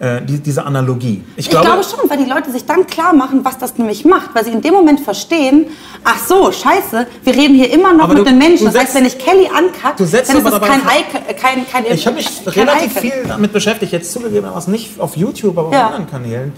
[0.00, 1.24] äh, die, diese Analogie.
[1.36, 4.44] Ich glaube, schon, weil die Leute sich dann klar machen, was das nämlich macht, weil
[4.44, 5.66] sie in dem Moment verstehen,
[6.04, 8.66] ach so, scheiße, wir reden hier immer noch mit du- den Menschen.
[8.66, 11.66] Das heißt, setzt- wenn ich Kelly ankacke, Du setzt dann ist es kein, Icon, kein,
[11.68, 13.02] kein Ich habe mich relativ Icon.
[13.02, 15.86] viel damit beschäftigt, jetzt zugegebenermaßen nicht auf YouTube, aber auf Ja.
[15.88, 16.52] anderen Kanälen.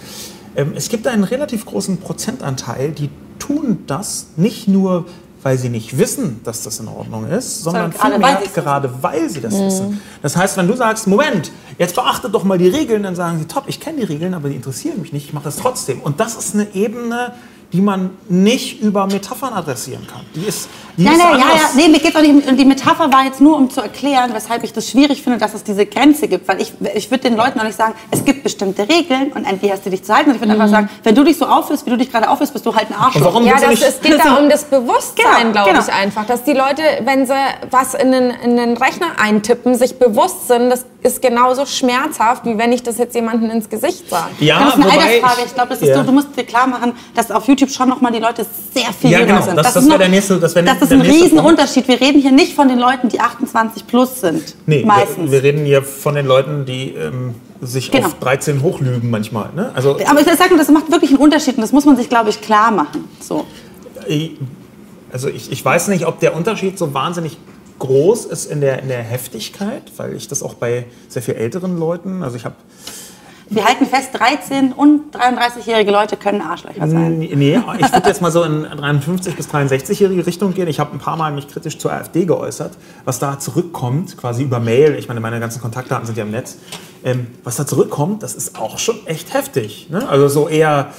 [0.57, 5.07] Ähm, es gibt einen relativ großen Prozentanteil, die tun das nicht nur,
[5.43, 8.91] weil sie nicht wissen, dass das in Ordnung ist, sondern Sondern gerade, vielmehr weil gerade
[9.03, 9.43] weil sie Mhm.
[9.43, 10.01] das wissen.
[10.23, 13.47] Das heißt, wenn du sagst, Moment, jetzt beachtet doch mal die Regeln, dann sagen sie,
[13.47, 16.01] top, ich kenne die Regeln, aber die interessieren mich nicht, ich mache das trotzdem.
[16.01, 17.33] Und das ist eine Ebene,
[17.73, 20.23] die man nicht über Metaphern adressieren kann.
[20.35, 21.75] Die ist, die Nein, ist nein, ja, ja, anders.
[21.75, 24.73] nee, mir geht auch nicht die Metapher war jetzt nur, um zu erklären, weshalb ich
[24.73, 26.49] das schwierig finde, dass es diese Grenze gibt.
[26.49, 29.61] Weil ich, ich würde den Leuten auch nicht sagen, es gibt bestimmte Regeln und an
[29.61, 30.31] die hast du dich zu halten.
[30.31, 32.53] Und ich würde einfach sagen, wenn du dich so aufführst, wie du dich gerade aufführst,
[32.53, 33.35] bist du halt ein Arschloch.
[33.35, 35.83] Und warum Ja, das, es geht da um das Bewusstsein, Genau, glaube genau.
[35.83, 36.27] ich einfach.
[36.27, 37.35] Dass die Leute, wenn sie
[37.71, 42.59] was in den, in den Rechner eintippen, sich bewusst sind, das ist genauso schmerzhaft, wie
[42.59, 44.31] wenn ich das jetzt jemandem ins Gesicht sage.
[44.41, 45.41] Ja, das ist eine wobei Altersfrage.
[45.47, 45.97] Ich glaube, das ist ja.
[45.97, 48.93] so, du musst dir klar machen, dass auf YouTube schon noch mal die Leute sehr
[48.93, 49.45] viel Ja, jünger genau.
[49.47, 49.57] sind.
[49.57, 51.87] Das- ist das wär noch- der nächste- das wär das ist ein Riesenunterschied.
[51.89, 54.55] Wir reden hier nicht von den Leuten, die 28 plus sind.
[54.67, 55.25] Nee, meistens.
[55.31, 58.07] Wir, wir reden hier von den Leuten, die ähm, sich Genau.
[58.07, 59.51] auf 13 hochlügen manchmal.
[59.55, 59.71] Ne?
[59.75, 62.09] Also, Aber ich sage nur, das macht wirklich einen Unterschied und das muss man sich,
[62.09, 63.05] glaube ich, klar machen.
[63.21, 63.45] So.
[65.13, 67.37] also ich, ich weiß nicht, ob der Unterschied so wahnsinnig
[67.79, 71.79] groß ist in der, in der Heftigkeit, weil ich das auch bei sehr viel älteren
[71.79, 72.55] Leuten, also ich habe
[73.53, 77.19] Wir halten fest, 13 und 33-jährige Leute können Arschlöcher sein.
[77.19, 80.69] Nee, ich würde jetzt mal so in 53 bis 63-jährige Richtung gehen.
[80.69, 82.75] Ich habe ein paar Mal mich kritisch zur AfD geäußert,
[83.05, 84.95] was da zurückkommt, quasi über Mail.
[84.95, 86.59] Ich meine, meine ganzen Kontaktdaten sind ja im Netz.
[87.03, 89.89] Ähm, was da zurückkommt, das ist auch schon echt heftig.
[89.91, 90.09] Ne?
[90.09, 90.93] Also so eher,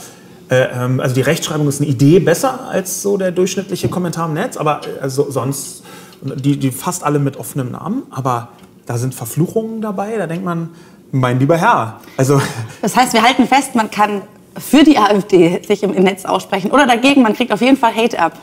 [0.49, 4.33] äh, ähm, also die Rechtschreibung ist eine Idee besser als so der durchschnittliche Kommentar im
[4.33, 5.83] Netz, aber also sonst
[6.21, 8.03] die, die fast alle mit offenem Namen.
[8.11, 8.49] Aber
[8.85, 10.17] da sind Verfluchungen dabei.
[10.17, 10.71] Da denkt man,
[11.11, 12.41] mein lieber Herr, also
[12.81, 14.21] Das heißt, wir halten fest, man kann
[14.57, 18.19] für die AfD sich im, Netz aussprechen oder dagegen, man kriegt auf jeden Fall Hate
[18.19, 18.37] ab.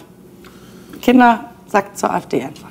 [1.02, 2.68] Kinder, sagt zur AfD einfach.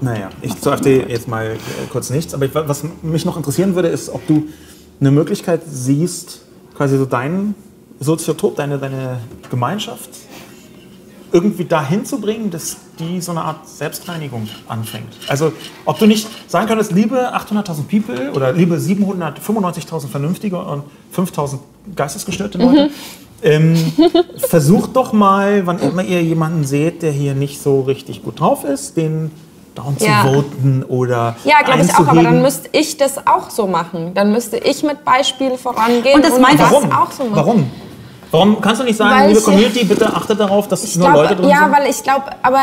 [0.00, 1.56] Naja, ich zur AfD jetzt mal äh,
[1.90, 2.34] kurz nichts.
[2.34, 4.48] Aber ich, was mich noch interessieren würde, ist, ob du
[5.00, 6.42] eine Möglichkeit siehst,
[6.76, 7.54] quasi so deinen
[8.00, 9.18] Soziotop, deine, deine
[9.50, 10.10] Gemeinschaft
[11.32, 15.08] irgendwie dahin zu bringen, dass die so eine Art Selbstreinigung anfängt.
[15.28, 15.52] Also
[15.84, 20.84] ob du nicht sagen könntest, liebe 800.000 People oder liebe 795.000 Vernünftige und
[21.16, 21.58] 5.000
[21.96, 22.90] geistesgestörte Leute,
[23.42, 23.74] ähm,
[24.36, 28.64] versucht doch mal, wann immer ihr jemanden seht, der hier nicht so richtig gut drauf
[28.64, 29.30] ist, den
[29.74, 30.22] down Ja.
[30.26, 34.12] zu voten oder Ja, glaube ich auch, aber dann müsste ich das auch so machen.
[34.14, 37.30] Dann müsste ich mit Beispiel vorangehen Und das meint- das auch so machen.
[37.32, 37.70] Warum?
[38.32, 41.08] Warum kannst du nicht sagen, Weil liebe ich- Community, bitte achtet darauf, dass Ich nur
[41.10, 41.72] glaub, Leute drin ja, sind?
[41.72, 42.58] weil ich glaube, aber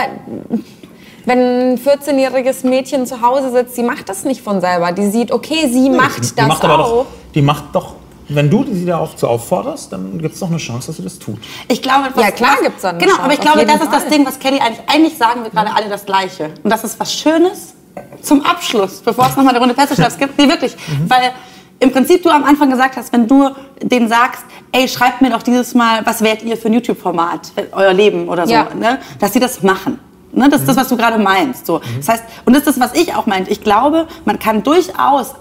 [1.26, 4.91] wenn ein 14-jähriges Mädchen zu Hause sitzt, die macht das nicht von selber.
[4.91, 6.89] Die sieht, okay, sie macht die, das die macht aber auch.
[6.89, 7.05] Doch,
[7.36, 7.93] die macht doch,
[8.30, 11.20] wenn du sie darauf zu aufforderst, dann gibt es doch eine Chance, dass sie das
[11.20, 11.38] tut.
[11.67, 13.82] Ich glaube, was, Ja, klar was- gibt's da eine Genau, Chance, aber ich glaube, das
[13.82, 14.07] ist das.
[14.07, 16.49] Ding, was Kelly eigentlich, eigentlich sagen wir gerade alle das Gleiche.
[16.63, 17.74] Und das ist was Schönes
[18.22, 20.38] zum Abschluss, bevor es nochmal eine Runde Festschlags gibt.
[20.39, 20.76] Nee, wirklich.
[21.07, 21.32] Weil
[21.80, 23.50] im Prinzip du am Anfang gesagt hast, wenn du
[23.82, 27.64] denen sagst, ey, schreibt mir doch dieses Mal, was wärt ihr für ein YouTube-Format, äh,
[27.72, 28.68] euer Leben oder so, Ja.
[28.78, 29.00] ne?
[29.20, 30.00] dass sie das machen.
[30.32, 30.50] Ne?
[30.50, 31.66] Das ist das, was du gerade meinst.
[31.66, 31.82] So.
[31.98, 33.50] Das heißt, und das ist das, was ich auch meinte.
[33.52, 35.36] Ich glaube, man kann durchaus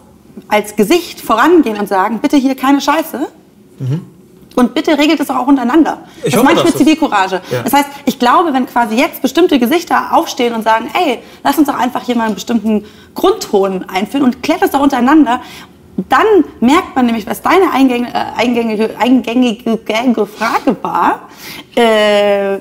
[0.47, 3.27] als Gesicht vorangehen und sagen, bitte hier keine Scheiße.
[4.57, 5.99] Und bitte regelt es doch auch untereinander.
[6.25, 7.41] Ich das hoffe, meine ich mit Zivilcourage.
[7.51, 7.63] Ja.
[7.63, 11.69] Das heißt, ich glaube, wenn quasi jetzt bestimmte Gesichter aufstehen und sagen, ey, lass uns
[11.69, 12.85] doch einfach hier mal einen bestimmten
[13.15, 15.41] Grundton einführen und klärt das doch untereinander,
[16.09, 16.27] dann
[16.61, 21.29] merkt man nämlich, was deine eingängige, äh, eingängige, eingängige gängige Frage war,
[21.75, 22.61] äh,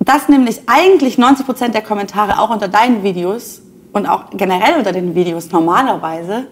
[0.00, 3.60] dass nämlich eigentlich 90 Prozent der Kommentare auch unter deinen Videos
[3.92, 6.46] und auch generell unter den Videos normalerweise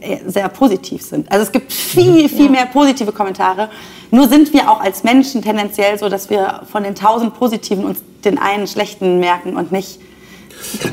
[0.00, 1.30] äh, sehr positiv sind.
[1.32, 3.70] Also es gibt viel, viel mehr positive Kommentare.
[4.10, 8.02] Nur sind wir auch als Menschen tendenziell so, dass wir von den tausend positiven uns
[8.24, 10.00] den einen schlechten merken und nicht.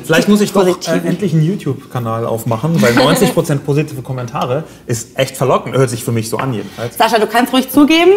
[0.03, 5.37] Vielleicht muss ich doch äh, endlich einen YouTube-Kanal aufmachen, weil 90% positive Kommentare ist echt
[5.37, 5.75] verlockend.
[5.75, 6.97] Hört sich für mich so an jedenfalls.
[6.97, 8.11] Sascha, du kannst ruhig zugeben,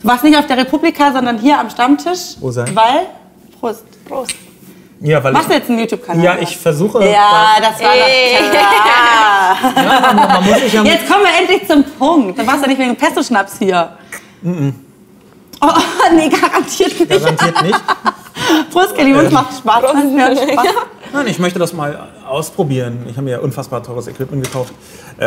[0.00, 2.36] du warst nicht auf der Republika, sondern hier am Stammtisch.
[2.40, 2.74] Wo sein?
[2.74, 3.06] Weil.
[3.60, 3.84] Prost.
[4.08, 4.34] Prost.
[5.00, 6.24] Ja, weil Machst du jetzt einen YouTube-Kanal?
[6.24, 7.04] Ja, ich versuche.
[7.04, 9.56] Ja, das war doch klar.
[9.76, 12.38] Ja, man, man muss sich ja Jetzt kommen wir endlich zum Punkt.
[12.38, 13.96] Dann warst du nicht wegen Pesto-Schnaps hier.
[14.44, 15.68] Oh,
[16.16, 17.08] nee, garantiert nicht.
[17.08, 17.80] garantiert nicht.
[18.72, 19.82] Prost, Kelly, uns macht Spaß.
[20.14, 20.66] Mir hat Spaß.
[21.12, 23.04] Nein, ich möchte das mal ausprobieren.
[23.08, 24.72] Ich habe mir unfassbar teures Equipment gekauft,
[25.18, 25.24] äh,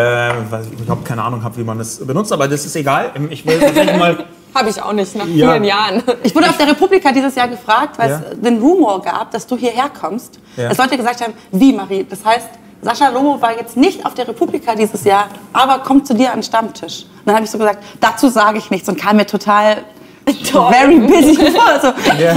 [0.50, 2.32] weil ich überhaupt keine Ahnung habe, wie man das benutzt.
[2.34, 3.12] Aber das ist egal.
[3.30, 4.26] Ich will tatsächlich mal.
[4.56, 5.52] Habe ich auch nicht, nach Ja.
[5.52, 6.02] vielen Jahren.
[6.24, 8.22] Ich wurde auf der Republika dieses Jahr gefragt, weil Ja.
[8.32, 10.40] es den Rumor gab, dass du hierher kommst.
[10.56, 10.70] Ja.
[10.70, 12.06] Dass Leute gesagt haben, wie Marie?
[12.10, 12.48] Das heißt,
[12.82, 16.38] Sascha Lobo war jetzt nicht auf der Republika dieses Jahr, aber kommt zu dir an
[16.38, 17.04] den Stammtisch.
[17.04, 19.80] Und dann habe ich so gesagt, dazu sage ich nichts und kam mir total
[20.26, 21.66] very busy vor.
[21.68, 21.88] Also,
[22.20, 22.34] Ja.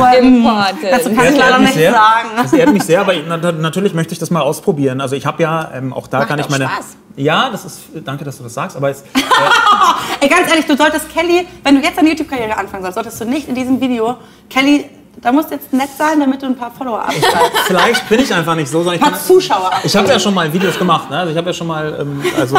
[0.90, 1.92] dazu kann Das ich leider nichts sehr.
[1.92, 2.28] sagen.
[2.36, 5.00] Das ehrt mich sehr, aber ich- na- natürlich möchte ich das mal ausprobieren.
[5.00, 6.64] Also ich habe ja ähm, auch da Macht kann ich meine.
[6.68, 6.96] Spaß.
[7.16, 7.80] Ja, das ist.
[8.04, 8.76] Danke, dass du das sagst.
[8.76, 9.02] Aber es,
[10.20, 13.24] Ey, ganz ehrlich, du solltest Kelly, wenn du jetzt eine YouTube-Karriere anfangen sollst, solltest du
[13.24, 14.16] nicht in diesem Video,
[14.48, 14.84] Kelly,
[15.22, 17.58] da musst du jetzt nett sein, damit du ein paar Follower abschreibst.
[17.66, 19.70] vielleicht bin ich einfach nicht so, sondern ich Ein kann, paar Zuschauer.
[19.84, 21.18] Ich habe ja schon mal Videos gemacht, ne?
[21.18, 22.56] Also ich habe ja schon mal, ähm, also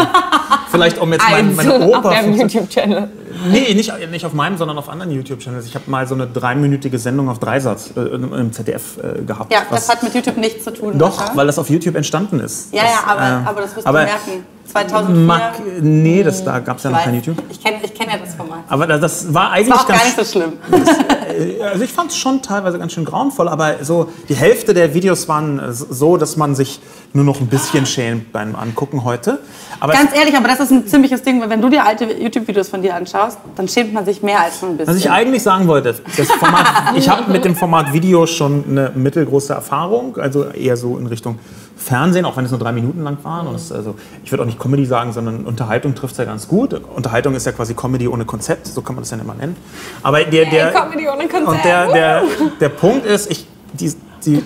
[0.72, 2.10] vielleicht um jetzt mein, meine auf Oper.
[2.12, 3.10] deinem YouTube-Channel.
[3.50, 5.66] Nee, nicht, nicht auf meinem, sondern auf anderen YouTube-Channels.
[5.66, 9.52] Ich habe mal so eine dreiminütige Sendung auf Dreisatz äh, im ZDF äh, gehabt.
[9.54, 10.98] Ja, das hat mit YouTube nichts zu tun.
[10.98, 12.74] Doch, weil das auf YouTube entstanden ist.
[12.74, 14.46] Ja, das, ja, aber, äh, aber das wirst aber du merken.
[14.72, 15.26] 2004.
[15.26, 17.38] Mag, nee, das, da gab es ja noch kein YouTube.
[17.50, 18.60] Ich kenne ich kenn ja das Format.
[18.68, 20.54] Aber das- das war War eigentlich auch gar ganz nicht so schlimm.
[21.30, 25.28] Also ich fand es schon teilweise ganz schön grauenvoll, aber so die Hälfte der Videos
[25.28, 26.80] waren äh, so, dass man sich
[27.14, 29.40] nur noch ein bisschen schämt beim Angucken heute.
[29.80, 32.70] Aber Ganz ehrlich, aber das ist ein ziemliches Ding, weil wenn du dir alte YouTube-Videos
[32.70, 34.94] von dir anschaust, dann schämt man sich mehr als nur ein bisschen.
[34.94, 38.92] was ich eigentlich sagen wollte, das Format, ich habe mit dem Format Video schon eine
[38.94, 41.40] mittelgroße Erfahrung, also eher so in Richtung
[41.76, 43.48] Fernsehen, auch wenn es nur drei Minuten lang waren.
[43.48, 46.48] Und es, also, ich würde auch nicht Comedy sagen, sondern Unterhaltung trifft es ja ganz
[46.48, 46.74] gut.
[46.74, 49.56] Unterhaltung ist ja quasi Comedy ohne Konzept, so kann man das ja immer nennen.
[50.04, 51.48] Aber der, der, Comedy ohne Konzept.
[51.48, 52.24] Und der, der,
[52.60, 53.94] der Punkt ist, ich, die,
[54.26, 54.44] die,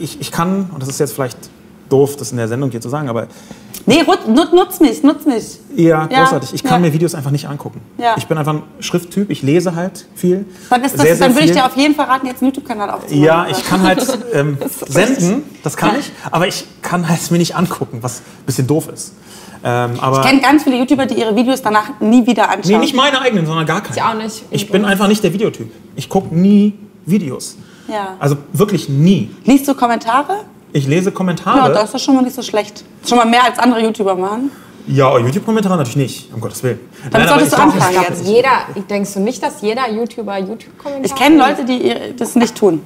[0.00, 1.38] ich, ich kann, und das ist jetzt vielleicht
[1.92, 3.28] doof, das in der Sendung hier zu sagen, aber
[3.86, 5.60] nee, nut, nutz mich, nutz mich.
[5.76, 6.54] Ja, großartig.
[6.54, 6.88] Ich kann ja.
[6.88, 7.80] mir Videos einfach nicht angucken.
[7.98, 8.14] Ja.
[8.16, 10.46] Ich bin einfach ein Schrifttyp, ich lese halt viel.
[10.70, 12.52] Dann, ist das, sehr, sehr dann würde ich dir auf jeden Fall raten, jetzt einen
[12.52, 13.22] YouTube-Kanal aufzumachen.
[13.22, 17.56] Ja, ich kann halt ähm, senden, das kann ich, aber ich kann halt mir nicht
[17.56, 19.14] angucken, was ein bisschen doof ist.
[19.64, 22.72] Ähm, aber Ich kenne ganz viele YouTuber, die ihre Videos danach nie wieder anschauen.
[22.72, 23.96] nee, nicht meine eigenen, sondern gar keine.
[23.96, 24.42] Ich auch nicht.
[24.50, 25.70] Ich bin einfach nicht der Videotyp.
[25.94, 26.74] Ich gucke nie
[27.06, 27.56] Videos.
[27.88, 28.16] Ja.
[28.18, 29.30] Also wirklich nie.
[29.44, 30.44] Liest du Kommentare?
[30.72, 31.58] Ich lese Kommentare.
[31.58, 32.84] Ja, das ist schon mal nicht so schlecht.
[33.06, 34.50] Schon mal mehr als andere YouTuber machen.
[34.86, 36.80] Ja, YouTube-Kommentare natürlich nicht, um Gottes Willen.
[37.10, 38.26] Dann aber solltest ich du anfangen jetzt.
[38.26, 38.50] Jeder,
[38.90, 42.82] denkst du nicht, dass jeder YouTuber YouTube-Kommentare Ich kenne Leute, die das nicht tun.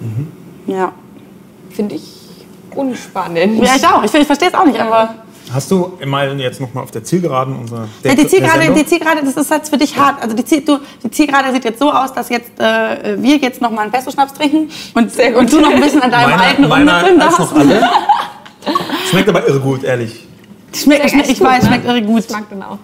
[0.00, 0.26] Mhm.
[0.66, 0.92] Ja.
[1.70, 2.02] Finde ich
[2.74, 3.62] unspannend.
[3.62, 4.02] Ja, ich auch.
[4.02, 5.14] Ich, ich verstehe es auch nicht, aber.
[5.52, 8.84] Hast du mal jetzt noch mal auf der Zielgeraden unsere Ja, der- die, Zielgerade, die
[8.86, 10.22] Zielgerade, das ist jetzt für dich hart.
[10.22, 13.60] Also die, Ziel, du, die Zielgerade sieht jetzt so aus, dass jetzt äh, wir jetzt
[13.60, 16.92] noch mal einen Pesto-Schnaps trinken und, und du noch ein bisschen an deinem alten meiner,
[17.02, 17.54] rumnippeln meiner als darfst.
[17.54, 17.80] noch alle.
[19.10, 20.26] Schmeckt aber irre gut, ehrlich.
[20.74, 21.68] Schmeckt, schmeckt, ich gut, weiß, ne?
[21.68, 22.24] schmeckt irre gut.
[22.26, 22.78] Ich mag den auch.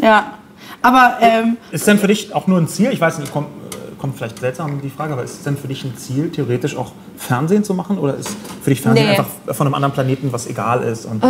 [0.00, 0.34] Ja.
[0.82, 2.90] Aber ähm, Ist denn für dich auch nur ein Ziel?
[2.92, 3.65] Ich weiß nicht, kommt, äh,
[3.98, 6.92] kommt vielleicht seltsam die Frage, aber ist es denn für dich ein Ziel, theoretisch auch
[7.16, 7.98] Fernsehen zu machen?
[7.98, 8.28] Oder ist
[8.62, 9.10] für dich Fernsehen Nee.
[9.18, 11.06] einfach von einem anderen Planeten, was egal ist?
[11.06, 11.24] Und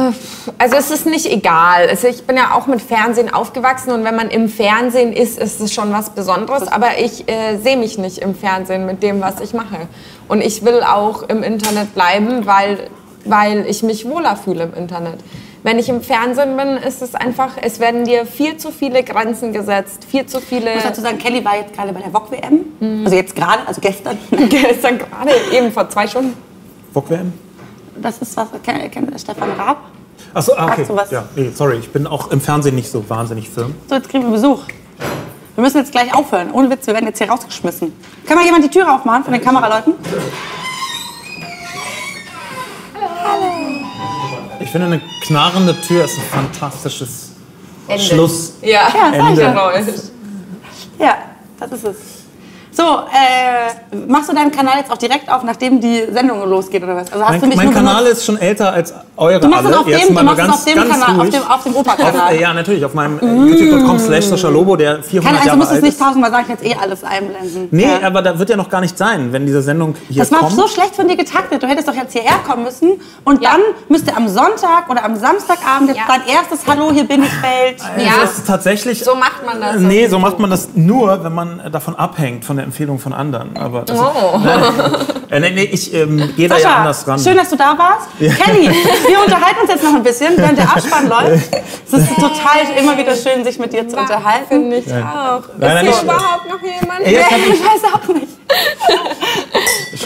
[0.59, 1.89] Also es ist nicht egal.
[1.89, 5.61] Also ich bin ja auch mit Fernsehen aufgewachsen und wenn man im Fernsehen ist, ist
[5.61, 6.67] es schon was Besonderes.
[6.69, 9.89] Aber ich äh, sehe mich nicht im Fernsehen mit dem, was ich mache.
[10.29, 12.89] Und ich will auch im Internet bleiben, weil,
[13.25, 15.19] weil ich mich wohler fühle im Internet.
[15.67, 19.53] Wenn ich im Fernsehen bin, ist es einfach, es werden dir viel zu viele Grenzen
[19.53, 20.69] gesetzt, viel zu viele.
[20.69, 23.03] ich muss dazu sagen, Kelly war jetzt gerade bei der VOG-WM.
[23.05, 24.17] Also jetzt gerade, also gestern.
[24.49, 26.35] Gestern gerade, eben vor zwei Stunden.
[26.93, 27.33] Bock werden?
[28.01, 29.79] Das ist was, kennt, kennt Stefan Raab?
[30.33, 30.87] Achso, ah, okay.
[31.11, 33.75] Ja, nee, sorry, ich bin auch im Fernsehen nicht so wahnsinnig firm.
[33.89, 34.61] So, jetzt kriegen wir Besuch.
[35.57, 36.53] Wir müssen jetzt gleich aufhören.
[36.53, 37.93] Ohne Witz, wir werden jetzt hier rausgeschmissen.
[38.25, 39.95] Kann mal jemand die Tür aufmachen von den Kameraleuten?
[44.61, 47.31] Ich finde, eine knarrende Tür ist ein fantastisches
[47.89, 48.03] Ende.
[48.03, 48.55] Schluss.
[48.63, 50.11] Ja, Ja, Ende.
[50.99, 51.17] Ja,
[51.59, 51.97] das ist es.
[52.77, 56.95] So, äh, machst du deinen Kanal jetzt auch direkt auf, nachdem die Sendung losgeht oder
[56.97, 57.11] was?
[57.11, 58.19] Also hast Mein, du mich mein nur Kanal benutzt?
[58.19, 59.75] ist schon älter als eure Du machst alle.
[59.75, 61.31] es auf Jetzt dem, du machst es ganz, auf dem ganz Kanal, auf ruhig.
[61.31, 62.35] dem, auf dem Auf, Opa-Kanal.
[62.35, 65.47] äh, ja, natürlich, auf meinem äh, youtube.com slash Sascha Lobo, der 400 Keine Angst, du
[65.47, 66.01] Jahre musst es alt nicht ist.
[66.03, 67.69] tausendmal sagen, ich jetzt eh alles einblenden.
[67.71, 68.07] Nee, Ja.
[68.07, 70.53] aber da wird ja noch gar nicht sein, wenn diese Sendung hier Das war kommt.
[70.53, 71.63] so schlecht von dir getaktet.
[71.63, 73.53] Du hättest doch jetzt hierher kommen müssen und Ja.
[73.53, 76.03] dann müsste am Sonntag oder am Samstagabend jetzt Ja.
[76.09, 77.79] dein erstes Hallo, hier bin ich Feld.
[77.97, 78.23] Ja.
[78.23, 79.03] Es ist tatsächlich.
[79.03, 79.77] So macht man das.
[79.79, 83.57] Nee, so macht man das nur, wenn man davon abhängt, von der Empfehlung von anderen.
[83.57, 84.41] Aber das Oh.
[85.31, 87.19] äh, nee, nee, ich ähm, gehe da ja anders ran.
[87.19, 88.09] schön, dass du da warst.
[88.19, 91.55] Kelly, wir unterhalten uns jetzt noch ein bisschen, während der Abspann läuft.
[91.87, 94.47] Es ist total immer wieder schön, sich mit dir zu unterhalten.
[94.49, 95.43] Finde ich auch.
[95.57, 97.01] Nein, nein, ist ich- hier überhaupt noch jemand?
[97.07, 98.27] Jetzt hab Ich weiß auch nicht.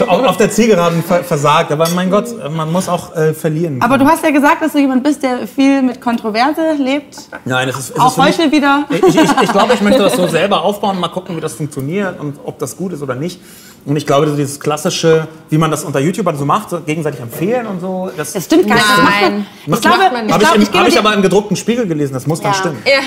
[0.07, 1.71] Auf, der Zielgeraden ver versagt.
[1.71, 3.81] Aber mein Gott, man muss auch äh, verlieren.
[3.81, 7.17] Aber du hast ja gesagt, dass du jemand bist, der viel mit Kontroverse lebt.
[7.45, 8.85] Nein, es ist, es ist Auch mich- heute wieder.
[8.89, 12.19] Ich, ich, ich glaube, ich möchte das so selber aufbauen, mal gucken, wie das funktioniert
[12.19, 13.39] und ob das gut ist oder nicht.
[13.83, 17.19] Und ich glaube, so dieses klassische, wie man das unter YouTubern so macht, so gegenseitig
[17.19, 18.87] empfehlen und so, das, Das stimmt gar nicht.
[18.87, 19.45] Das macht man, Nein.
[19.67, 22.39] ich glaube, ich, habe ich, ich, hab ich aber im gedruckten Spiegel gelesen, das muss
[22.41, 22.57] dann Ja.
[22.59, 22.83] stimmen.
[22.85, 22.99] Ja,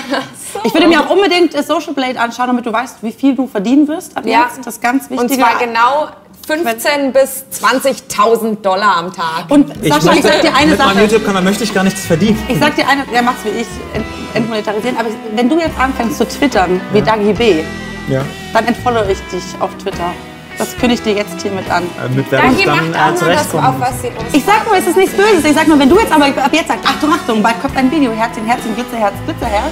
[0.53, 0.59] so.
[0.65, 3.47] ich würde mir auch unbedingt äh, Social Blade anschauen, damit du weißt, wie viel du
[3.47, 4.43] verdienen wirst ab Ja.
[4.43, 4.65] jetzt.
[4.67, 5.19] Das ist ganz wichtig.
[5.19, 6.09] Und zwar genau
[6.45, 9.45] 15 bis 20.000 Dollar am Tag.
[9.49, 11.01] Und Ich Sascha, ich möchte, sag dir eine mit meinem Sache.
[11.03, 12.37] YouTube-Kanal möchte ich gar nichts verdienen.
[12.49, 16.17] Ich sag dir eine, der macht's wie ich, ent, entmonetarisieren, aber wenn du jetzt anfängst
[16.17, 17.63] zu twittern, wie Dagi B,
[18.09, 18.21] Ja.
[18.53, 20.13] dann entfollow ich dich auf Twitter.
[20.57, 21.83] Das kündige ich dir jetzt hiermit an.
[22.01, 23.65] Damit werde ich Dagi dann macht äh, auch nur das, zurechtkommen.
[23.65, 25.43] auf was sie Lust Ich sag nur, es ist nichts Böses.
[25.45, 27.91] Ich sag nur, wenn du jetzt aber ab jetzt sagst, Achtung, Achtung, bald kommt ein
[27.91, 29.71] Video, Herzchen, Herzchen, Glitzerherz, Glitzerherz.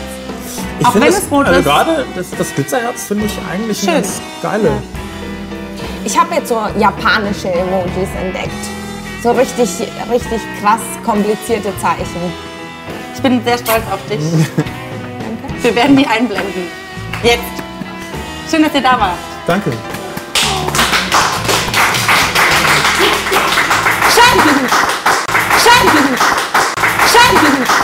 [0.80, 1.66] Ich auch finde wenn das- es rot also ist.
[1.66, 3.94] gerade das, das Glitzerherz finde ich eigentlich Schön.
[3.94, 4.72] ganz geile.
[6.04, 8.52] Ich habe jetzt so japanische Emojis entdeckt.
[9.24, 9.70] So richtig,
[10.12, 12.34] richtig krass komplizierte Zeichen.
[13.16, 14.20] Ich bin sehr stolz auf dich.
[15.64, 16.68] Wir werden die einblenden.
[17.24, 17.40] Jetzt.
[18.52, 19.18] Schön, dass ihr da wart.
[19.48, 19.72] Danke.
[24.16, 24.72] Şen gülür.
[25.64, 26.20] Şen gülür.
[27.14, 27.83] Şen gülür.